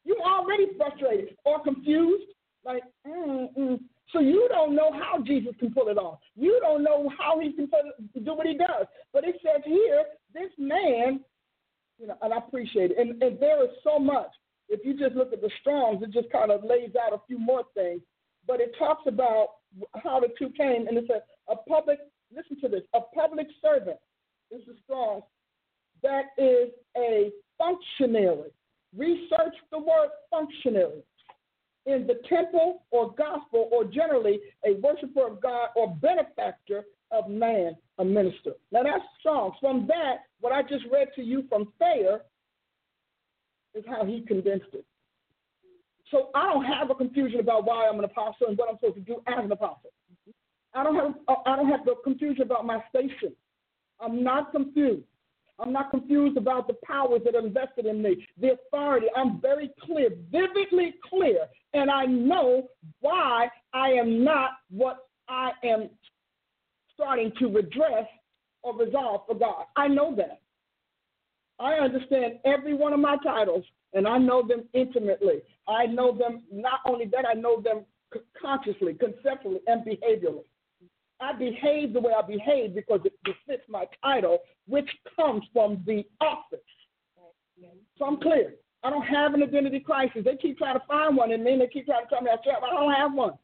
[0.05, 2.25] You're already frustrated or confused.
[2.65, 3.81] Like, mm-mm.
[4.13, 6.19] so you don't know how Jesus can pull it off.
[6.37, 8.87] You don't know how he can it, do what he does.
[9.13, 11.21] But it says here, this man,
[11.99, 12.99] you know, and I appreciate it.
[12.99, 14.31] And, and there is so much.
[14.69, 17.39] If you just look at the Strongs, it just kind of lays out a few
[17.39, 18.01] more things.
[18.47, 19.49] But it talks about
[20.03, 21.99] how the two came, and it says a public.
[22.35, 23.99] Listen to this: a public servant.
[24.51, 25.23] This is Strong.
[26.03, 28.51] that is a functionary.
[28.97, 31.03] Research the word functionary.
[31.87, 37.77] In the temple or gospel, or generally a worshiper of God or benefactor of man,
[37.99, 38.53] a minister.
[38.71, 39.53] Now that's strong.
[39.61, 42.21] From that, what I just read to you from Thayer
[43.75, 44.85] is how he condensed it.
[46.13, 48.97] So I don't have a confusion about why I'm an apostle and what I'm supposed
[48.97, 49.91] to do as an apostle.
[50.75, 53.33] I don't have uh, I don't have the confusion about my station.
[54.01, 55.05] I'm not confused.
[55.59, 59.07] I'm not confused about the powers that are invested in me, the authority.
[59.17, 62.69] I'm very clear, vividly clear, and I know
[63.01, 65.91] why I am not what I am
[66.95, 68.07] starting to redress
[68.63, 69.65] or resolve for God.
[69.77, 70.41] I know that.
[71.61, 75.43] I understand every one of my titles, and I know them intimately.
[75.69, 77.85] I know them, not only that, I know them
[78.41, 80.45] consciously, conceptually, and behaviorally.
[81.21, 86.05] I behave the way I behave because it befits my title, which comes from the
[86.21, 86.59] office.
[87.97, 88.55] So I'm clear.
[88.83, 90.25] I don't have an identity crisis.
[90.25, 92.31] They keep trying to find one in me, and they keep trying to tell me
[92.33, 93.35] I don't have one.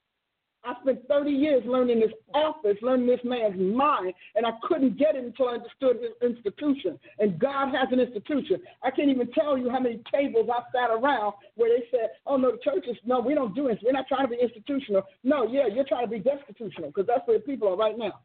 [0.64, 5.14] I spent 30 years learning this office, learning this man's mind, and I couldn't get
[5.14, 6.98] it until I understood his institution.
[7.18, 8.60] And God has an institution.
[8.82, 12.36] I can't even tell you how many tables I sat around where they said, oh,
[12.36, 13.78] no, the church is, no, we don't do this.
[13.82, 15.02] We're not trying to be institutional.
[15.22, 18.20] No, yeah, you're trying to be destitutional because that's where the people are right now.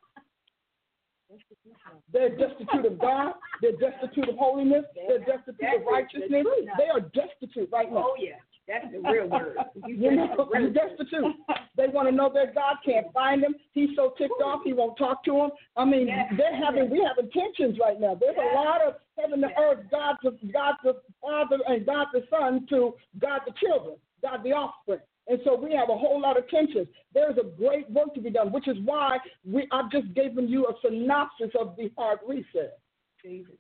[2.12, 3.32] They're destitute of God.
[3.60, 4.84] They're destitute of holiness.
[5.08, 6.46] They're destitute of righteousness.
[6.78, 8.04] They are destitute right now.
[8.10, 8.38] Oh, yeah.
[8.66, 9.56] That's the real word.
[9.86, 11.36] You know, you're destitute.
[11.76, 13.54] They want to know their God can't find them.
[13.72, 15.50] He's so ticked off he won't talk to them.
[15.76, 18.14] I mean, they're having we have tensions right now.
[18.18, 22.22] There's a lot of heaven to earth, God to God the Father and God the
[22.30, 25.00] Son to God the children, God the offspring.
[25.26, 26.86] And so we have a whole lot of tensions.
[27.12, 30.66] There's a great work to be done, which is why we I've just given you
[30.66, 32.78] a synopsis of the hard reset.
[33.22, 33.54] Jesus.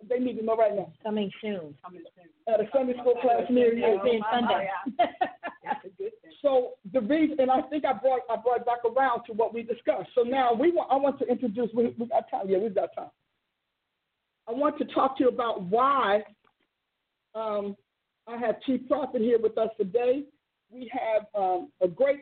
[0.09, 0.93] they need to know right now.
[1.03, 1.75] Coming soon.
[1.85, 2.53] Coming soon.
[2.53, 4.01] At a Sunday school class near you.
[4.03, 4.69] Being Sunday.
[4.99, 6.33] That's a good thing.
[6.43, 9.63] So the reason, and I think I brought I brought back around to what we
[9.63, 10.11] discussed.
[10.15, 11.71] So now we want I want to introduce.
[11.75, 12.49] We, we got time.
[12.49, 13.11] Yeah, we've got time.
[14.49, 16.23] I want to talk to you about why
[17.35, 17.77] um,
[18.27, 20.23] I have Chief Prophet here with us today.
[20.71, 22.21] We have um, a great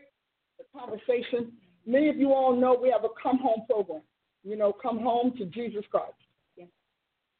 [0.77, 1.53] conversation.
[1.87, 4.03] Many of you all know we have a come home program.
[4.43, 6.15] You know, come home to Jesus Christ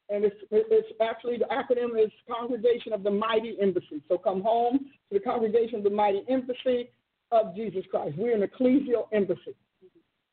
[0.09, 4.01] and it's, it's actually the acronym is Congregation of the Mighty Embassy.
[4.07, 4.79] So come home
[5.09, 6.89] to the Congregation of the Mighty Embassy
[7.31, 8.15] of Jesus Christ.
[8.17, 9.55] We're an ecclesial embassy.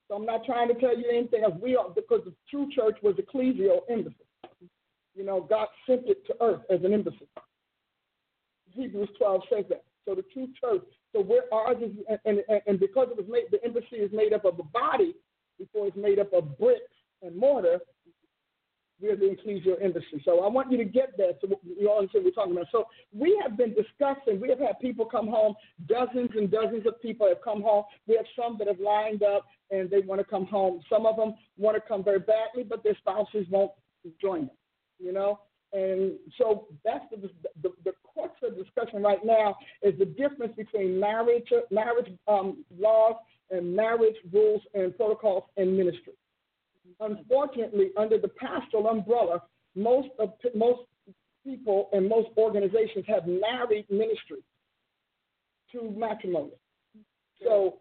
[0.09, 1.55] So I'm not trying to tell you anything else.
[1.61, 4.17] We are because the true church was ecclesial embassy.
[5.15, 7.29] You know, God sent it to earth as an embassy.
[8.73, 9.85] Hebrews 12 says that.
[10.07, 10.85] So the true church.
[11.13, 11.93] So where ours is,
[12.25, 15.15] and, and, and because it was made, the embassy is made up of a body
[15.59, 16.83] before it's made up of bricks
[17.23, 17.81] and mortar
[19.01, 20.23] we're the ecclesial embassy.
[20.25, 22.67] So I want you to get that so you all understand we're talking about.
[22.71, 25.55] So we have been discussing, we have had people come home,
[25.87, 27.85] dozens and dozens of people have come home.
[28.07, 30.81] We have some that have lined up and they want to come home.
[30.89, 33.73] Some of them want to come very badly, but their spouses won't
[34.21, 34.57] join them,
[34.99, 35.41] you know?
[35.73, 37.29] And so that's the,
[37.63, 43.17] the, the crux of discussion right now is the difference between marriage, marriage um, laws
[43.51, 46.13] and marriage rules and protocols and ministry
[47.01, 49.43] unfortunately, under the pastoral umbrella,
[49.75, 50.81] most of most
[51.45, 54.43] people and most organizations have married ministry
[55.73, 56.53] to matrimony.
[57.43, 57.79] So,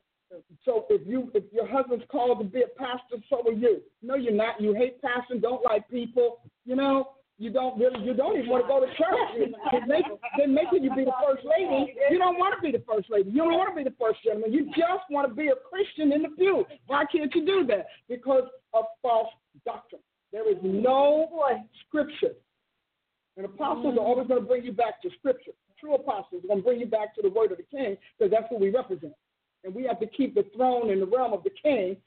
[0.65, 3.81] so if you if your husband's called to be a pastor, so are you.
[4.01, 4.59] No, you're not.
[4.59, 6.39] You hate pastoring, don't like people.
[6.65, 7.09] You know,
[7.43, 9.51] you don't really, you don't even want to go to church.
[9.71, 10.05] Then make,
[10.47, 11.93] making you be the first lady.
[12.09, 13.29] You don't want to be the first lady.
[13.29, 14.53] You don't want to be the first gentleman.
[14.53, 16.65] You just want to be a Christian in the pew.
[16.87, 17.87] Why can't you do that?
[18.07, 19.27] Because of false
[19.65, 20.01] doctrine.
[20.31, 21.27] There is no
[21.85, 22.33] scripture.
[23.35, 25.51] And apostles are always going to bring you back to scripture.
[25.79, 28.31] True apostles are going to bring you back to the word of the king because
[28.31, 29.13] that's what we represent.
[29.63, 31.97] And we have to keep the throne in the realm of the king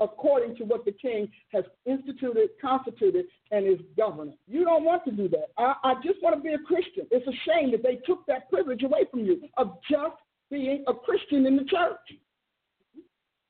[0.00, 4.36] according to what the king has instituted, constituted, and is governing.
[4.46, 5.50] You don't want to do that.
[5.58, 7.06] I, I just want to be a Christian.
[7.10, 10.16] It's a shame that they took that privilege away from you of just
[10.50, 12.18] being a Christian in the church.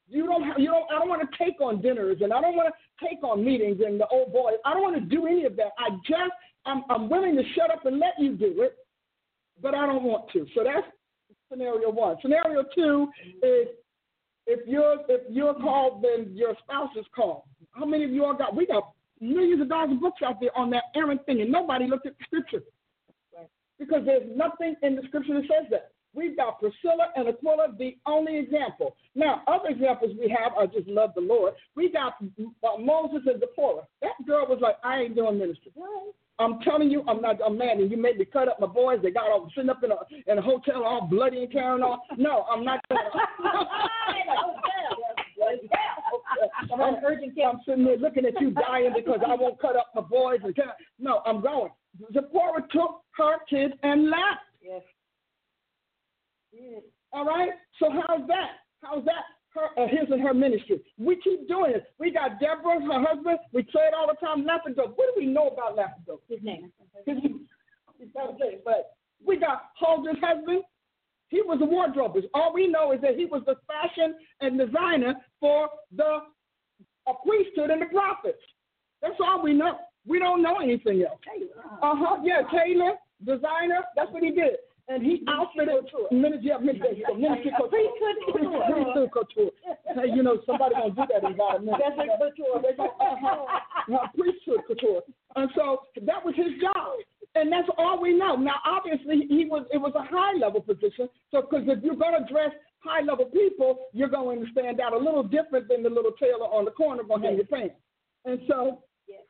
[0.09, 2.57] You don't have, you don't I don't want to take on dinners and I don't
[2.57, 4.55] want to take on meetings and the old boys.
[4.65, 5.73] I don't want to do any of that.
[5.79, 6.33] I just
[6.67, 8.77] I'm I'm willing to shut up and let you do it,
[9.63, 10.47] but I don't want to.
[10.55, 10.87] So that's
[11.51, 12.17] scenario one.
[12.21, 13.09] Scenario two
[13.43, 13.69] is
[14.47, 17.43] if you're if you're called, then your spouse is called.
[17.73, 18.55] How many of you all got?
[18.55, 21.87] We got millions of dollars of books out there on that errant thing, and nobody
[21.87, 22.63] looked at the scripture
[23.79, 25.91] because there's nothing in the scripture that says that.
[26.15, 28.97] We've got Priscilla and Aquila, the only example.
[29.15, 31.55] Now, other examples we have, are just love the Lord.
[31.75, 33.83] We got uh, Moses and Zipporah.
[34.01, 35.73] That girl was like, I ain't doing ministry.
[36.39, 38.99] I'm telling you, I'm not a man, and you made me cut up my boys.
[39.03, 39.97] They got all sitting up in a
[40.31, 42.01] in a hotel, all bloody and carrying on.
[42.17, 42.81] No, I'm not.
[42.91, 42.99] I'm,
[46.83, 50.41] I'm sitting there looking at you dying because I won't cut up my boys.
[50.43, 50.57] And
[50.99, 51.71] no, I'm going.
[52.13, 54.43] Zipporah took her kids and left.
[54.61, 54.83] Yes.
[57.13, 57.51] All right.
[57.79, 58.51] So how's that?
[58.83, 59.25] How's that?
[59.55, 60.81] Her, uh, his and her ministry.
[60.99, 61.85] We keep doing it.
[62.01, 63.39] We got Deborah, her husband.
[63.53, 64.45] We say it all the time.
[64.45, 64.97] Lapidot.
[64.97, 66.19] What do we know about Lapidot?
[66.29, 66.73] His name.
[67.07, 67.19] His,
[68.19, 70.63] okay, but we got Huldah's husband.
[71.29, 72.17] He was a wardrobe.
[72.35, 76.19] All we know is that he was the fashion and designer for the
[77.07, 78.39] a priesthood and the prophets.
[79.03, 79.79] That's all we know.
[80.07, 81.21] We don't know anything else.
[81.83, 82.17] Uh huh.
[82.25, 82.93] Yeah, tailor,
[83.25, 83.85] designer.
[83.97, 84.57] That's what he did.
[84.89, 88.29] And he outfitted ministry, yeah, ministry, ministry couture.
[88.69, 89.51] Priesthood couture.
[89.65, 91.81] Hey, you know, somebody gonna do that in about a minute.
[91.81, 92.61] That's like couture.
[92.61, 94.07] Uh-huh.
[94.17, 95.01] Priesthood couture.
[95.37, 97.01] And so that was his job.
[97.35, 98.37] And that's all we know.
[98.37, 101.09] Now, obviously, he was it was a high level position.
[101.31, 104.93] So, because if you're going to dress high level people, you're going to stand out
[104.93, 107.75] a little different than the little tailor on the corner going to hang your pants.
[108.25, 109.21] And so, Yes.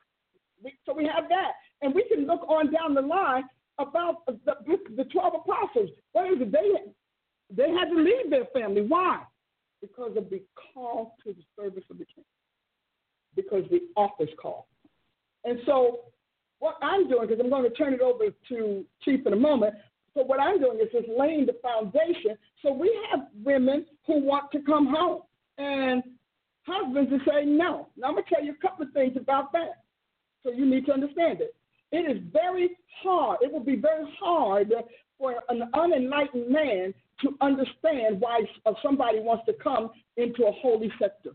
[0.63, 1.51] we, so we have that,
[1.81, 3.43] and we can look on down the line
[3.77, 4.37] about the,
[4.95, 5.89] the twelve apostles.
[6.13, 6.51] What is it?
[6.51, 6.71] They
[7.55, 8.81] they had to leave their family.
[8.81, 9.21] Why?
[9.81, 10.41] Because of the
[10.73, 12.23] call to the service of the king.
[13.35, 14.67] Because the office call.
[15.43, 15.99] And so,
[16.59, 19.75] what I'm doing, because I'm going to turn it over to Chief in a moment.
[20.15, 22.37] So what I'm doing is just laying the foundation.
[22.63, 25.21] So we have women who want to come home,
[25.57, 26.01] and
[26.65, 27.89] husbands who say no.
[27.97, 29.83] Now I'm going to tell you a couple of things about that.
[30.43, 31.55] So you need to understand it.
[31.91, 33.39] It is very hard.
[33.41, 34.73] It will be very hard
[35.17, 38.41] for an unenlightened man to understand why
[38.83, 41.31] somebody wants to come into a holy sector.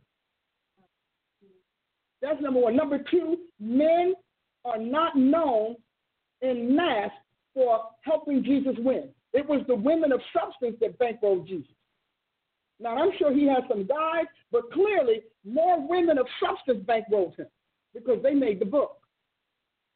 [2.21, 2.77] That's number one.
[2.77, 4.15] Number two, men
[4.65, 5.77] are not known
[6.43, 7.11] in mass
[7.55, 9.09] for helping Jesus win.
[9.33, 11.73] It was the women of substance that bankrolled Jesus.
[12.79, 17.47] Now, I'm sure he had some guys, but clearly more women of substance bankrolled him
[17.95, 19.00] because they made the book.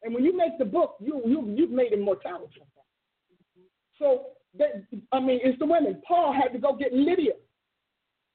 [0.05, 2.61] And when you make the book, you, you, you've made immortality.
[3.99, 4.27] So,
[4.59, 6.01] that, I mean, it's the women.
[6.07, 7.33] Paul had to go get Lydia.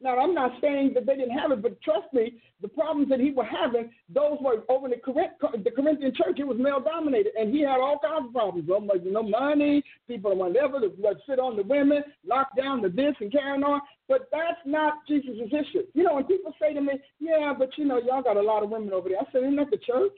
[0.02, 3.20] Now, I'm not saying that they didn't have it, but trust me, the problems that
[3.20, 6.80] he was having, those were over in the, Corinth, the Corinthian church, it was male
[6.80, 8.70] dominated, and he had all kinds of problems.
[8.70, 13.64] Know, money, people whatever, that sit on the women, lock down the this and carrying
[13.64, 13.82] on.
[14.08, 15.84] But that's not Jesus' issue.
[15.94, 18.64] You know, when people say to me, yeah, but you know, y'all got a lot
[18.64, 20.18] of women over there, I said, isn't that the church?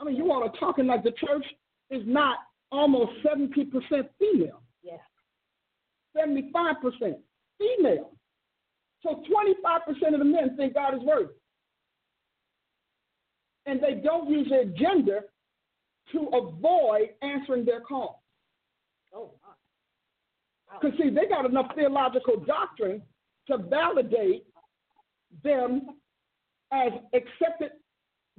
[0.00, 1.44] I mean, you all are talking like the church
[1.90, 2.38] is not
[2.70, 3.54] almost 70%
[4.18, 4.62] female.
[4.82, 4.98] Yeah.
[6.16, 7.16] 75%
[7.58, 8.12] female.
[9.02, 11.32] So 25% of the men think God is worthy.
[13.66, 15.22] And they don't use their gender
[16.12, 18.22] to avoid answering their call.
[19.14, 19.32] Oh,
[20.80, 23.02] Because, see, they got enough theological doctrine
[23.48, 24.44] to validate
[25.42, 25.82] them
[26.72, 27.72] as accepted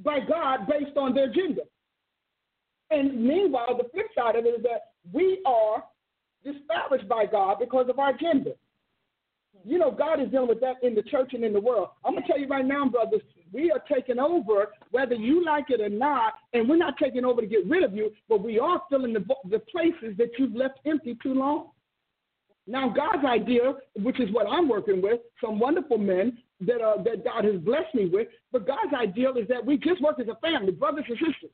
[0.04, 1.64] by God based on their gender.
[2.92, 5.84] And meanwhile, the flip side of it is that we are
[6.44, 8.54] disparaged by God because of our gender.
[9.66, 11.90] You know, God is dealing with that in the church and in the world.
[12.06, 13.22] I'm going to tell you right now, brothers,
[13.52, 17.42] we are taking over whether you like it or not, and we're not taking over
[17.42, 20.80] to get rid of you, but we are filling the, the places that you've left
[20.86, 21.70] empty too long.
[22.68, 27.24] Now, God's idea, which is what I'm working with, some wonderful men that, uh, that
[27.24, 30.36] God has blessed me with, but God's ideal is that we just work as a
[30.36, 31.52] family, brothers and sisters.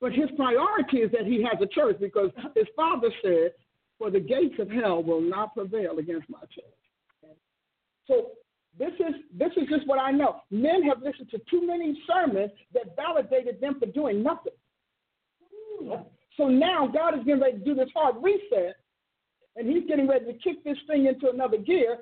[0.00, 3.52] But his priority is that he has a church because his father said,
[3.98, 7.34] for the gates of hell will not prevail against my church.
[8.06, 8.30] So
[8.78, 10.40] this is this is just what I know.
[10.50, 14.52] Men have listened to too many sermons that validated them for doing nothing.
[16.36, 18.76] So now God is getting ready to do this hard reset,
[19.56, 21.98] and He's getting ready to kick this thing into another gear,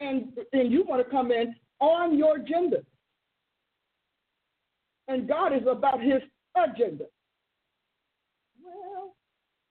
[0.00, 2.78] and and you want to come in on your agenda.
[5.08, 6.22] And God is about His
[6.54, 7.04] agenda.
[8.62, 9.14] Well,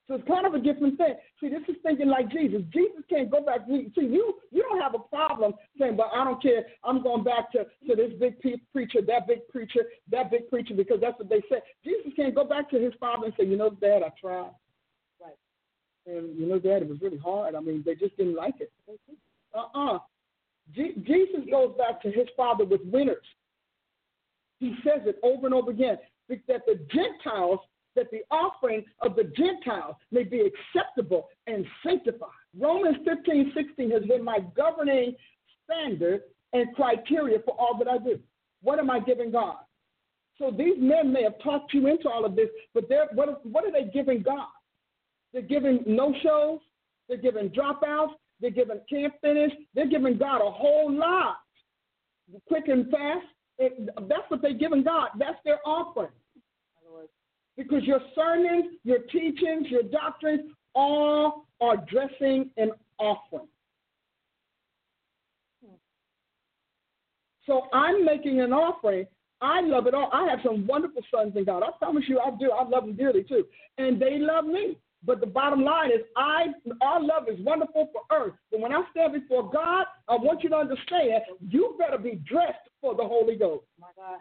[0.07, 1.15] so it's kind of a different thing.
[1.39, 2.61] See, this is thinking like Jesus.
[2.73, 3.61] Jesus can't go back.
[3.67, 6.65] See, you you don't have a problem saying, "But I don't care.
[6.83, 8.41] I'm going back to, to this big
[8.71, 9.81] preacher, that big preacher,
[10.11, 11.61] that big preacher," because that's what they said.
[11.83, 14.51] Jesus can't go back to his father and say, "You know, Dad, I tried."
[15.21, 15.35] Right.
[16.05, 17.53] And you know, Dad, it was really hard.
[17.53, 18.71] I mean, they just didn't like it.
[19.53, 19.99] Uh-uh.
[20.73, 23.25] Je- Jesus goes back to his father with winners.
[24.59, 25.97] He says it over and over again
[26.29, 27.59] that the Gentiles
[27.95, 32.29] that the offering of the Gentiles may be acceptable and sanctified.
[32.57, 35.15] Romans 15, 16 has been my governing
[35.63, 36.21] standard
[36.53, 38.19] and criteria for all that I do.
[38.61, 39.57] What am I giving God?
[40.37, 43.65] So these men may have talked you into all of this, but they're, what, what
[43.65, 44.47] are they giving God?
[45.33, 46.59] They're giving no shows,
[47.09, 51.37] they're giving dropouts, they're giving can't finish, they're giving God a whole lot,
[52.47, 53.25] quick and fast.
[53.59, 55.09] It, that's what they're giving God.
[55.17, 56.11] That's their offering.
[57.57, 63.47] Because your sermons, your teachings, your doctrines, all are dressing an offering.
[67.47, 69.07] So I'm making an offering.
[69.41, 70.09] I love it all.
[70.13, 71.63] I have some wonderful sons in God.
[71.63, 72.51] I promise you, I do.
[72.51, 73.45] I love them dearly too,
[73.77, 74.77] and they love me.
[75.05, 76.47] But the bottom line is, I
[76.81, 78.33] our love is wonderful for earth.
[78.51, 82.67] But when I stand before God, I want you to understand, you better be dressed
[82.81, 83.65] for the Holy Ghost.
[83.79, 84.19] Oh my God.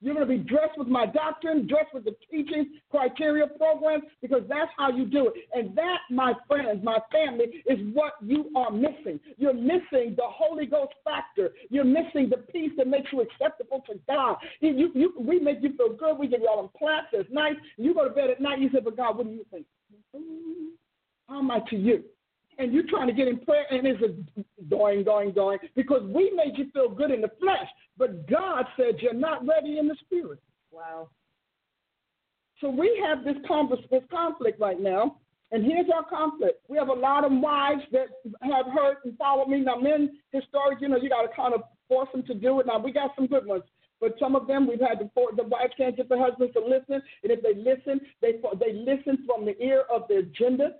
[0.00, 4.42] You're going to be dressed with my doctrine, dressed with the teaching criteria program, because
[4.48, 5.34] that's how you do it.
[5.52, 9.18] And that, my friends, my family, is what you are missing.
[9.38, 11.50] You're missing the Holy Ghost factor.
[11.68, 14.36] You're missing the peace that makes you acceptable to God.
[14.60, 16.16] You, you, we make you feel good.
[16.16, 17.08] We give you all them claps.
[17.12, 17.56] It's nice.
[17.76, 18.60] You go to bed at night.
[18.60, 19.66] You say, "But God, what do you think?
[21.28, 22.04] How am I to you?"
[22.58, 26.32] and you're trying to get in prayer, and it's a going, going, going, because we
[26.34, 29.96] made you feel good in the flesh, but God said you're not ready in the
[30.04, 30.40] spirit.
[30.72, 31.08] Wow.
[32.60, 33.36] So we have this,
[33.90, 35.18] this conflict right now,
[35.52, 36.64] and here's our conflict.
[36.68, 38.08] We have a lot of wives that
[38.42, 39.60] have heard and followed me.
[39.60, 42.66] Now, men, historic, you know, you got to kind of force them to do it.
[42.66, 43.62] Now, we got some good ones.
[44.00, 46.60] But some of them we've had to force, the wives can't get the husbands to
[46.60, 50.70] listen, and if they listen, they they listen from the ear of their gender,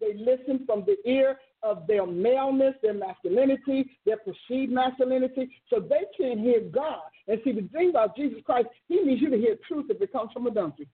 [0.00, 6.04] they listen from the ear of their maleness, their masculinity, their perceived masculinity, so they
[6.16, 7.00] can't hear God.
[7.26, 10.12] And see, the thing about Jesus Christ, he needs you to hear truth if it
[10.12, 10.88] comes from a donkey.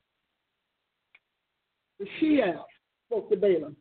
[1.99, 2.65] The she ass
[3.07, 3.77] spoke to Balaam.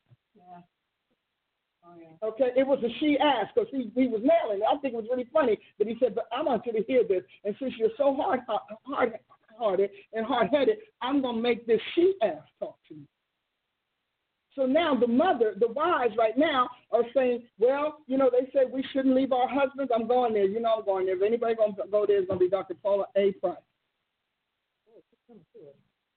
[2.22, 2.30] Oh.
[2.30, 4.68] Okay, it was a she ass because he, he was nailing it.
[4.70, 7.04] I think it was really funny that he said, "But I want you to hear
[7.08, 8.42] this." And since you're so hard,
[8.86, 9.14] hard
[9.58, 13.08] hearted and hard headed, I'm gonna make this she ass talk to you.
[14.56, 18.72] So now the mother, the wives right now are saying, well, you know, they said
[18.72, 19.92] we shouldn't leave our husbands.
[19.94, 20.46] I'm going there.
[20.46, 21.16] You know, I'm going there.
[21.16, 22.76] If anybody going to go there, it's going to be Dr.
[22.76, 23.32] Paula A.
[23.34, 23.56] Price.
[25.32, 25.42] Oh,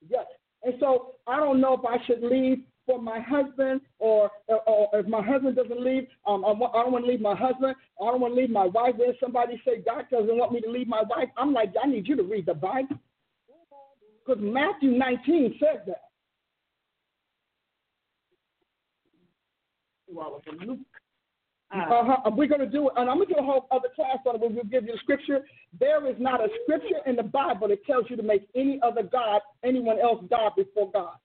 [0.06, 0.26] yes.
[0.62, 4.88] And so I don't know if I should leave for my husband or, or, or
[5.00, 7.74] if my husband doesn't leave, um, I, I don't want to leave my husband.
[8.00, 8.94] I don't want to leave my wife.
[8.98, 11.28] Then somebody say God doesn't want me to leave my wife.
[11.36, 12.98] I'm like, I need you to read the Bible.
[14.24, 16.02] Because Matthew 19 says that.
[20.08, 20.78] Well, Luke.
[21.72, 22.30] Uh-huh.
[22.30, 24.36] We're going to do it, and I'm going to do a whole other class on
[24.36, 24.40] it.
[24.40, 25.40] We'll give you the scripture.
[25.78, 29.02] There is not a scripture in the Bible that tells you to make any other
[29.02, 31.16] God, anyone else God before God.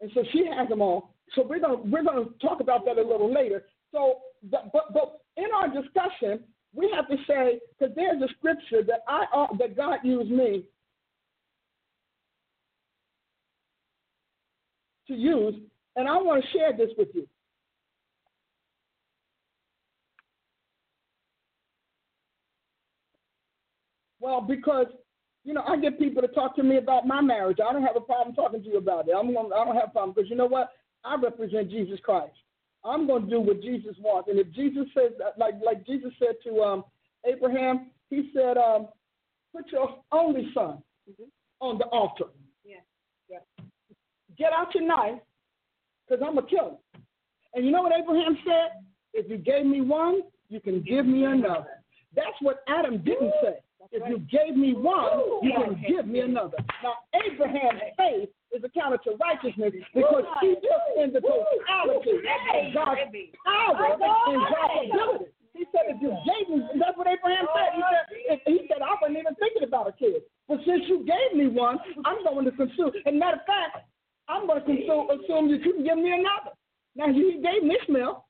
[0.00, 1.14] And so she has them all.
[1.34, 3.64] So we're to, we're to talk about that a little later.
[3.92, 4.18] So,
[4.50, 6.44] but, but, but in our discussion,
[6.74, 10.64] we have to say because there's a scripture that I uh, that God used me
[15.08, 15.54] to use
[15.96, 17.26] and I want to share this with you.
[24.20, 24.86] Well, because
[25.48, 27.56] you know, I get people to talk to me about my marriage.
[27.66, 29.14] I don't have a problem talking to you about it.
[29.18, 30.72] I'm gonna, I don't have a problem because you know what?
[31.06, 32.34] I represent Jesus Christ.
[32.84, 34.28] I'm going to do what Jesus wants.
[34.28, 36.84] And if Jesus says, like like Jesus said to um,
[37.24, 38.88] Abraham, he said, um,
[39.56, 41.24] "Put your only son mm-hmm.
[41.60, 42.26] on the altar."
[42.62, 42.80] Yeah.
[43.30, 43.64] Yeah.
[44.36, 45.18] Get out your knife
[46.06, 47.02] because I'm going to kill him.
[47.54, 48.84] And you know what Abraham said?
[49.14, 50.20] If you gave me one,
[50.50, 51.80] you can give me another.
[52.14, 53.56] That's what Adam didn't say.
[53.90, 56.58] If you gave me one, you can give me another.
[56.82, 63.00] Now, Abraham's faith is accounted to righteousness because he took in the totality of God's
[63.44, 63.96] power
[64.28, 65.32] and God's ability.
[65.56, 67.74] He said, if you gave me, that's what Abraham said.
[67.74, 70.22] He said, he said, I wasn't even thinking about a kid.
[70.46, 72.92] But since you gave me one, I'm going to consume.
[73.06, 73.88] And matter of fact,
[74.28, 76.54] I'm going to consume, assume that you can give me another.
[76.94, 78.24] Now, he gave him Ishmael.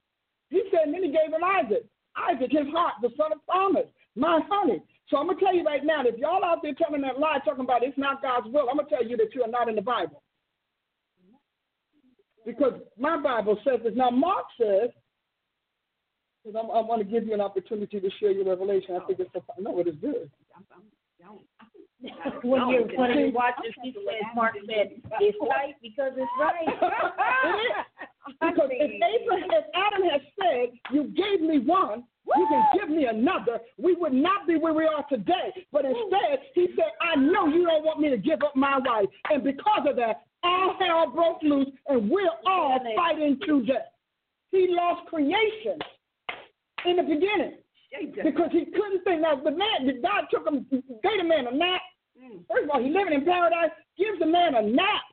[0.49, 1.85] He said, and then he gave him Isaac.
[2.17, 3.87] Isaac, his heart, the son of promise,
[4.17, 4.81] my honey.
[5.09, 7.65] So I'm to tell you right now, if y'all out there telling that lie, talking
[7.65, 9.83] about it's not God's will, I'm to tell you that you are not in the
[9.83, 10.23] Bible.
[12.45, 13.95] Because my Bible says this.
[13.97, 14.91] Now, Mark says,
[16.45, 18.97] because I want to give you an opportunity to share your revelation.
[18.97, 20.31] I think it's, no, it is good.
[22.45, 26.67] when you when you watch this, he said, Mark said, it's right because it's right.
[28.41, 32.05] because if, Abraham, if Adam has said, you gave me one,
[32.37, 35.53] you can give me another, we would not be where we are today.
[35.73, 39.07] But instead, he said, I know you don't want me to give up my wife.
[39.31, 43.89] And because of that, all hell broke loose and we're all fighting to death.
[44.51, 45.79] He lost creation
[46.87, 47.59] in the beginning
[48.23, 49.23] because he couldn't think.
[49.23, 51.81] Now, the man, God took him, gave the man a nap.
[52.49, 55.05] First of all, he living in paradise, gives the man a nap.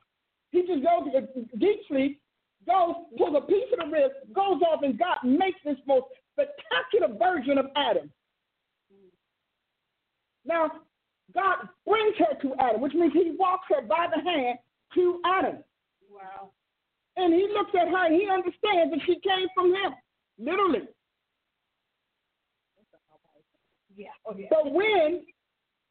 [0.50, 2.20] He just goes to deep sleep,
[2.66, 7.16] goes, pulls a piece of the rib, goes off, and God makes this most spectacular
[7.18, 8.10] version of Adam.
[10.44, 10.70] Now,
[11.34, 14.58] God brings her to Adam, which means he walks her by the hand
[14.94, 15.64] to Adam.
[16.08, 16.50] Wow.
[17.16, 19.94] And he looks at her and he understands that she came from him,
[20.38, 20.88] literally.
[23.96, 24.08] Yeah.
[24.26, 24.46] Oh, yeah.
[24.50, 25.24] But when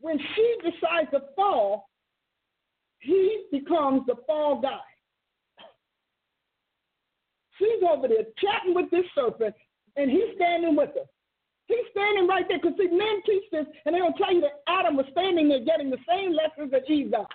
[0.06, 1.90] when she decides to fall,
[2.99, 4.86] he becomes the fall guy.
[7.57, 9.56] She's over there chatting with this serpent,
[9.95, 11.06] and he's standing with her.
[11.65, 14.61] He's standing right there because see, men teach this, and they don't tell you that
[14.68, 17.32] Adam was standing there getting the same lessons that Eve got.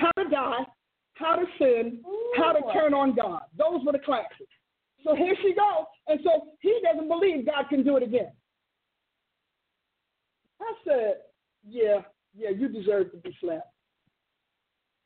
[0.00, 0.64] How to die,
[1.14, 2.00] how to sin,
[2.38, 3.42] how to turn on God.
[3.58, 4.48] Those were the classes.
[5.04, 8.32] So here she goes, and so he doesn't believe God can do it again.
[10.64, 11.14] I said,
[11.68, 12.00] yeah,
[12.36, 13.68] yeah, you deserve to be slapped.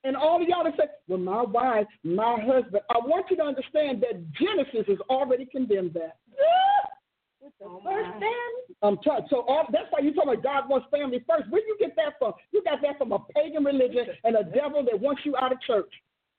[0.04, 3.42] And all of y'all that say, well, my wife, my husband, I want you to
[3.42, 6.16] understand that Genesis has already condemned that.
[7.44, 8.20] it's Oh, First my.
[8.20, 8.50] man,
[8.82, 11.50] I'm t- so all, that's why you talking about God wants family first.
[11.50, 12.32] Where you get that from?
[12.52, 15.60] You got that from a pagan religion and a devil that wants you out of
[15.62, 15.90] church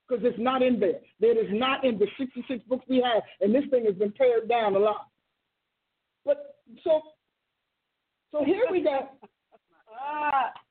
[0.08, 1.02] because it's not in there.
[1.20, 4.48] It is not in the 66 books we have, and this thing has been pared
[4.48, 5.08] down a lot.
[6.26, 7.02] But so,
[8.32, 9.10] so here we go.
[9.92, 10.52] Ah.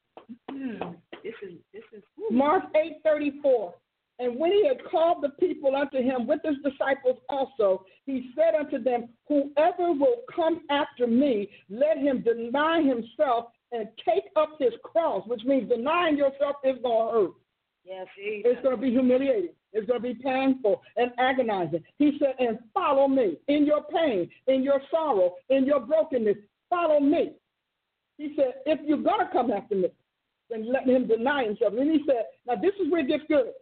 [0.50, 0.92] Hmm.
[1.24, 2.02] This is this is.
[2.30, 3.72] Mark 8:34.
[4.18, 8.58] And when he had called the people unto him with his disciples also, he said
[8.58, 14.72] unto them, Whoever will come after me, let him deny himself and take up his
[14.82, 17.30] cross, which means denying yourself is going to hurt.
[17.84, 18.52] Yes, Jesus.
[18.52, 19.50] It's going to be humiliating.
[19.72, 21.84] It's going to be painful and agonizing.
[21.98, 26.36] He said, and follow me in your pain, in your sorrow, in your brokenness.
[26.68, 27.34] Follow me.
[28.18, 29.88] He said, if you're going to come after me,
[30.50, 31.72] then let him deny himself.
[31.78, 33.52] And he said, now this is where it gets good.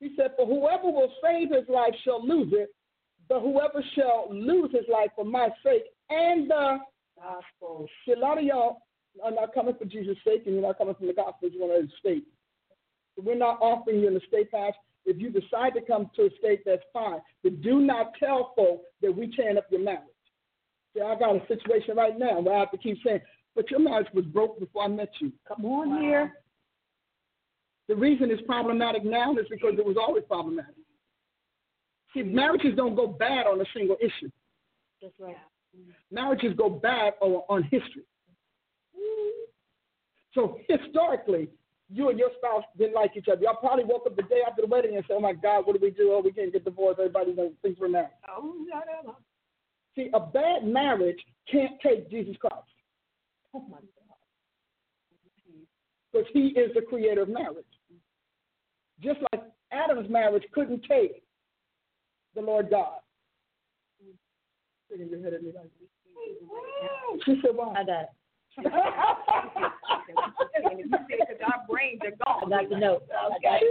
[0.00, 2.70] He said, for whoever will save his life shall lose it,
[3.28, 6.78] but whoever shall lose his life for my sake and the
[7.16, 7.86] gospel.
[8.06, 8.82] See, a lot of y'all
[9.22, 11.50] are not coming for Jesus' sake, and you're not coming from the gospel.
[11.50, 12.24] You want to state.
[13.22, 14.72] We're not offering you an estate pass.
[15.04, 17.18] If you decide to come to a state, that's fine.
[17.42, 20.02] But do not tell folks that we tearing up your marriage.
[20.94, 23.20] See, I got a situation right now where I have to keep saying,
[23.58, 25.32] but your marriage was broke before I met you.
[25.48, 26.32] come on here.
[27.88, 30.76] The reason it's problematic now is because it was always problematic.
[32.14, 34.30] See, marriages don't go bad on a single issue.
[35.02, 35.36] That's right.
[36.12, 38.04] Marriages go bad on, on history.
[40.34, 41.48] So historically,
[41.92, 43.42] you and your spouse didn't like each other.
[43.42, 45.74] Y'all probably woke up the day after the wedding and said, "Oh my God, what
[45.74, 46.12] do we do?
[46.12, 47.00] Oh, we can't get divorced.
[47.00, 49.16] Everybody knows things were married." Oh, no, no, no.
[49.96, 51.18] See, a bad marriage
[51.50, 52.68] can't take Jesus Christ
[53.54, 53.82] Oh my God.
[56.12, 57.64] because He is the creator of marriage.
[59.00, 59.42] Just like
[59.72, 61.22] Adam's marriage couldn't take
[62.34, 62.98] the Lord God.
[64.90, 65.70] Shaking your head at me like.
[67.24, 68.08] She said, "Why?" I got it.
[68.58, 68.66] And
[70.66, 72.10] if you say because our brains are I
[72.40, 72.50] gone.
[72.50, 73.02] got the note.
[73.12, 73.66] I got the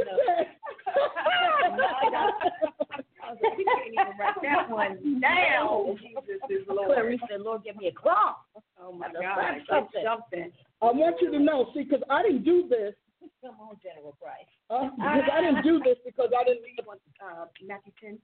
[2.96, 3.04] note.
[3.28, 5.98] said, I was like, we can't even write that one down.
[6.00, 6.88] Jesus is Lord.
[6.88, 8.38] Clarice said, Lord, give me a cross.
[8.82, 10.04] Oh my God, something.
[10.04, 10.52] something.
[10.82, 12.94] I want you to know, see, because I didn't do this.
[13.42, 14.48] Come on, General Price.
[14.70, 16.64] Uh, because I didn't do this because I didn't.
[16.66, 18.18] You want, uh, Matthew ten?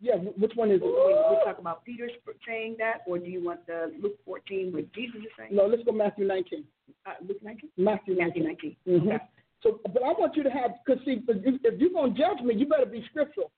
[0.00, 0.84] Yeah, which one is it?
[0.84, 2.08] we talk about Peter
[2.46, 5.54] saying that, or do you want the Luke fourteen where Jesus is saying?
[5.54, 6.64] No, let's go Matthew 19.
[7.04, 7.70] Uh, Luke nineteen?
[7.76, 8.44] Matthew Matthew 19.
[8.44, 8.76] nineteen.
[8.86, 9.14] Mhm.
[9.14, 9.24] Okay.
[9.62, 12.18] So, but I want you to have, because see, if, you, if you're going to
[12.18, 13.50] judge me, you better be scriptural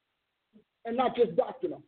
[0.84, 1.82] and not just doctrinal.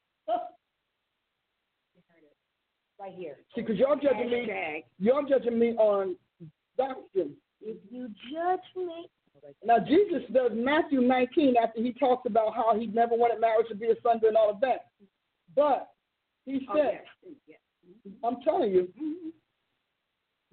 [3.01, 3.39] Right here.
[3.55, 6.14] See, because y'all judging me, y'all judging me on
[6.77, 7.35] doctrine.
[7.60, 9.09] If you judge me.
[9.64, 13.74] Now, Jesus does Matthew 19 after he talks about how he never wanted marriage to
[13.74, 14.90] be a Sunday and all of that.
[15.56, 15.89] But
[16.47, 18.14] he Oh, said, yes, yes.
[18.23, 19.32] I'm telling you, Mhm.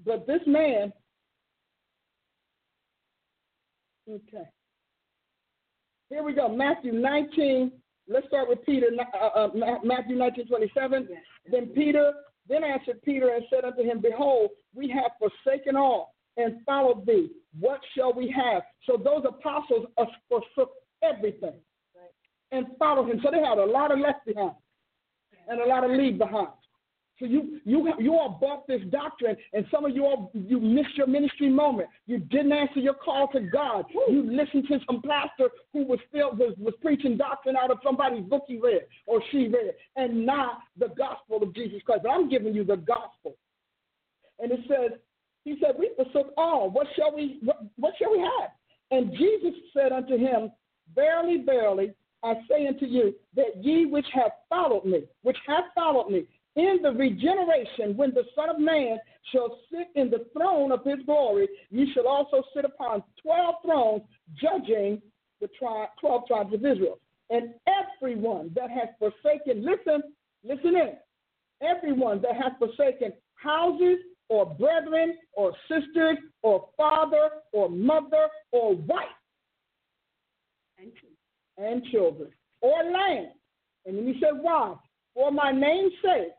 [0.04, 0.92] but this man,
[4.10, 4.48] okay.
[6.10, 7.72] Here we go, Matthew 19.
[8.10, 9.50] Let's start with Peter, uh, uh,
[9.84, 11.08] Matthew 19, 27.
[11.10, 11.22] Yes.
[11.52, 12.12] Then Peter,
[12.48, 17.30] then answered Peter and said unto him, Behold, we have forsaken all and followed thee.
[17.60, 18.64] What shall we have?
[18.88, 20.72] So those apostles uh, forsook
[21.04, 21.54] everything
[22.52, 23.20] and followed him.
[23.24, 24.56] So they had a lot of left behind
[25.48, 26.48] and a lot of leave behind.
[27.20, 30.96] So you you you all bought this doctrine, and some of you all you missed
[30.96, 31.90] your ministry moment.
[32.06, 33.86] You didn't answer your call to God.
[34.08, 38.24] You listened to some pastor who was still was, was preaching doctrine out of somebody's
[38.24, 42.04] book he read or she read, and not the gospel of Jesus Christ.
[42.04, 43.36] But I'm giving you the gospel,
[44.40, 44.98] and it says,
[45.44, 46.70] He said, "We forsook all.
[46.70, 48.52] What shall we what, what shall we have?"
[48.92, 50.52] And Jesus said unto him,
[50.96, 51.94] Verily, verily,
[52.24, 56.80] I say unto you that ye which have followed me, which have followed me, in
[56.82, 58.98] the regeneration, when the Son of Man
[59.32, 64.02] shall sit in the throne of his glory, ye shall also sit upon twelve thrones,
[64.36, 65.02] judging
[65.42, 67.00] the tri- twelve tribes of Israel.
[67.30, 70.02] And everyone that has forsaken, listen,
[70.44, 70.94] listen in,
[71.62, 74.00] everyone that has forsaken houses
[74.30, 79.06] or brethren or sisters or father or mother or wife
[80.80, 80.92] And
[81.58, 82.30] and children
[82.62, 83.30] or land.
[83.86, 84.76] And then he said, Why?
[85.14, 86.30] For my name's sake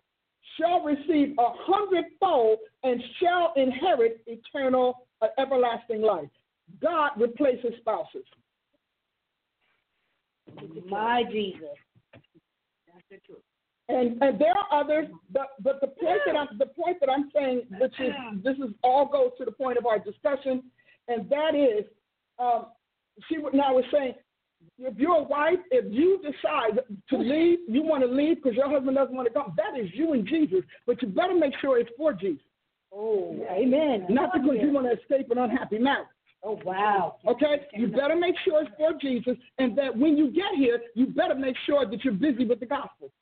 [0.58, 6.28] shall receive a hundredfold and shall inherit eternal, uh, everlasting life.
[6.80, 8.24] God replaces spouses.
[10.88, 11.60] My Jesus.
[12.12, 13.42] that's the truth.
[13.88, 17.30] And and there are others, but but the point that I'm the point that I'm
[17.34, 18.12] saying, which is
[18.42, 20.62] this is all goes to the point of our discussion,
[21.08, 21.84] and that is,
[22.38, 22.66] um,
[23.28, 24.14] she would now was saying,
[24.78, 26.80] if you're a wife, if you decide
[27.10, 29.54] to leave, you want to leave because your husband doesn't want to come.
[29.56, 32.42] That is you and Jesus, but you better make sure it's for Jesus,
[32.92, 34.06] Oh, amen.
[34.08, 36.08] not because you want to escape an unhappy marriage.
[36.42, 37.16] Oh, wow.
[37.26, 41.06] Okay, you better make sure it's for Jesus, and that when you get here, you
[41.06, 43.12] better make sure that you're busy with the gospel.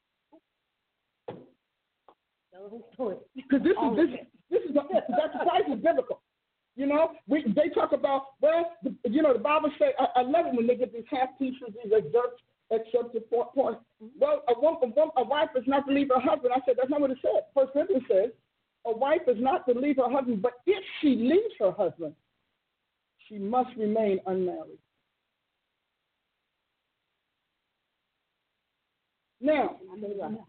[1.28, 3.16] Tell a little story.
[3.34, 4.20] Because this is this
[4.50, 4.76] this is.
[4.76, 6.20] Price is biblical.
[6.78, 10.22] You know, we they talk about well, the, you know, the Bible say I, I
[10.22, 12.40] love it when they get these half pieces, these excerpts,
[12.70, 13.52] excerpts of point.
[13.52, 13.78] point.
[14.00, 14.20] Mm-hmm.
[14.20, 16.52] Well, a woman, a wife is not to leave her husband.
[16.54, 17.42] I said that's not what it said.
[17.52, 18.30] First Corinthians says
[18.86, 22.14] a wife is not to leave her husband, but if she leaves her husband,
[23.28, 24.78] she must remain unmarried.
[29.40, 29.78] Now,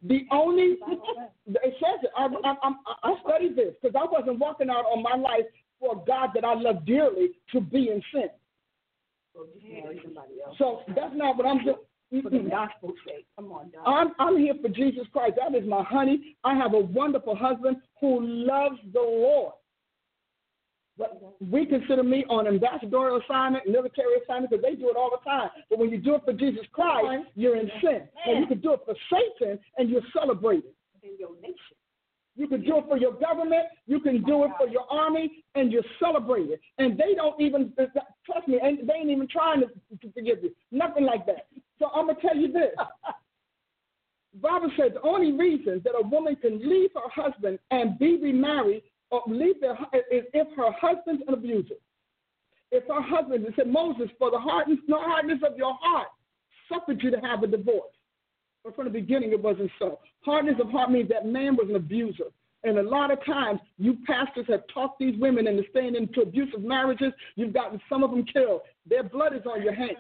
[0.04, 0.78] the only
[1.48, 2.12] it says it.
[2.16, 2.72] I, I, I,
[3.04, 5.46] I studied this because I wasn't walking out on my life
[5.80, 8.30] for a God that I love dearly to be in sin.
[9.34, 10.56] So just marry somebody else.
[10.58, 11.78] So that's not what I'm doing.
[12.24, 13.28] For the gospel's sake.
[13.36, 13.84] Come on, Doc.
[13.86, 15.36] I'm I'm here for Jesus Christ.
[15.38, 16.36] That is my honey.
[16.44, 19.54] I have a wonderful husband who loves the Lord.
[20.98, 25.24] But we consider me on ambassadorial assignment, military assignment, because they do it all the
[25.30, 25.50] time.
[25.70, 28.02] But when you do it for Jesus Christ, you're in sin.
[28.26, 30.74] And you can do it for Satan, and you're celebrating.
[31.02, 31.79] In your nation.
[32.40, 33.66] You can do it for your government.
[33.86, 36.56] You can do it for your army, and you're celebrating.
[36.78, 37.74] And they don't even
[38.26, 38.58] trust me.
[38.64, 40.56] And they ain't even trying to, to forgive you.
[40.72, 41.48] Nothing like that.
[41.80, 42.72] So I'm gonna tell you this.
[44.42, 48.84] Bible says the only reason that a woman can leave her husband and be remarried
[49.12, 49.74] or leave their
[50.10, 51.76] is if her husband's an abuser.
[52.72, 56.08] If her husband, it said Moses, for the hardness, no hardness of your heart,
[56.72, 57.92] suffered you to have a divorce.
[58.64, 60.00] But from the beginning, it wasn't so.
[60.22, 62.26] Hardness of heart means that man was an abuser.
[62.64, 66.62] And a lot of times, you pastors have talked these women into staying into abusive
[66.62, 67.14] marriages.
[67.36, 68.62] You've gotten some of them killed.
[68.86, 69.98] Their blood is on your hands.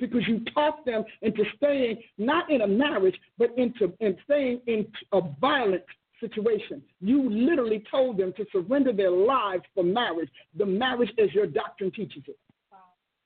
[0.00, 4.86] Because you talked them into staying not in a marriage, but into in staying in
[5.12, 5.82] a violent
[6.20, 6.82] situation.
[7.00, 10.30] You literally told them to surrender their lives for marriage.
[10.56, 12.38] The marriage as your doctrine teaches it.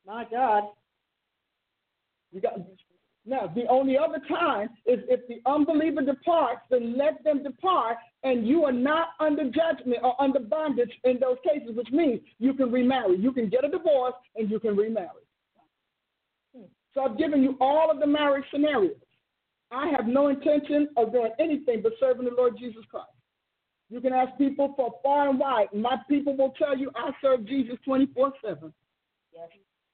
[0.07, 0.65] My God.
[2.33, 2.55] You got
[3.27, 8.47] now the only other time is if the unbeliever departs, then let them depart, and
[8.47, 12.73] you are not under judgment or under bondage in those cases, which means you can
[12.73, 13.19] remarry.
[13.19, 15.25] You can get a divorce and you can remarry.
[16.57, 16.65] Hmm.
[16.95, 18.97] So I've given you all of the marriage scenarios.
[19.71, 23.07] I have no intention of doing anything but serving the Lord Jesus Christ.
[23.91, 25.69] You can ask people for far and wide.
[25.75, 28.73] My people will tell you I serve Jesus 24 7.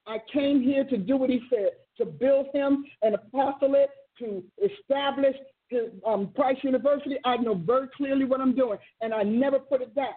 [0.07, 3.89] I came here to do what he said, to build him an apostolate,
[4.19, 5.35] to establish
[5.69, 7.17] his, um, University.
[7.25, 10.15] I know very clearly what I'm doing, and I never put it down.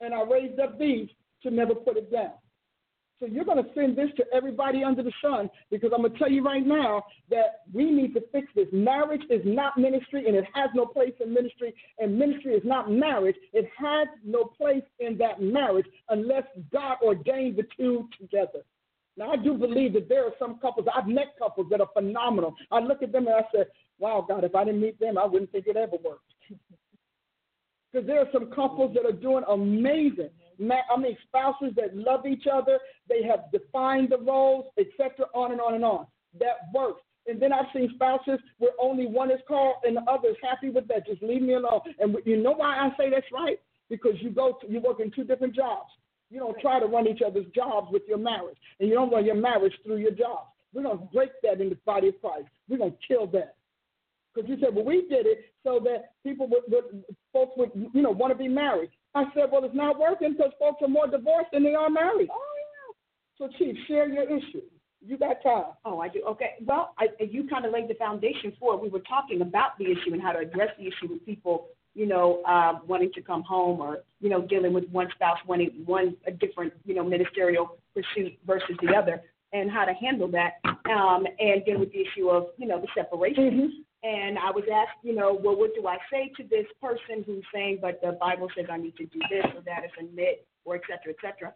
[0.00, 1.08] And I raised up these
[1.42, 2.32] to never put it down.
[3.18, 6.18] So you're going to send this to everybody under the sun because I'm going to
[6.18, 8.66] tell you right now that we need to fix this.
[8.72, 12.90] Marriage is not ministry and it has no place in ministry, and ministry is not
[12.90, 13.36] marriage.
[13.54, 18.64] It has no place in that marriage unless God ordained the two together.
[19.16, 22.54] Now, I do believe that there are some couples, I've met couples that are phenomenal.
[22.70, 23.64] I look at them and I say,
[23.98, 26.32] wow, God, if I didn't meet them, I wouldn't think it ever worked.
[27.92, 30.28] Because there are some couples that are doing amazing.
[30.60, 32.78] I mean, spouses that love each other,
[33.08, 36.06] they have defined the roles, etc., on and on and on.
[36.38, 37.02] That works.
[37.26, 40.70] And then I've seen spouses where only one is called and the other is happy
[40.70, 41.06] with that.
[41.06, 41.80] Just leave me alone.
[41.98, 43.58] And you know why I say that's right?
[43.88, 45.90] Because you go to, you work in two different jobs.
[46.30, 49.24] You don't try to run each other's jobs with your marriage, and you don't run
[49.24, 50.48] your marriage through your jobs.
[50.72, 52.48] We're to break that in the body of Christ.
[52.68, 53.54] We're to kill that.
[54.34, 58.02] Because you said, well, we did it so that people would, would, folks would, you
[58.02, 58.90] know, want to be married.
[59.16, 62.28] I said, well, it's not working because folks are more divorced than they are married.
[62.30, 63.48] Oh, yeah.
[63.48, 64.62] So, Chief, share your issue.
[65.04, 65.72] You got time.
[65.84, 66.22] Oh, I do.
[66.28, 66.54] Okay.
[66.66, 68.82] Well, I, you kind of laid the foundation for it.
[68.82, 72.06] We were talking about the issue and how to address the issue with people, you
[72.06, 76.16] know, uh, wanting to come home or, you know, dealing with one spouse wanting one
[76.26, 79.22] a different, you know, ministerial pursuit versus the other,
[79.52, 80.54] and how to handle that,
[80.90, 83.85] um, and deal with the issue of, you know, the separation.
[84.02, 87.44] And I was asked, you know, well, what do I say to this person who's
[87.52, 90.76] saying, but the Bible says I need to do this or that, as admit, or
[90.76, 91.52] et cetera, et cetera.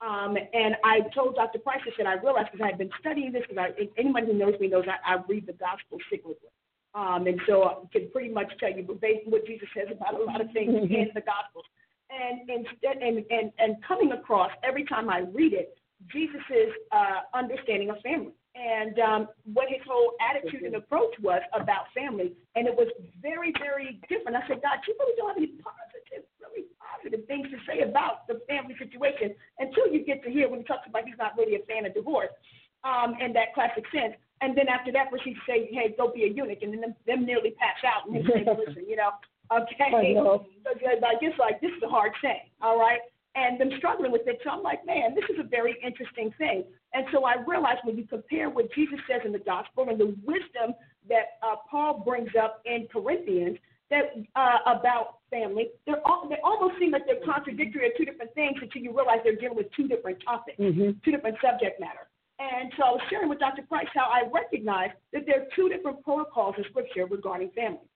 [0.00, 1.58] Um, and I told Dr.
[1.58, 4.54] Price, I said, I realized because I had been studying this, because anybody who knows
[4.60, 6.52] me knows I, I read the gospel cyclically.
[6.94, 10.24] Um, and so I can pretty much tell you verbatim what Jesus says about a
[10.24, 10.94] lot of things Mm-hmm.
[10.94, 11.64] in the gospels.
[12.10, 15.76] And instead, and, and, and coming across every time I read it,
[16.12, 19.20] Jesus' uh, understanding of family and um,
[19.54, 22.34] what his whole attitude and approach was about family.
[22.56, 22.90] And it was
[23.22, 24.34] very, very different.
[24.34, 28.26] I said, God, you really don't have any positive, really positive things to say about
[28.26, 31.54] the family situation until you get to hear when he talks about he's not really
[31.54, 32.34] a fan of divorce
[32.82, 34.18] um, in that classic sense.
[34.42, 36.62] And then after that, proceeds to say, hey, go be a eunuch.
[36.62, 39.14] And then them, them nearly pass out and they say, listen, you know,
[39.54, 39.94] okay.
[39.94, 40.46] I know.
[40.66, 43.02] So I just like, this is a hard thing, all right?
[43.38, 44.38] And them struggling with it.
[44.42, 46.64] So I'm like, man, this is a very interesting thing.
[46.92, 50.16] And so I realized when you compare what Jesus says in the gospel and the
[50.24, 50.74] wisdom
[51.08, 53.58] that uh, Paul brings up in Corinthians
[53.90, 58.34] that uh, about family, they're all, they almost seem like they're contradictory or two different
[58.34, 61.02] things until you realize they're dealing with two different topics, Mhm.
[61.04, 62.08] two different subject matter.
[62.38, 63.62] And so I was sharing with Dr.
[63.62, 67.88] Price how I recognize that there are two different protocols in Scripture regarding family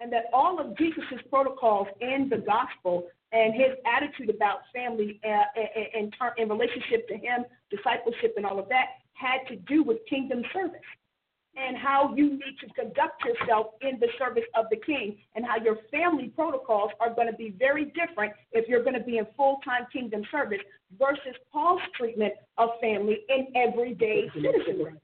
[0.00, 5.42] and that all of Jesus' protocols in the gospel and his attitude about family uh,
[6.38, 10.80] in relationship to him, discipleship, and all of that had to do with kingdom service
[11.56, 15.56] and how you need to conduct yourself in the service of the king and how
[15.62, 19.26] your family protocols are going to be very different if you're going to be in
[19.36, 20.58] full-time kingdom service
[20.98, 24.94] versus Paul's treatment of family in everyday citizenry.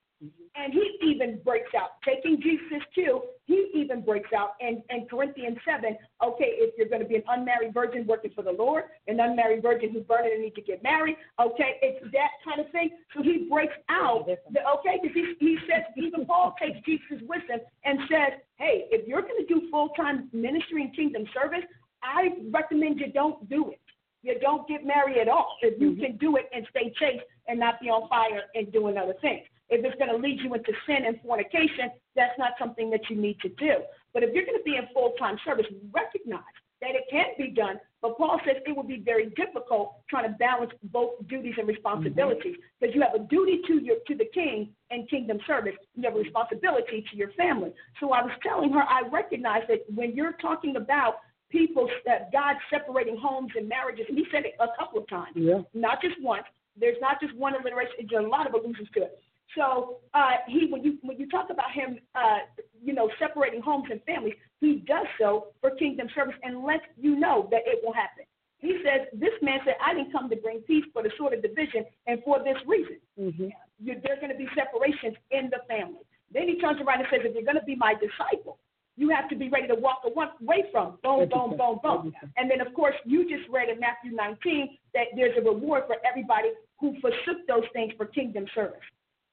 [0.55, 5.57] And he even breaks out, taking Jesus too, he even breaks out in, in Corinthians
[5.65, 9.19] 7, okay, if you're going to be an unmarried virgin working for the Lord, an
[9.19, 12.91] unmarried virgin who's burning and need to get married, okay, it's that kind of thing.
[13.17, 17.61] So he breaks out, the, okay, because he, he says, even Paul takes Jesus' wisdom
[17.85, 21.65] and says, hey, if you're going to do full-time ministry and kingdom service,
[22.03, 23.81] I recommend you don't do it.
[24.23, 26.03] You don't get married at all if you mm-hmm.
[26.03, 29.47] can do it and stay chaste and not be on fire and doing other things.
[29.71, 33.17] If it's going to lead you into sin and fornication, that's not something that you
[33.17, 33.75] need to do.
[34.13, 36.43] But if you're going to be in full time service, recognize
[36.81, 37.79] that it can be done.
[38.03, 42.57] But Paul says it would be very difficult trying to balance both duties and responsibilities
[42.57, 42.79] mm-hmm.
[42.81, 45.75] because you have a duty to your to the king and kingdom service.
[45.95, 47.73] You have a responsibility to your family.
[48.01, 51.17] So I was telling her I recognize that when you're talking about
[51.51, 55.37] people that God separating homes and marriages, and he said it a couple of times,
[55.37, 55.63] Yeah.
[55.75, 56.45] not just once.
[56.77, 58.07] There's not just one alliteration.
[58.09, 59.21] There's a lot of allusions to it.
[59.57, 62.39] So uh, he, when you when you talk about him, uh,
[62.83, 67.17] you know, separating homes and families, he does so for kingdom service and lets you
[67.19, 68.25] know that it will happen.
[68.59, 71.43] He says, "This man said, I didn't come to bring peace, but a sort of
[71.43, 73.49] division, and for this reason, Mm-hmm.
[73.81, 77.21] you, there's going to be separations in the family." Then he turns around and says,
[77.25, 78.59] "If you're going to be my disciple,
[78.97, 82.61] you have to be ready to walk away from boom, boom, boom, boom." And then,
[82.61, 86.95] of course, you just read in Matthew 19 that there's a reward for everybody who
[87.01, 88.81] forsook those things for kingdom service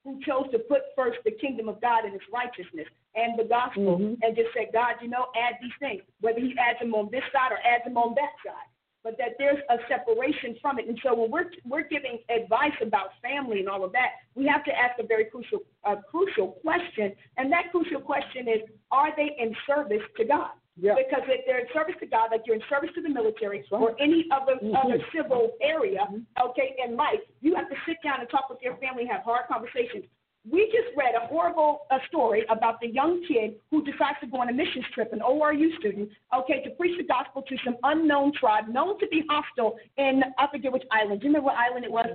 [0.07, 3.99] who chose to put first the kingdom of God and his righteousness and the gospel
[3.99, 4.17] Mhm.
[4.23, 7.25] and just said, God, you know, add these things, whether he adds them on this
[7.33, 8.67] side or adds them on that side.
[9.03, 10.87] But that there's a separation from it.
[10.87, 14.63] And so when we're we're giving advice about family and all of that, we have
[14.63, 17.15] to ask a very crucial a crucial question.
[17.37, 18.61] And that crucial question is,
[18.91, 20.51] are they in service to God?
[20.79, 20.93] Yeah.
[20.93, 23.81] Because if they're in service to God, like you're in service to the military right.
[23.81, 24.77] or any other Mhm.
[24.77, 26.07] other civil area,
[26.41, 29.23] okay, in life, you have to sit down and talk with your family and have
[29.23, 30.05] hard conversations.
[30.49, 34.37] We just read a horrible uh, story about the young kid who decides to go
[34.39, 38.31] on a missions trip, an ORU student, okay, to preach the gospel to some unknown
[38.31, 41.19] tribe known to be hostile in, I forget which island.
[41.19, 42.05] Do you remember what island it was?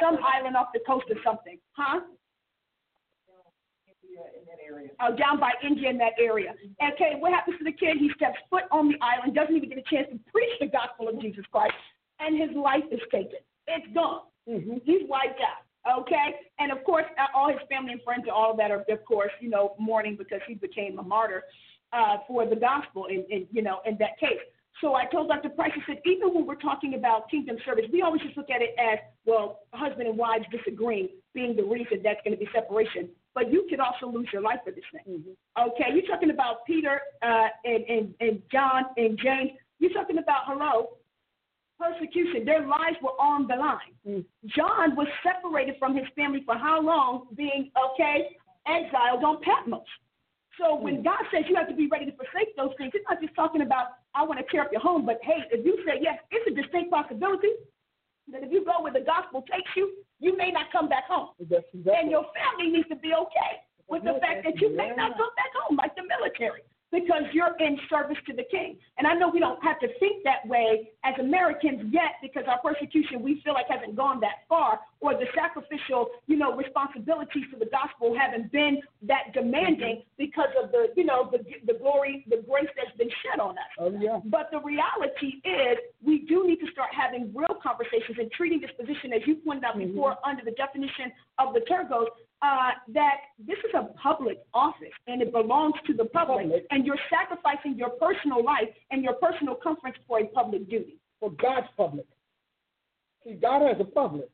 [0.00, 1.58] Some island off the coast or something.
[1.72, 2.00] Huh?
[5.00, 6.54] Oh, down by India in that area.
[6.82, 7.96] Okay, what happens to the kid?
[7.98, 11.08] He steps foot on the island, doesn't even get a chance to preach the gospel
[11.08, 11.74] of Jesus Christ,
[12.20, 13.40] and his life is taken.
[13.66, 14.22] It's gone.
[14.48, 14.78] Mm-hmm.
[14.84, 15.64] He's wiped out.
[16.00, 18.70] Okay, and of course, uh, all his family family and friends and all of that
[18.70, 21.44] are, of course, you know, mourning because he became a martyr
[21.92, 24.38] uh, for the gospel in, in, you know, in that case.
[24.80, 25.50] So I told Dr.
[25.50, 28.62] Price, I said, even when we're talking about kingdom service, we always just look at
[28.62, 33.08] it as, well, husband and wives disagreeing being the reason that's going to be separation.
[33.34, 35.20] But you could also lose your life for this thing.
[35.20, 35.68] Mm-hmm.
[35.70, 39.52] Okay, you're talking about Peter uh, and, and, and John and James.
[39.78, 40.88] You're talking about, hello,
[41.78, 42.44] persecution.
[42.44, 43.94] Their lives were on the line.
[44.06, 44.24] Mm.
[44.46, 47.28] John was separated from his family for how long?
[47.36, 48.36] Being, okay,
[48.66, 49.86] exiled on Patmos.
[50.60, 51.04] So when mm.
[51.04, 53.62] God says you have to be ready to forsake those things, it's not just talking
[53.62, 56.44] about I want to tear up your home, but hey, if you say yes, it's
[56.50, 57.48] a distinct possibility
[58.32, 61.30] that if you go where the gospel takes you, you may not come back home.
[61.40, 61.82] Exactly.
[61.86, 63.52] And your family needs to be okay
[63.88, 67.56] with the fact that you may not come back home like the military because you're
[67.60, 68.76] in service to the king.
[68.98, 72.58] And I know we don't have to think that way as Americans yet because our
[72.58, 77.58] persecution we feel like hasn't gone that far or the sacrificial, you know, responsibilities for
[77.58, 82.42] the gospel haven't been that demanding because of the, you know, the the glory, the
[82.48, 83.72] grace that's been shed on us.
[83.78, 84.20] Oh, yeah.
[84.24, 88.70] But the reality is we do need to start having real conversations and treating this
[88.78, 89.88] position, as you pointed out mm-hmm.
[89.88, 92.06] before, under the definition of the leitourgos,
[92.42, 96.86] uh, that this is a public office and it belongs to the public, public, and
[96.86, 100.96] you're sacrificing your personal life and your personal comforts for a public duty.
[101.20, 102.06] For God's public.
[103.24, 104.30] See, God has a public.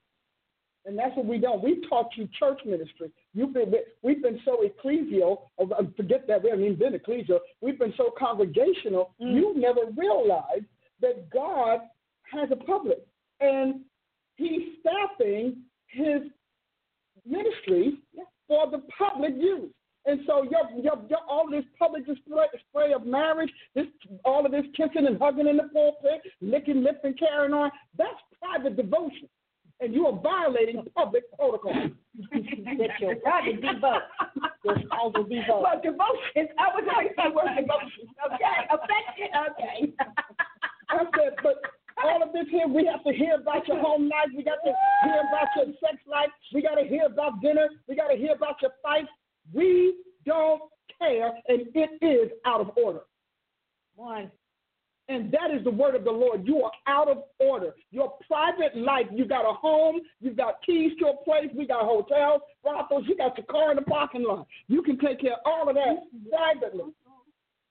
[0.85, 1.65] And that's what we don't.
[1.65, 3.11] We've taught you church ministry.
[3.35, 3.73] You've been,
[4.03, 5.49] we've been so ecclesial,
[5.97, 7.41] forget that we haven't even been ecclesial.
[7.61, 9.35] We've been so congregational, mm.
[9.35, 10.67] you never realized
[11.01, 11.81] that God
[12.33, 12.99] has a public.
[13.41, 13.81] And
[14.37, 15.57] he's staffing
[15.89, 16.23] his
[17.27, 17.99] ministry
[18.49, 19.71] for the public use.
[20.07, 23.87] And so your, your, your, all this public display, display of marriage, this
[24.25, 28.15] all of this kissing and hugging in the pulpit, licking lip and carrying on, that's
[28.41, 29.29] private devotion.
[29.81, 31.75] And you are violating public protocol.
[32.33, 34.01] That's your private devotion.
[34.65, 35.61] There's also devotion.
[35.61, 38.07] Well, devotion, I was going to say word devotion.
[38.25, 39.93] Okay, affection, okay.
[40.89, 41.57] I said, but
[42.07, 44.31] all of this here, we have to hear about your home life.
[44.37, 44.73] We got to
[45.05, 46.31] hear about your sex life.
[46.55, 47.69] We got to hear about dinner.
[47.89, 49.09] We got to hear about your fights.
[49.53, 50.63] We don't
[50.99, 53.01] care, and it is out of order.
[53.95, 54.31] One.
[55.09, 56.45] And that is the word of the Lord.
[56.47, 57.75] You are out of order.
[57.93, 61.85] Your private life, you got a home, you got keys to a place, we got
[61.85, 64.49] hotels, brothels, you got your car in the parking lot.
[64.67, 65.97] You can take care of all of that
[66.29, 66.93] privately.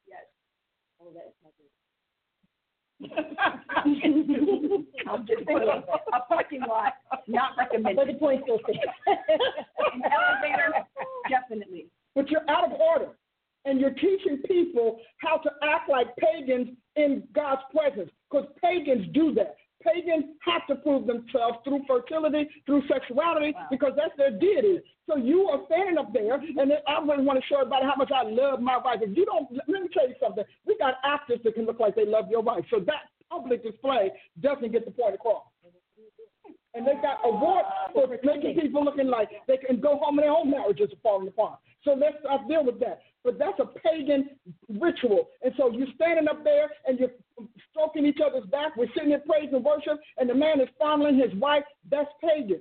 [0.08, 0.24] Yes.
[1.02, 1.36] Oh, that's
[3.04, 3.12] I'm
[5.28, 6.94] just saying, a parking lot,
[7.28, 7.98] not recommended.
[7.98, 8.80] But the point still stands.
[9.94, 10.74] An elevator,
[11.30, 11.88] definitely.
[12.16, 13.12] But you're out of order.
[13.66, 18.12] And you're teaching people how to act like pagans in God's presence.
[18.30, 19.56] Because pagans do that.
[19.84, 23.68] Pagans have to prove themselves through fertility, through sexuality, wow.
[23.70, 24.80] because that's their deity.
[25.08, 27.96] So you are standing up there, and then I really want to show everybody how
[27.96, 29.00] much I love my wife.
[29.02, 30.44] If you don't, let me tell you something.
[30.66, 32.66] We got actors that can look like they love your wife.
[32.72, 34.12] So that public display
[34.42, 35.44] doesn't get the point across.
[36.76, 40.32] And they got awards for making people looking like they can go home and their
[40.32, 41.58] own marriages are falling apart.
[41.86, 43.00] So let's not deal with that.
[43.24, 44.30] But that's a pagan
[44.68, 45.30] ritual.
[45.42, 47.12] And so you're standing up there and you're
[47.72, 48.76] stroking each other's back.
[48.76, 51.64] We're sitting there praise and worship, and the man is fondling his wife.
[51.90, 52.60] That's pagan.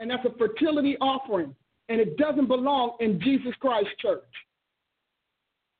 [0.00, 1.54] And that's a fertility offering.
[1.88, 4.24] And it doesn't belong in Jesus Christ church.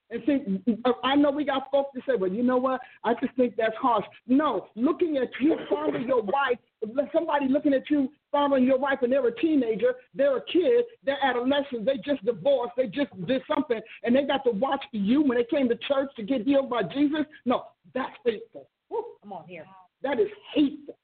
[0.08, 2.80] And see, I know we got folks to say, well, you know what?
[3.02, 4.04] I just think that's harsh.
[4.28, 6.58] No, looking at you fondling your wife,
[7.12, 11.22] somebody looking at you fondling your wife and they're a teenager, they're a kid, they're
[11.22, 15.38] adolescents, they just divorced, they just did something, and they got to watch you when
[15.38, 17.24] they came to church to get healed by Jesus.
[17.44, 18.68] No, that's hateful.
[19.22, 19.64] Come on here.
[20.02, 20.96] That is hateful.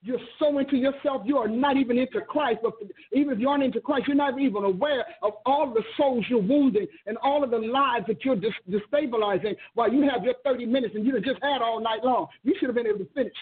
[0.00, 2.60] You're so into yourself, you are not even into Christ.
[2.62, 2.74] But
[3.12, 6.40] even if you aren't into Christ, you're not even aware of all the souls you're
[6.40, 10.94] wounding and all of the lives that you're destabilizing while you have your 30 minutes
[10.94, 12.28] and you just had all night long.
[12.44, 13.34] You should have been able to finish.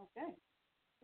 [0.00, 0.30] Okay.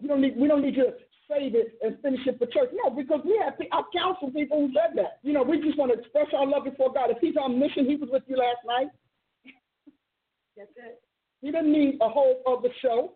[0.01, 0.95] We don't need we don't need to
[1.29, 2.71] save it and finish it for church.
[2.73, 5.19] No, because we have I counsel people who said that.
[5.23, 7.11] You know, we just want to express our love before God.
[7.11, 8.89] If he's on mission, he was with you last night.
[10.57, 11.01] That's it.
[11.43, 13.13] He doesn't need a whole other show.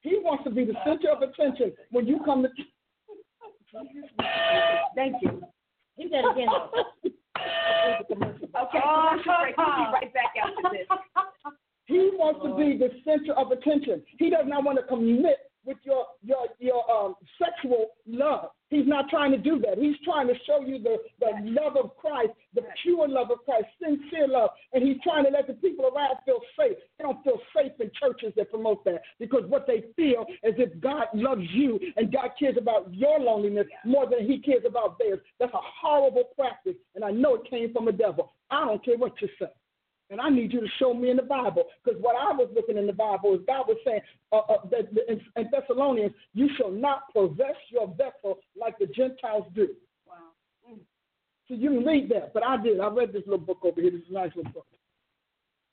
[0.00, 2.48] He wants to be the center of attention when you come to.
[4.96, 5.42] Thank you.
[5.96, 6.48] He said again.
[6.48, 6.82] okay,
[8.84, 9.56] oh, break.
[9.56, 10.86] We'll be right back after this.
[11.86, 14.02] He wants to be the center of attention.
[14.18, 18.50] He does not want to commit with your your your um, sexual love.
[18.72, 19.76] He's not trying to do that.
[19.76, 23.66] He's trying to show you the, the love of Christ, the pure love of Christ,
[23.78, 24.48] sincere love.
[24.72, 26.78] And he's trying to let the people around feel safe.
[26.96, 30.80] They don't feel safe in churches that promote that because what they feel is if
[30.80, 35.20] God loves you and God cares about your loneliness more than he cares about theirs.
[35.38, 38.32] That's a horrible practice, and I know it came from the devil.
[38.50, 39.46] I don't care what you say.
[40.12, 41.64] And I need you to show me in the Bible.
[41.82, 44.90] Because what I was looking in the Bible is God was saying uh, uh, that
[45.08, 49.68] in, in Thessalonians, you shall not possess your vessel like the Gentiles do.
[50.06, 50.14] Wow.
[50.70, 50.80] Mm.
[51.48, 52.34] So you can read that.
[52.34, 52.78] But I did.
[52.78, 53.90] I read this little book over here.
[53.90, 54.66] This is a nice little book.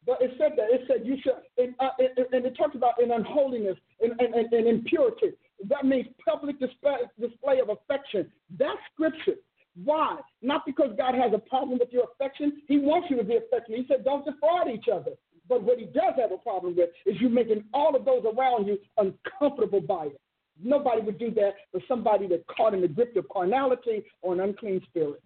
[0.06, 0.70] But it said that.
[0.70, 4.34] It said you should, and, uh, it, and it talks about in unholiness and, and,
[4.34, 5.32] and, and impurity.
[5.68, 8.32] That means public display, display of affection.
[8.58, 9.36] That's scripture.
[9.84, 10.20] Why?
[10.42, 12.62] Not because God has a problem with your affection.
[12.68, 13.80] He wants you to be affectionate.
[13.80, 15.12] He said, don't defraud each other.
[15.48, 18.68] But what he does have a problem with is you making all of those around
[18.68, 20.20] you uncomfortable by it.
[20.62, 24.42] Nobody would do that for somebody that's caught in the grip of carnality or an
[24.42, 25.24] unclean spirit.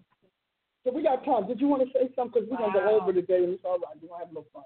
[0.84, 1.48] So we got time.
[1.48, 2.44] Did you want to say something?
[2.44, 3.96] Because we're going to go over today, and it's all right.
[4.02, 4.64] We're going to have a little fun.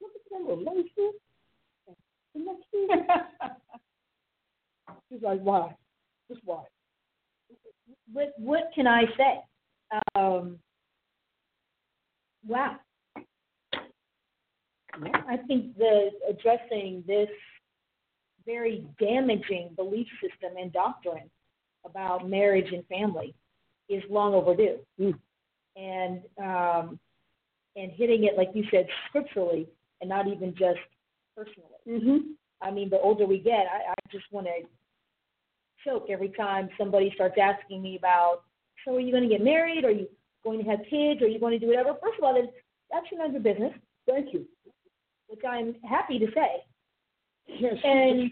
[0.00, 1.12] Look at that little.
[5.10, 5.74] She's like, why?
[6.30, 6.64] Just why?
[8.12, 10.00] What what can I say?
[10.14, 10.58] Um,
[12.46, 12.76] wow.
[14.92, 17.28] I think the addressing this
[18.44, 21.30] very damaging belief system and doctrine
[21.84, 23.34] about marriage and family
[23.88, 24.78] is long overdue.
[25.00, 25.18] Mm.
[25.76, 26.98] And um,
[27.76, 29.68] and hitting it like you said scripturally
[30.00, 30.80] and not even just
[31.36, 31.78] personally.
[31.88, 32.32] Mm-hmm.
[32.60, 34.66] I mean, the older we get, I, I just want to
[35.88, 38.42] choke every time somebody starts asking me about,
[38.84, 39.84] so are you going to get married?
[39.84, 40.08] Are you
[40.44, 41.22] going to have kids?
[41.22, 41.90] Are you going to do whatever?
[42.02, 42.52] First of all, that's,
[42.90, 43.72] that's none of your business.
[44.06, 44.44] Thank you.
[45.28, 46.64] Which I'm happy to say.
[47.48, 47.74] Yes.
[47.82, 48.30] And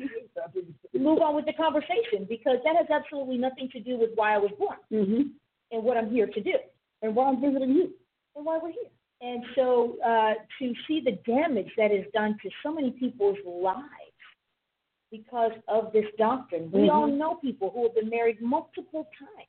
[0.95, 4.39] move on with the conversation because that has absolutely nothing to do with why I
[4.39, 5.23] was born mm-hmm.
[5.73, 6.55] and what I'm here to do
[7.03, 7.91] and why I'm visiting you
[8.35, 8.91] and why we're here.
[9.23, 14.06] And so uh, to see the damage that is done to so many people's lives
[15.11, 16.70] because of this doctrine.
[16.70, 16.93] We Mhm.
[16.95, 19.49] all know people who have been married multiple times.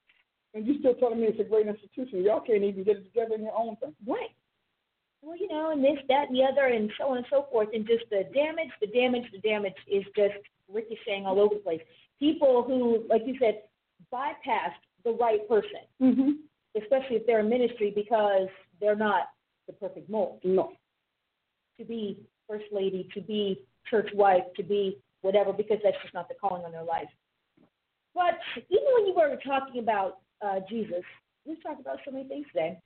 [0.54, 2.24] And you still telling me it's a great institution.
[2.24, 3.96] Y'all can't even get it together in your own thing.
[4.06, 4.32] Right.
[5.22, 7.70] Well, you know, and this, that, and the other, and so on and so forth,
[7.74, 10.36] and just the damage, the damage, the damage is just
[10.68, 11.82] ricocheting all over the place.
[12.20, 13.64] People who, like you said,
[14.12, 16.32] bypassed the right person, Mm-hmm.
[16.76, 18.48] especially if they're in ministry because
[18.80, 19.30] they're not
[19.66, 20.74] the perfect mold No.
[21.78, 26.28] to be first lady, to be church wife, to be whatever, because that's just not
[26.28, 27.10] the calling on their life.
[28.14, 28.40] But
[28.70, 31.04] even when you were talking about uh, Jesus,
[31.46, 32.80] we've talked about so many things today.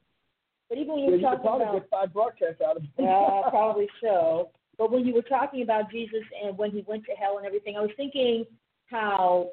[0.70, 2.78] But even when you Yeah, were you could talking probably about get five broadcasts out
[2.78, 3.06] of it.
[3.06, 4.52] uh, probably so.
[4.78, 7.78] But when you were talking about Jesus and when he went to hell and everything,
[7.78, 8.46] I was thinking
[8.88, 9.50] how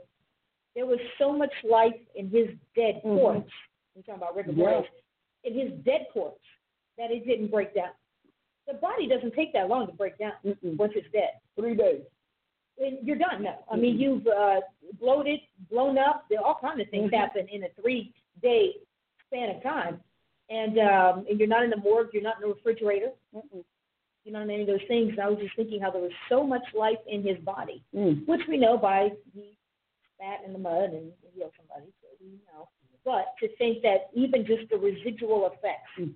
[0.75, 3.21] there was so much life in his dead Mhm.
[3.21, 3.53] corpse.
[3.97, 4.71] I'm talking about rigor Yeah.
[4.71, 4.91] mortis.
[5.45, 6.45] In his dead corpse,
[6.97, 7.93] that it didn't break down.
[8.67, 10.77] The body doesn't take that long to break down Mm-mm.
[10.77, 11.41] once it's dead.
[11.57, 12.03] Three days.
[12.81, 13.59] And you're done now.
[13.71, 14.61] I mean, you've uh,
[15.01, 15.41] bloated,
[15.71, 16.27] blown up.
[16.31, 17.17] There all kinds of things Mhm.
[17.17, 18.77] happen in a three-day
[19.27, 20.01] span of time,
[20.49, 22.11] and um, and you're not in the morgue.
[22.13, 23.13] You're not in the refrigerator.
[23.35, 23.65] Mm-mm.
[24.25, 25.11] You know, any of those things.
[25.11, 28.27] And I was just thinking how there was so much life in his body, Mm.
[28.27, 29.57] which we know by he
[30.15, 32.69] spat in the mud and healed somebody, so we know.
[33.05, 36.15] But to think that even just the residual effects Mm.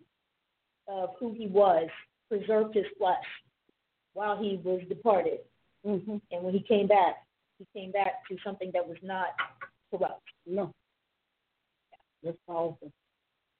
[0.88, 1.88] of who he was
[2.28, 3.24] preserved his flesh
[4.12, 5.40] while he was departed,
[5.86, 6.16] Mm-hmm.
[6.30, 7.16] and when he came back,
[7.58, 9.28] he came back to something that was not
[9.90, 10.22] corrupt.
[10.46, 10.72] No.
[12.22, 12.92] That's powerful.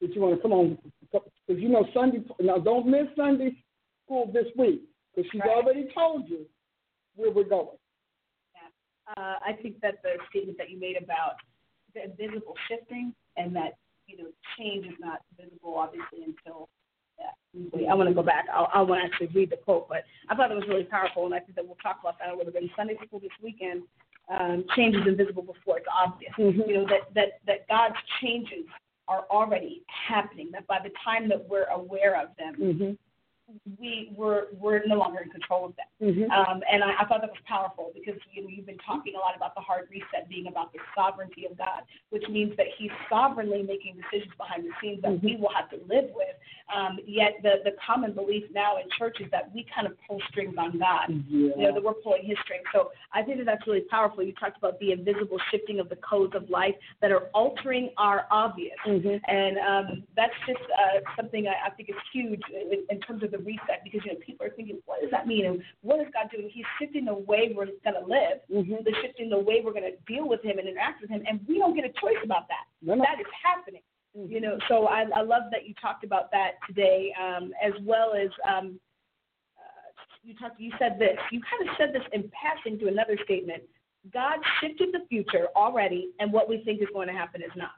[0.01, 2.23] But you want to come on, because you know Sunday.
[2.41, 3.57] Now don't miss Sunday
[4.05, 4.83] school this week
[5.15, 5.51] because she's Right.
[5.51, 6.47] already told you
[7.17, 7.77] where we're going.
[9.17, 11.35] Uh, I think that the statement that you made about
[11.93, 13.75] the invisible shifting and that,
[14.07, 16.69] you know, change is not visible obviously until.
[17.73, 18.47] Wait, I want to go back.
[18.53, 21.27] I'll, I want to actually read the quote, but I thought it was really powerful,
[21.27, 23.31] and I think that we'll talk about that a little bit in Sunday school this
[23.43, 23.83] weekend.
[24.31, 26.33] Um, change is invisible before it's obvious.
[26.39, 26.67] Mhm.
[26.67, 28.65] You know that that that God's changes
[29.09, 30.51] are already happening.
[30.53, 32.93] That by the time that we're aware of them, Mm-hmm.
[33.79, 35.91] We we're we're no longer in control of that.
[36.05, 36.31] Mm-hmm.
[36.31, 39.19] Um, and I, I thought that was powerful because you know, you've been talking a
[39.19, 42.91] lot about the hard reset being about the sovereignty of God, which means that He's
[43.09, 46.35] sovereignly making decisions behind the scenes that we will have to live with.
[46.75, 50.21] Um, yet the, the common belief now in church is that we kind of pull
[50.31, 51.09] strings on God.
[51.29, 51.51] Yeah.
[51.57, 52.65] You know, that we're pulling his strings.
[52.73, 54.23] So I think that that's really powerful.
[54.23, 58.27] You talked about the invisible shifting of the codes of life that are altering our
[58.31, 58.79] obvious.
[58.87, 59.21] Mhm.
[59.29, 63.31] And um, that's just uh, something I, I think is huge in, in terms of
[63.31, 65.47] the reset because you know people are thinking, what does that mean?
[65.47, 66.51] And what is God doing?
[66.53, 68.41] He's shifting the way we're going to live.
[68.51, 68.85] Mhm.
[68.85, 71.41] The shifting the way we're going to deal with Him and interact with Him, and
[71.49, 72.65] we don't get a choice about that.
[72.81, 73.05] No, no.
[73.05, 73.83] That is happening.
[74.15, 78.13] You know, so I, I love that you talked about that today, um, as well
[78.13, 78.79] as um,
[79.57, 79.89] uh,
[80.23, 81.17] you talked, you said this.
[81.31, 83.63] You kind of said this in passing to another statement.
[84.13, 87.71] God shifted the future already, and what we think is going to happen is not.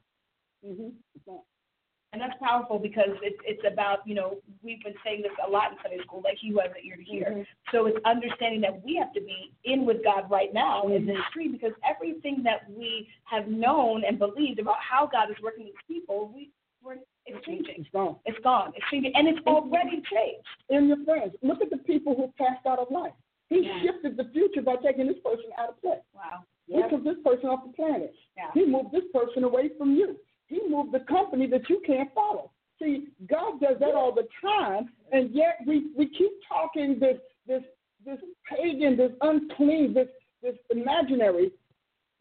[0.67, 0.89] Mm-hmm.
[2.15, 5.73] And that's powerful because it's it's about you know we've been saying this a lot
[5.73, 7.27] in Sunday school like he was an ear to hear.
[7.31, 7.43] Mm-hmm.
[7.73, 11.07] So it's understanding that we have to be in with God right now in Mm-hmm.
[11.09, 15.65] this tree because everything that we have known and believed about how God is working
[15.65, 16.51] with people, we
[16.85, 17.75] we're, it's changing.
[17.79, 18.17] It's gone.
[18.27, 18.73] It's gone.
[18.77, 20.47] It's changing, and it's already changed.
[20.71, 23.13] In your friends, look at the people who passed out of life.
[23.49, 23.83] He Yeah.
[23.83, 25.99] shifted the future by taking this person out of play.
[26.15, 26.45] Wow.
[26.69, 28.15] He took this person off the planet.
[28.37, 28.51] Yeah.
[28.55, 30.17] He moved this person away from you.
[30.55, 32.53] He moved the company that you can't follow.
[32.81, 37.63] See, God does that all the time, and yet we, we keep talking this this
[38.05, 38.19] this
[38.49, 40.09] pagan, this unclean, this
[40.43, 41.51] this imaginary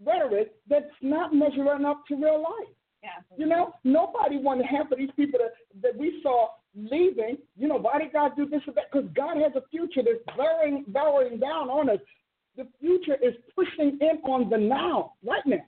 [0.03, 2.73] rhetoric that's not measuring up to real life.
[3.03, 3.09] Yeah.
[3.37, 7.37] You know, nobody wanted half of these people that, that we saw leaving.
[7.57, 8.85] You know, why did God do this or that?
[8.91, 11.99] Because God has a future that's bearing, bearing down on us.
[12.55, 15.65] The future is pushing in on the now, right now.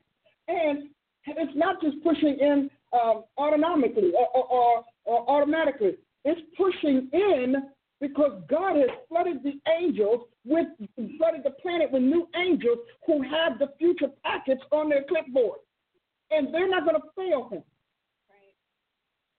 [0.47, 0.89] And
[1.27, 5.95] it's not just pushing in um, autonomically or, or, or, or automatically.
[6.23, 7.55] It's pushing in
[8.01, 10.67] because God has flooded the angels with,
[11.17, 15.59] flooded the planet with new angels who have the future packets on their clipboard
[16.31, 17.63] and they're not going to fail him.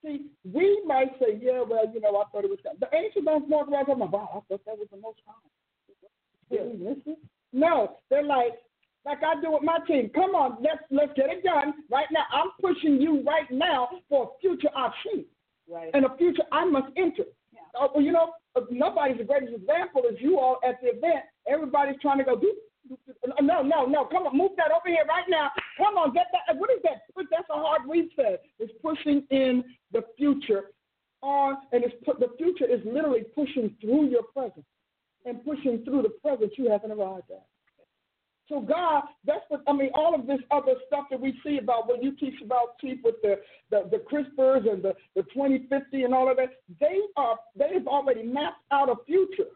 [0.05, 2.75] See, we might say, yeah, well, you know, I thought it was God.
[2.79, 5.33] The angels don't walk around talking about, wow, I thought that was the most high.
[6.51, 7.17] Did we miss it?
[7.51, 8.53] No, they're like,
[9.07, 10.11] like I do with my team.
[10.13, 12.25] Come on, let's let's get it done right now.
[12.33, 15.25] I'm pushing you right now for a future I've seen,
[15.69, 15.89] Right.
[15.93, 17.23] and a future I must enter.
[17.53, 17.61] Yeah.
[17.79, 21.23] Uh, well, you know, uh, nobody's the greatest example as you all at the event.
[21.47, 22.53] Everybody's trying to go do.
[23.41, 24.05] No, no, no.
[24.05, 25.51] Come on, move that over here right now.
[25.77, 26.57] Come on, get that.
[26.57, 27.01] What is that?
[27.31, 28.43] That's a hard reset.
[28.59, 30.71] It's pushing in the future
[31.21, 34.65] on, and it's put, the future is literally pushing through your present
[35.25, 37.45] and pushing through the present you haven't arrived at.
[38.49, 39.89] So God, that's what I mean.
[39.93, 43.15] All of this other stuff that we see about what you teach about chief with
[43.21, 43.39] the
[43.71, 47.87] the, the CRISPRs and the the 2050 and all of that, they are they have
[47.87, 49.51] already mapped out a future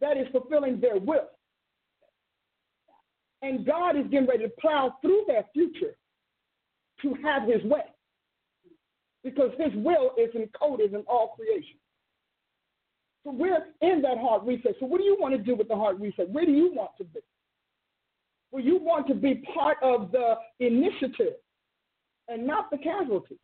[0.00, 1.28] that is fulfilling their will.
[3.42, 5.96] And God is getting ready to plow through that future
[7.02, 7.84] to have his way.
[9.22, 11.76] Because his will is encoded in all creation.
[13.24, 14.76] So we're in that heart reset.
[14.80, 16.30] So what do you want to do with the heart reset?
[16.30, 17.20] Where do you want to be?
[18.52, 21.34] Well, you want to be part of the initiative
[22.28, 23.38] and not the casualty.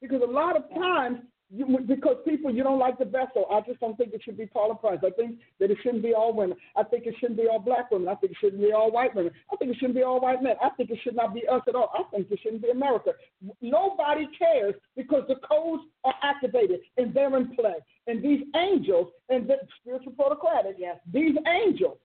[0.00, 1.18] Because a lot of times,
[1.48, 3.46] you, because people, you don't like the vessel.
[3.50, 4.98] I just don't think it should be Paula Price.
[5.04, 6.56] I think that it shouldn't be all women.
[6.76, 8.08] I think it shouldn't be all black women.
[8.08, 9.32] I think it shouldn't be all white women.
[9.52, 10.56] I think it shouldn't be all white men.
[10.62, 11.92] I think it should not be us at all.
[11.94, 13.12] I think it shouldn't be America.
[13.60, 17.76] Nobody cares because the codes are activated and they're in play.
[18.08, 21.98] And these angels and the spiritual protocratic, yes, these angels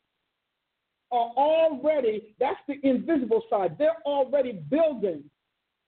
[1.12, 3.76] are already, that's the invisible side.
[3.78, 5.24] They're already building.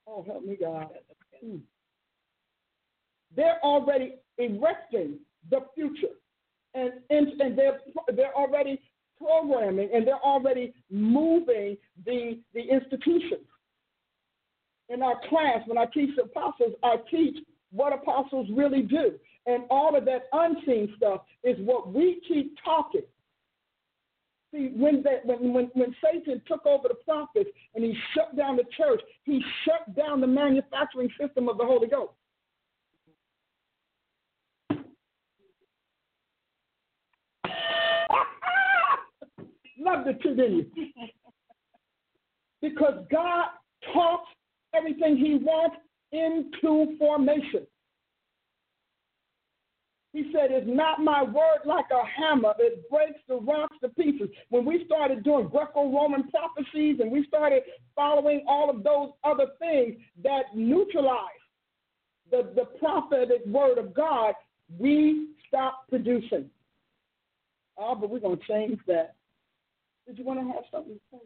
[0.08, 0.90] Oh, help me, God.
[1.44, 1.58] Hmm.
[3.36, 5.20] They're already erecting
[5.50, 6.14] the future.
[6.76, 7.80] And, and, and they're,
[8.16, 8.82] they're already
[9.18, 13.48] programming and they're already moving the, the institutions.
[14.90, 17.38] In our class, when I teach apostles, I teach
[17.72, 19.14] what apostles really do.
[19.46, 23.02] And all of that unseen stuff is what we keep talking.
[24.54, 28.56] See, when, that, when, when, when Satan took over the prophets and he shut down
[28.56, 32.14] the church, he shut down the manufacturing system of the Holy Ghost.
[40.06, 40.86] It too, didn't you?
[42.62, 43.46] Because God
[43.94, 44.30] talks
[44.74, 45.78] everything he wants
[46.12, 47.68] into formation.
[50.14, 52.54] He said, It's not my word like a hammer.
[52.60, 54.30] It breaks the rocks to pieces.
[54.50, 57.64] When we started doing Greco Roman prophecies and we started
[57.96, 61.18] following all of those other things that neutralize
[62.30, 64.36] the, the prophetic word of God,
[64.78, 66.50] we stopped producing.
[67.78, 69.16] Oh, but we're going to change that.
[70.06, 71.18] Did you want to have something to say?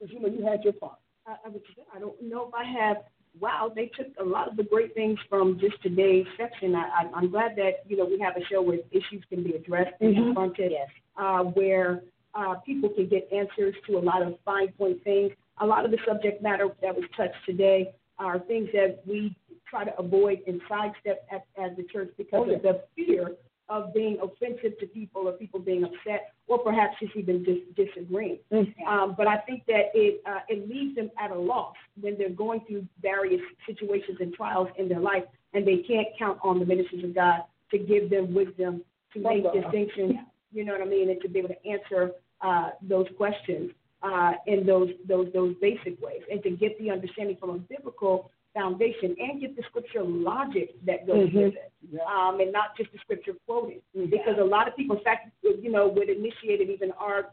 [0.00, 0.98] Because you know you had your part.
[1.26, 1.62] I, I, would,
[1.94, 2.96] I don't know if I have.
[3.40, 6.74] Wow, they took a lot of the great things from just today's section.
[6.74, 9.52] I, I, I'm glad that you know we have a show where issues can be
[9.52, 10.24] addressed and Mhm.
[10.26, 10.72] confronted,
[11.16, 12.02] uh, where
[12.34, 15.32] uh, people can get answers to a lot of fine point things.
[15.58, 19.34] A lot of the subject matter that was touched today are things that we
[19.68, 23.32] try to avoid and sidestep as, as the church because Oh, of the fear
[23.68, 28.38] of being offensive to people or people being upset or perhaps just even dis- disagreeing.
[28.86, 32.30] Um, but I think that it uh, it leaves them at a loss when they're
[32.30, 35.24] going through various situations and trials in their life,
[35.54, 38.82] and they can't count on the ministers of God to give them wisdom
[39.12, 40.14] to make distinctions,
[40.52, 43.72] you know what I mean, and to be able to answer uh, those questions
[44.02, 48.30] uh, in those those those basic ways, and to get the understanding from a biblical
[48.56, 51.38] foundation and get the scripture logic that goes mm-hmm.
[51.38, 52.00] with it, yeah.
[52.08, 53.82] um, and not just the scripture quoted.
[53.96, 54.10] Mm-hmm.
[54.10, 57.28] Because a lot of people, in fact, you know, would initiate it even our,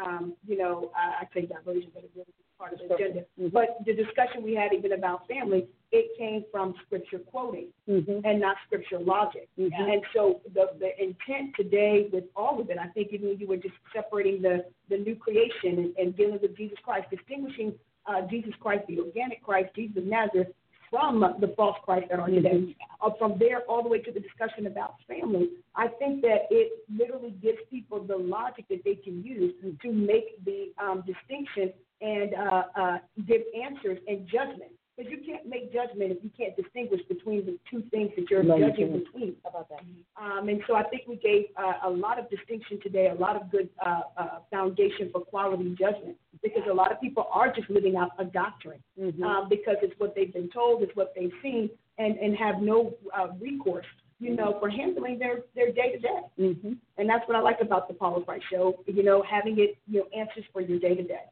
[0.00, 3.20] um, you know, uh, I say diversion, but it really is part of the agenda.
[3.20, 3.48] Mm-hmm.
[3.48, 8.24] But the discussion we had even about family, it came from scripture quoting mm-hmm.
[8.24, 9.48] and not scripture logic.
[9.58, 9.90] Mm-hmm.
[9.90, 13.48] And so the the intent today with all of it, I think even when you
[13.48, 17.74] were just separating the the new creation and, and dealing with Jesus Christ, distinguishing
[18.08, 20.48] uh, Jesus Christ, the organic Christ, Jesus of Nazareth,
[20.90, 22.54] from the false Christ that are today.
[22.54, 23.06] Mm-hmm.
[23.06, 26.84] Uh, from there all the way to the discussion about family, I think that it
[26.88, 32.34] literally gives people the logic that they can use to make the um, distinction and
[32.34, 37.00] uh, uh, give answers and judgment because you can't make judgment if you can't distinguish
[37.08, 39.36] between the two things that you're no, judging you between.
[39.46, 39.80] About that?
[40.20, 43.36] Um, and so I think we gave uh, a lot of distinction today, a lot
[43.36, 47.70] of good uh, uh, foundation for quality judgment, because a lot of people are just
[47.70, 49.22] living out a doctrine mm-hmm.
[49.22, 52.94] um, because it's what they've been told, it's what they've seen, and, and have no
[53.16, 53.86] uh, recourse
[54.20, 56.56] you know, for handling their their day to day.
[56.98, 58.82] And that's what I like about the Paula Price Show.
[58.86, 61.22] You know, having it, you know, answers for your day to day.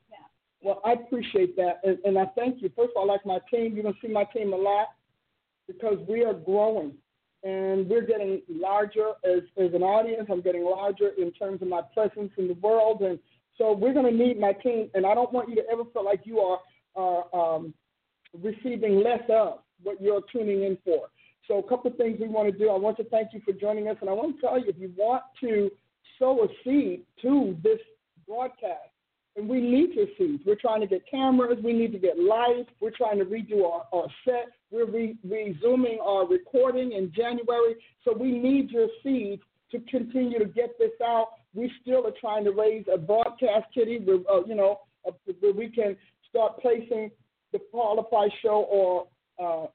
[0.66, 2.68] Well, I appreciate that, and, and I thank you.
[2.74, 3.76] First of all, I like my team.
[3.76, 4.88] You're gonna see my team a lot
[5.68, 6.92] because we are growing
[7.44, 10.26] and we're getting larger as as an audience.
[10.28, 13.20] I'm getting larger in terms of my presence in the world, and
[13.56, 14.90] so we're gonna need my team.
[14.94, 16.58] And I don't want you to ever feel like you are
[16.96, 17.72] are um,
[18.42, 21.10] receiving less of what you're tuning in for.
[21.46, 22.70] So a couple of things we want to do.
[22.70, 24.78] I want to thank you for joining us, and I want to tell you if
[24.80, 25.70] you want to
[26.18, 27.78] sow a seed to this
[28.26, 28.90] broadcast
[29.36, 30.42] and we need your seeds.
[30.46, 31.58] We're trying to get cameras.
[31.62, 32.70] We need to get lights.
[32.80, 34.46] We're trying to redo our, our set.
[34.70, 37.76] We're re- resuming our recording in January.
[38.04, 39.42] So we need your seeds
[39.72, 41.28] to continue to get this out.
[41.54, 45.52] We still are trying to raise a broadcast kitty, where, uh, you know, uh, where
[45.52, 45.96] we can
[46.28, 47.10] start placing
[47.52, 47.58] the
[48.10, 49.06] Price show or
[49.42, 49.66] uh,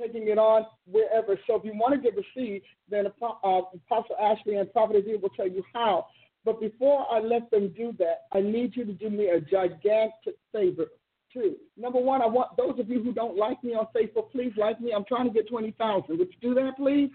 [0.00, 1.38] taking it on wherever.
[1.46, 5.20] So if you want to give a seed, then uh, Apostle Ashley and Prophet Azir
[5.20, 6.06] will tell you how.
[6.44, 10.36] But before I let them do that, I need you to do me a gigantic
[10.52, 10.86] favor,
[11.32, 11.56] too.
[11.76, 14.80] Number one, I want those of you who don't like me on Facebook, please like
[14.80, 14.92] me.
[14.92, 16.18] I'm trying to get 20,000.
[16.18, 17.10] Would you do that, please?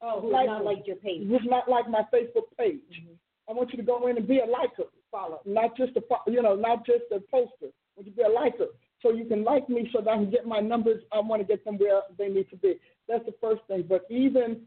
[0.00, 1.28] Oh, who's like not like your page?
[1.28, 2.80] Who's not like my Facebook page?
[2.92, 3.12] Mm-hmm.
[3.48, 6.42] I want you to go in and be a liker, follow, not just a you
[6.42, 7.66] know, not just a poster.
[7.66, 8.66] I want you to be a liker,
[9.02, 11.02] so you can like me, so that I can get my numbers.
[11.12, 12.80] I want to get them where they need to be.
[13.08, 13.84] That's the first thing.
[13.88, 14.62] But even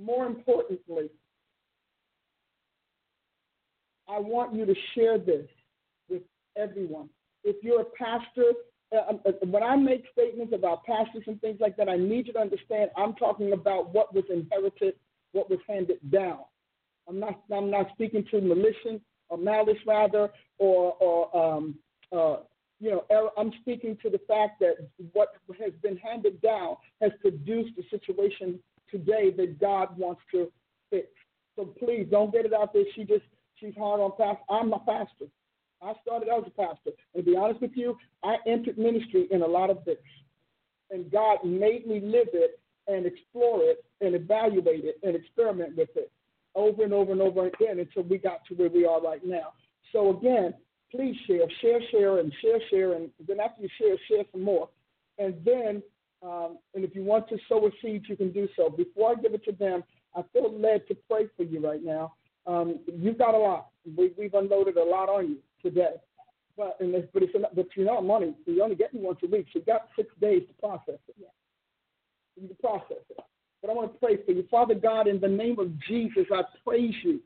[0.00, 1.10] more importantly,
[4.10, 5.46] I want you to share this
[6.08, 6.22] with
[6.56, 7.08] everyone.
[7.44, 8.52] If you're a pastor,
[8.92, 12.26] uh, um, uh, when I make statements about pastors and things like that, I need
[12.26, 14.94] you to understand I'm talking about what was inherited,
[15.32, 16.40] what was handed down.
[17.08, 21.76] I'm not I'm not speaking to malicious or malice rather, or or um,
[22.12, 22.38] uh,
[22.80, 23.30] you know.
[23.38, 25.28] I'm speaking to the fact that what
[25.60, 28.58] has been handed down has produced a situation
[28.90, 30.50] today that God wants to
[30.90, 31.06] fix.
[31.56, 32.84] So please don't get it out there.
[32.94, 33.24] She just
[33.60, 34.42] She's hard on pastor.
[34.48, 35.26] I'm a pastor.
[35.82, 36.90] I started out as a pastor.
[37.14, 39.98] And to be honest with you, I entered ministry in a lot of this.
[40.90, 42.58] And God made me live it
[42.88, 46.10] and explore it and evaluate it and experiment with it
[46.54, 49.52] over and over and over again until we got to where we are right now.
[49.92, 50.54] So again,
[50.90, 54.68] please share, share, share, and share, share, and then after you share, share some more.
[55.18, 55.82] And then,
[56.22, 58.68] um, and if you want to sow a seed, you can do so.
[58.68, 59.84] Before I give it to them,
[60.16, 62.14] I feel led to pray for you right now.
[62.46, 63.68] Um, you've got a lot.
[63.96, 65.96] We, we've unloaded a lot on you today.
[66.56, 68.34] But and it's, but it's but you know money.
[68.46, 69.46] You only get me once a week.
[69.52, 71.14] So you've got six days to process it.
[71.18, 71.28] Yeah.
[72.40, 73.24] You can process it.
[73.62, 75.06] But I want to pray for you, Father God.
[75.06, 77.20] In the name of Jesus, I praise you.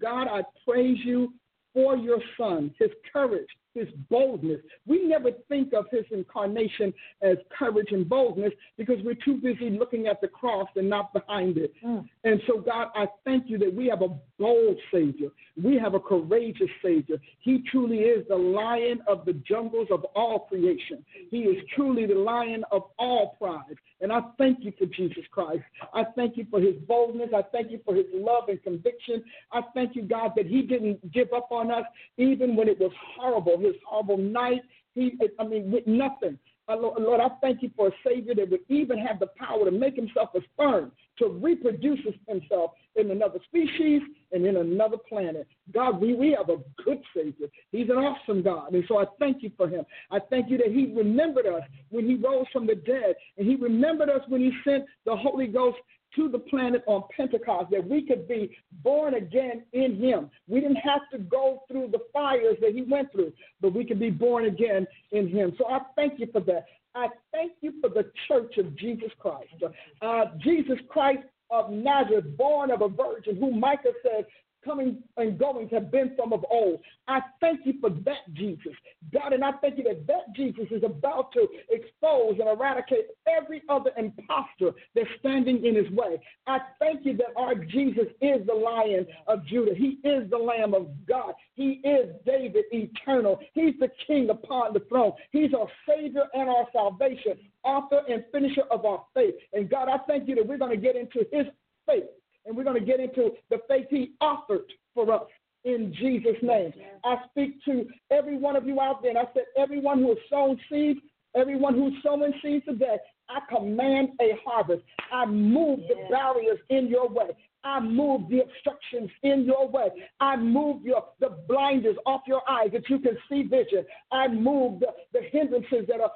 [0.00, 1.32] God, I praise you
[1.72, 4.60] for your Son, His courage, his boldness.
[4.86, 10.06] We never think of his incarnation as courage and boldness because we're too busy looking
[10.06, 11.74] at the cross and not behind it.
[11.84, 12.08] Mm.
[12.24, 15.28] And so, God, I thank you that we have a bold Savior.
[15.62, 17.16] We have a courageous Savior.
[17.40, 21.04] He truly is the lion of the jungles of all creation.
[21.30, 23.76] He is truly the lion of all pride.
[24.00, 25.62] And I thank you for Jesus Christ.
[25.94, 27.30] I thank you for his boldness.
[27.34, 29.24] I thank you for his love and conviction.
[29.52, 31.84] I thank you, God, that he didn't give up on us
[32.18, 34.62] even when it was horrible his horrible night.
[34.94, 36.38] He, I mean, with nothing.
[36.66, 39.70] Uh, Lord, I thank you for a Savior that would even have the power to
[39.70, 44.00] make himself a sperm, to reproduce himself in another species
[44.32, 45.46] and in another planet.
[45.74, 47.48] God, we, we have a good Savior.
[47.70, 48.72] He's an awesome God.
[48.72, 49.84] And so I thank you for him.
[50.10, 53.56] I thank you that he remembered us when he rose from the dead, and he
[53.56, 55.76] remembered us when he sent the Holy Ghost
[56.16, 60.30] to the planet on Pentecost that we could be born again in Him.
[60.48, 64.00] We didn't have to go through the fires that He went through, but we could
[64.00, 65.54] be born again in Him.
[65.58, 66.66] So I thank you for that.
[66.94, 69.54] I thank you for the church of Jesus Christ.
[70.00, 74.26] Uh, Jesus Christ of Nazareth, born of a virgin, who Micah said
[74.64, 76.80] coming and goings have been from of old.
[77.08, 78.72] I thank you for that, Jesus.
[79.12, 83.62] God, and I thank you that that Jesus is about to expose and eradicate every
[83.68, 86.20] other impostor that's standing in his way.
[86.46, 89.74] I thank you that our Jesus is the lion of Judah.
[89.74, 91.34] He is the Lamb of God.
[91.54, 93.38] He is David eternal.
[93.52, 95.12] He's the king upon the throne.
[95.30, 99.34] He's our Savior and our salvation, author and finisher of our faith.
[99.52, 101.46] And God, I thank you that we're going to get into his
[101.86, 102.04] faith
[102.46, 104.64] and we're going to get into the faith he offered
[104.94, 105.24] for us
[105.64, 106.72] in Jesus' name.
[107.04, 110.18] I speak to every one of you out there, and I said, everyone who has
[110.30, 111.00] sown seeds,
[111.34, 112.96] everyone who's sowing seeds today,
[113.28, 114.82] I command a harvest.
[115.12, 117.30] I move the barriers in your way.
[117.64, 119.88] I move the obstructions in your way.
[120.20, 123.86] I move your the blinders off your eyes that you can see vision.
[124.12, 126.12] I move the, the hindrances that are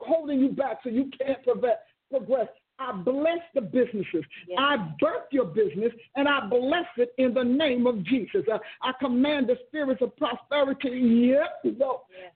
[0.00, 1.76] holding you back so you can't prevent,
[2.10, 2.48] progress.
[2.78, 4.24] I bless the businesses.
[4.48, 4.58] Yes.
[4.58, 8.42] I birth your business and I bless it in the name of Jesus.
[8.50, 8.58] I,
[8.88, 11.62] I command the spirits of prosperity yep,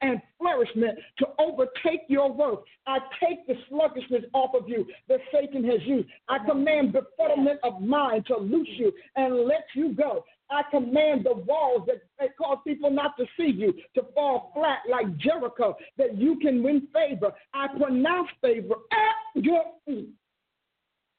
[0.02, 2.60] and flourishment to overtake your work.
[2.86, 6.08] I take the sluggishness off of you that Satan has used.
[6.28, 10.24] I command the settlement of mind to loose you and let you go.
[10.50, 14.78] I command the walls that, that cause people not to see you to fall flat
[14.88, 17.32] like Jericho, that you can win favor.
[17.52, 18.96] I pronounce favor ah,
[19.36, 20.10] at your feet.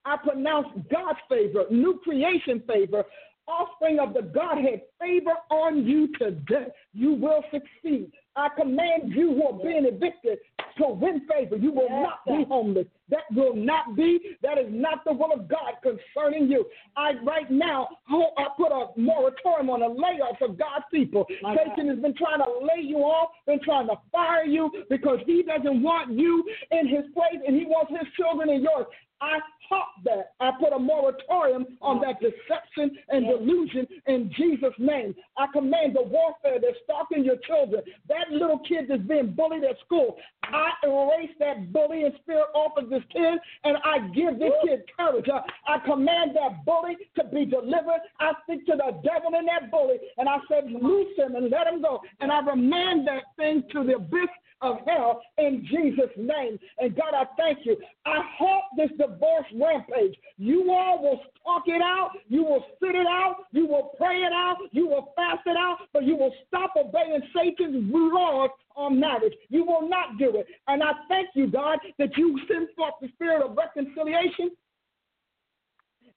[0.08, 3.04] I pronounce God's favor, new creation favor,
[3.46, 6.68] offspring of the Godhead favor on you today.
[6.94, 8.12] You will succeed.
[8.38, 10.38] I command you who are being evicted
[10.78, 11.58] to win favor.
[11.58, 12.86] You will yes, not be homeless.
[13.10, 16.66] That will not be, that is not the will of God concerning you.
[16.96, 21.26] I right now, I put a moratorium on the layoffs of God's people.
[21.42, 21.96] My Satan God.
[21.96, 25.82] has been trying to lay you off, been trying to fire you because he doesn't
[25.82, 28.86] want you in his place and he wants his children in yours.
[29.22, 30.34] I stop that.
[30.39, 35.15] I put a moratorium on that deception and delusion in Jesus' name.
[35.38, 37.81] I command the warfare that's stalking your children.
[38.07, 42.89] That little kid that's being bullied at school, I erase that bullying spirit off of
[42.89, 45.27] this kid and I give this kid courage.
[45.68, 48.02] I command that bully to be delivered.
[48.19, 51.68] I speak to the devil in that bully and I said, loose him and let
[51.68, 52.02] him go.
[52.19, 54.30] And I remand that thing to the abyss
[54.62, 56.60] of hell in Jesus' name.
[56.80, 57.78] And God, I thank you.
[58.06, 63.08] I hope this divorce rampage, you all will talk it out, you will sit it
[63.08, 66.74] out, you will pray it out, you will fast it out, but you will stop
[66.78, 69.34] obeying Satan's laws on marriage.
[69.50, 70.48] You will not do it.
[70.68, 74.52] And I thank you, God, that you send forth the spirit of reconciliation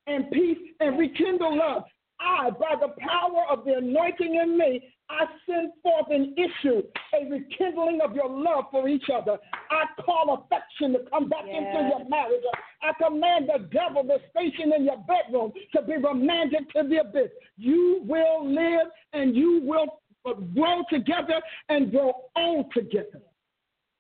[0.07, 1.85] and peace and rekindle love.
[2.21, 6.82] I, by the power of the anointing in me, I send forth an issue,
[7.15, 9.39] a rekindling of your love for each other.
[9.70, 11.57] I call affection to come back yes.
[11.57, 12.43] into your marriage.
[12.82, 17.31] I command the devil that's stationed in your bedroom to be remanded to the abyss.
[17.57, 23.20] You will live and you will uh, grow together and grow old together.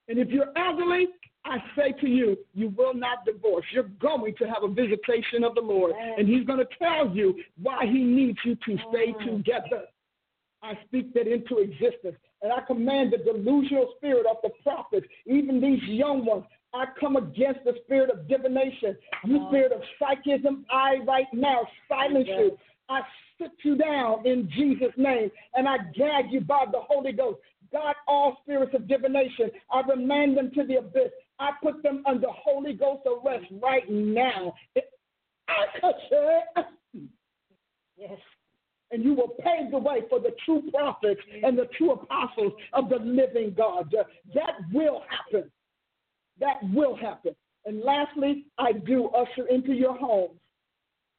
[0.08, 1.08] And if you're elderly,
[1.44, 3.64] I say to you, you will not divorce.
[3.72, 7.34] You're going to have a visitation of the Lord, and He's going to tell you
[7.60, 9.84] why He needs you to stay together.
[10.62, 12.16] I speak that into existence.
[12.42, 16.44] And I command the delusional spirit of the prophets, even these young ones.
[16.72, 19.48] I come against the spirit of divination, you uh-huh.
[19.48, 20.64] spirit of psychism.
[20.70, 22.56] I right now silence you.
[22.88, 23.00] I
[23.40, 27.38] sit you down in Jesus' name, and I gag you by the Holy Ghost.
[27.72, 31.10] God, all spirits of divination, I remand them to the abyss.
[31.38, 34.54] I put them under Holy Ghost arrest right now.
[37.96, 38.18] Yes
[38.90, 41.46] and you will pave the way for the true prophets mm.
[41.46, 43.94] and the true apostles of the living God.
[44.34, 45.50] That will happen.
[46.40, 47.34] That will happen.
[47.66, 50.38] And lastly, I do usher into your homes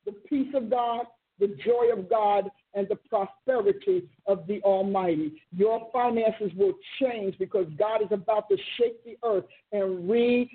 [0.05, 1.05] the peace of God,
[1.39, 5.41] the joy of God, and the prosperity of the Almighty.
[5.55, 10.47] Your finances will change because God is about to shake the earth and reassess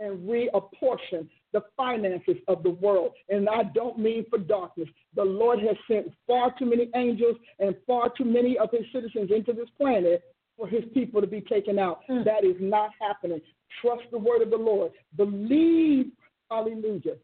[0.00, 3.12] and reapportion the finances of the world.
[3.30, 4.88] And I don't mean for darkness.
[5.14, 9.30] The Lord has sent far too many angels and far too many of his citizens
[9.34, 10.22] into this planet
[10.58, 12.00] for his people to be taken out.
[12.10, 12.24] Mm.
[12.24, 13.40] That is not happening.
[13.80, 14.90] Trust the word of the Lord.
[15.16, 16.06] Believe,
[16.50, 17.14] hallelujah.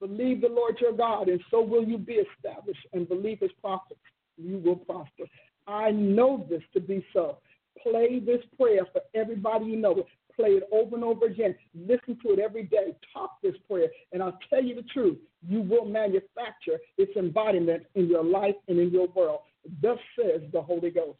[0.00, 2.86] Believe the Lord your God, and so will you be established.
[2.92, 4.00] And believe his prophets,
[4.38, 5.24] you will prosper.
[5.66, 7.38] I know this to be so.
[7.82, 10.04] Play this prayer for everybody you know
[10.40, 11.54] play it over and over again.
[11.74, 12.96] Listen to it every day.
[13.12, 13.88] Talk this prayer.
[14.12, 15.18] And I'll tell you the truth.
[15.46, 19.40] You will manufacture its embodiment in your life and in your world.
[19.82, 21.18] Thus says the Holy Ghost.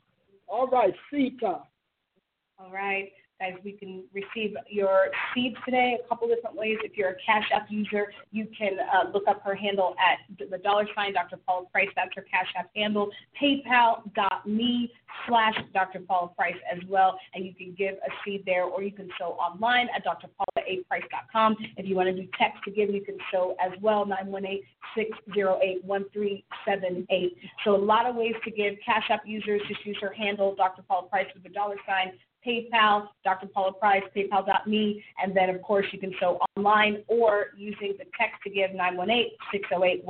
[0.49, 1.63] All right, seed time.
[2.59, 3.11] All right.
[3.41, 6.77] Guys, we can receive your seeds today a couple different ways.
[6.85, 10.19] If you're a Cash App user, you can uh, look up her handle at
[10.51, 11.39] the dollar sign Dr.
[11.47, 11.89] Paula Price.
[11.97, 13.09] That's her Cash App handle.
[13.43, 14.93] PayPal.me
[15.27, 16.01] slash Dr.
[16.01, 17.19] Paula Price as well.
[17.33, 21.57] And you can give a seed there or you can sow online at drpaulaaprice.com.
[21.79, 24.61] If you want to do text to give, you can sow as well, 918
[24.95, 27.37] 608 1378.
[27.65, 28.75] So a lot of ways to give.
[28.85, 30.83] Cash App users just use her handle, Dr.
[30.83, 32.13] Paula Price with the dollar sign.
[32.47, 33.47] PayPal, Dr.
[33.47, 38.43] Paula Price, PayPal.me, and then of course you can show online or using the text
[38.45, 40.05] to give 918-608-1378.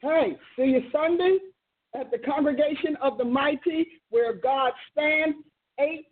[0.00, 1.38] Hey, see you Sunday
[1.98, 5.36] at the Congregation of the Mighty where God stands,
[5.80, 6.04] 8.30.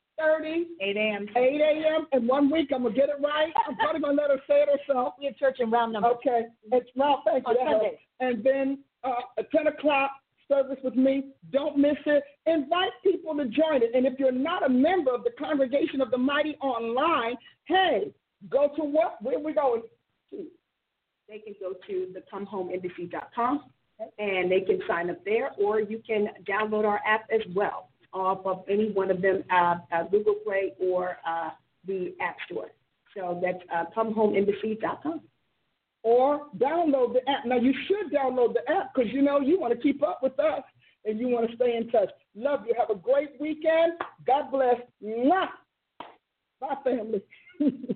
[0.80, 1.26] 8 a.m.
[1.36, 2.06] 8 a.m.
[2.12, 3.52] And one week I'm gonna get it right.
[3.68, 5.14] I'm probably gonna let her say it herself.
[5.18, 6.08] We have church in round number.
[6.08, 7.22] Okay, it's round.
[7.26, 7.54] Thank you.
[7.54, 10.12] On that And then uh, at 10 o'clock
[10.48, 11.32] service with me.
[11.52, 12.22] Don't miss it.
[12.46, 13.90] Invite people to join it.
[13.94, 18.12] And if you're not a member of the Congregation of the Mighty online, hey,
[18.48, 19.16] go to what?
[19.22, 19.82] Where we going?
[20.30, 20.46] To?
[21.28, 23.64] They can go to the comehomeembassy.com
[24.18, 28.44] and they can sign up there, or you can download our app as well off
[28.46, 31.50] of any one of them, uh, uh, Google Play or uh,
[31.86, 32.68] the App Store.
[33.14, 35.20] So that's uh, comehomeembassy.com.
[36.06, 37.44] or download the app.
[37.44, 40.38] Now, you should download the app because you know you want to keep up with
[40.38, 40.62] us
[41.04, 42.10] and you want to stay in touch.
[42.36, 42.74] Love you.
[42.78, 43.94] Have a great weekend.
[44.24, 44.76] God bless.
[45.04, 45.48] Mwah.
[46.60, 47.22] Bye, family.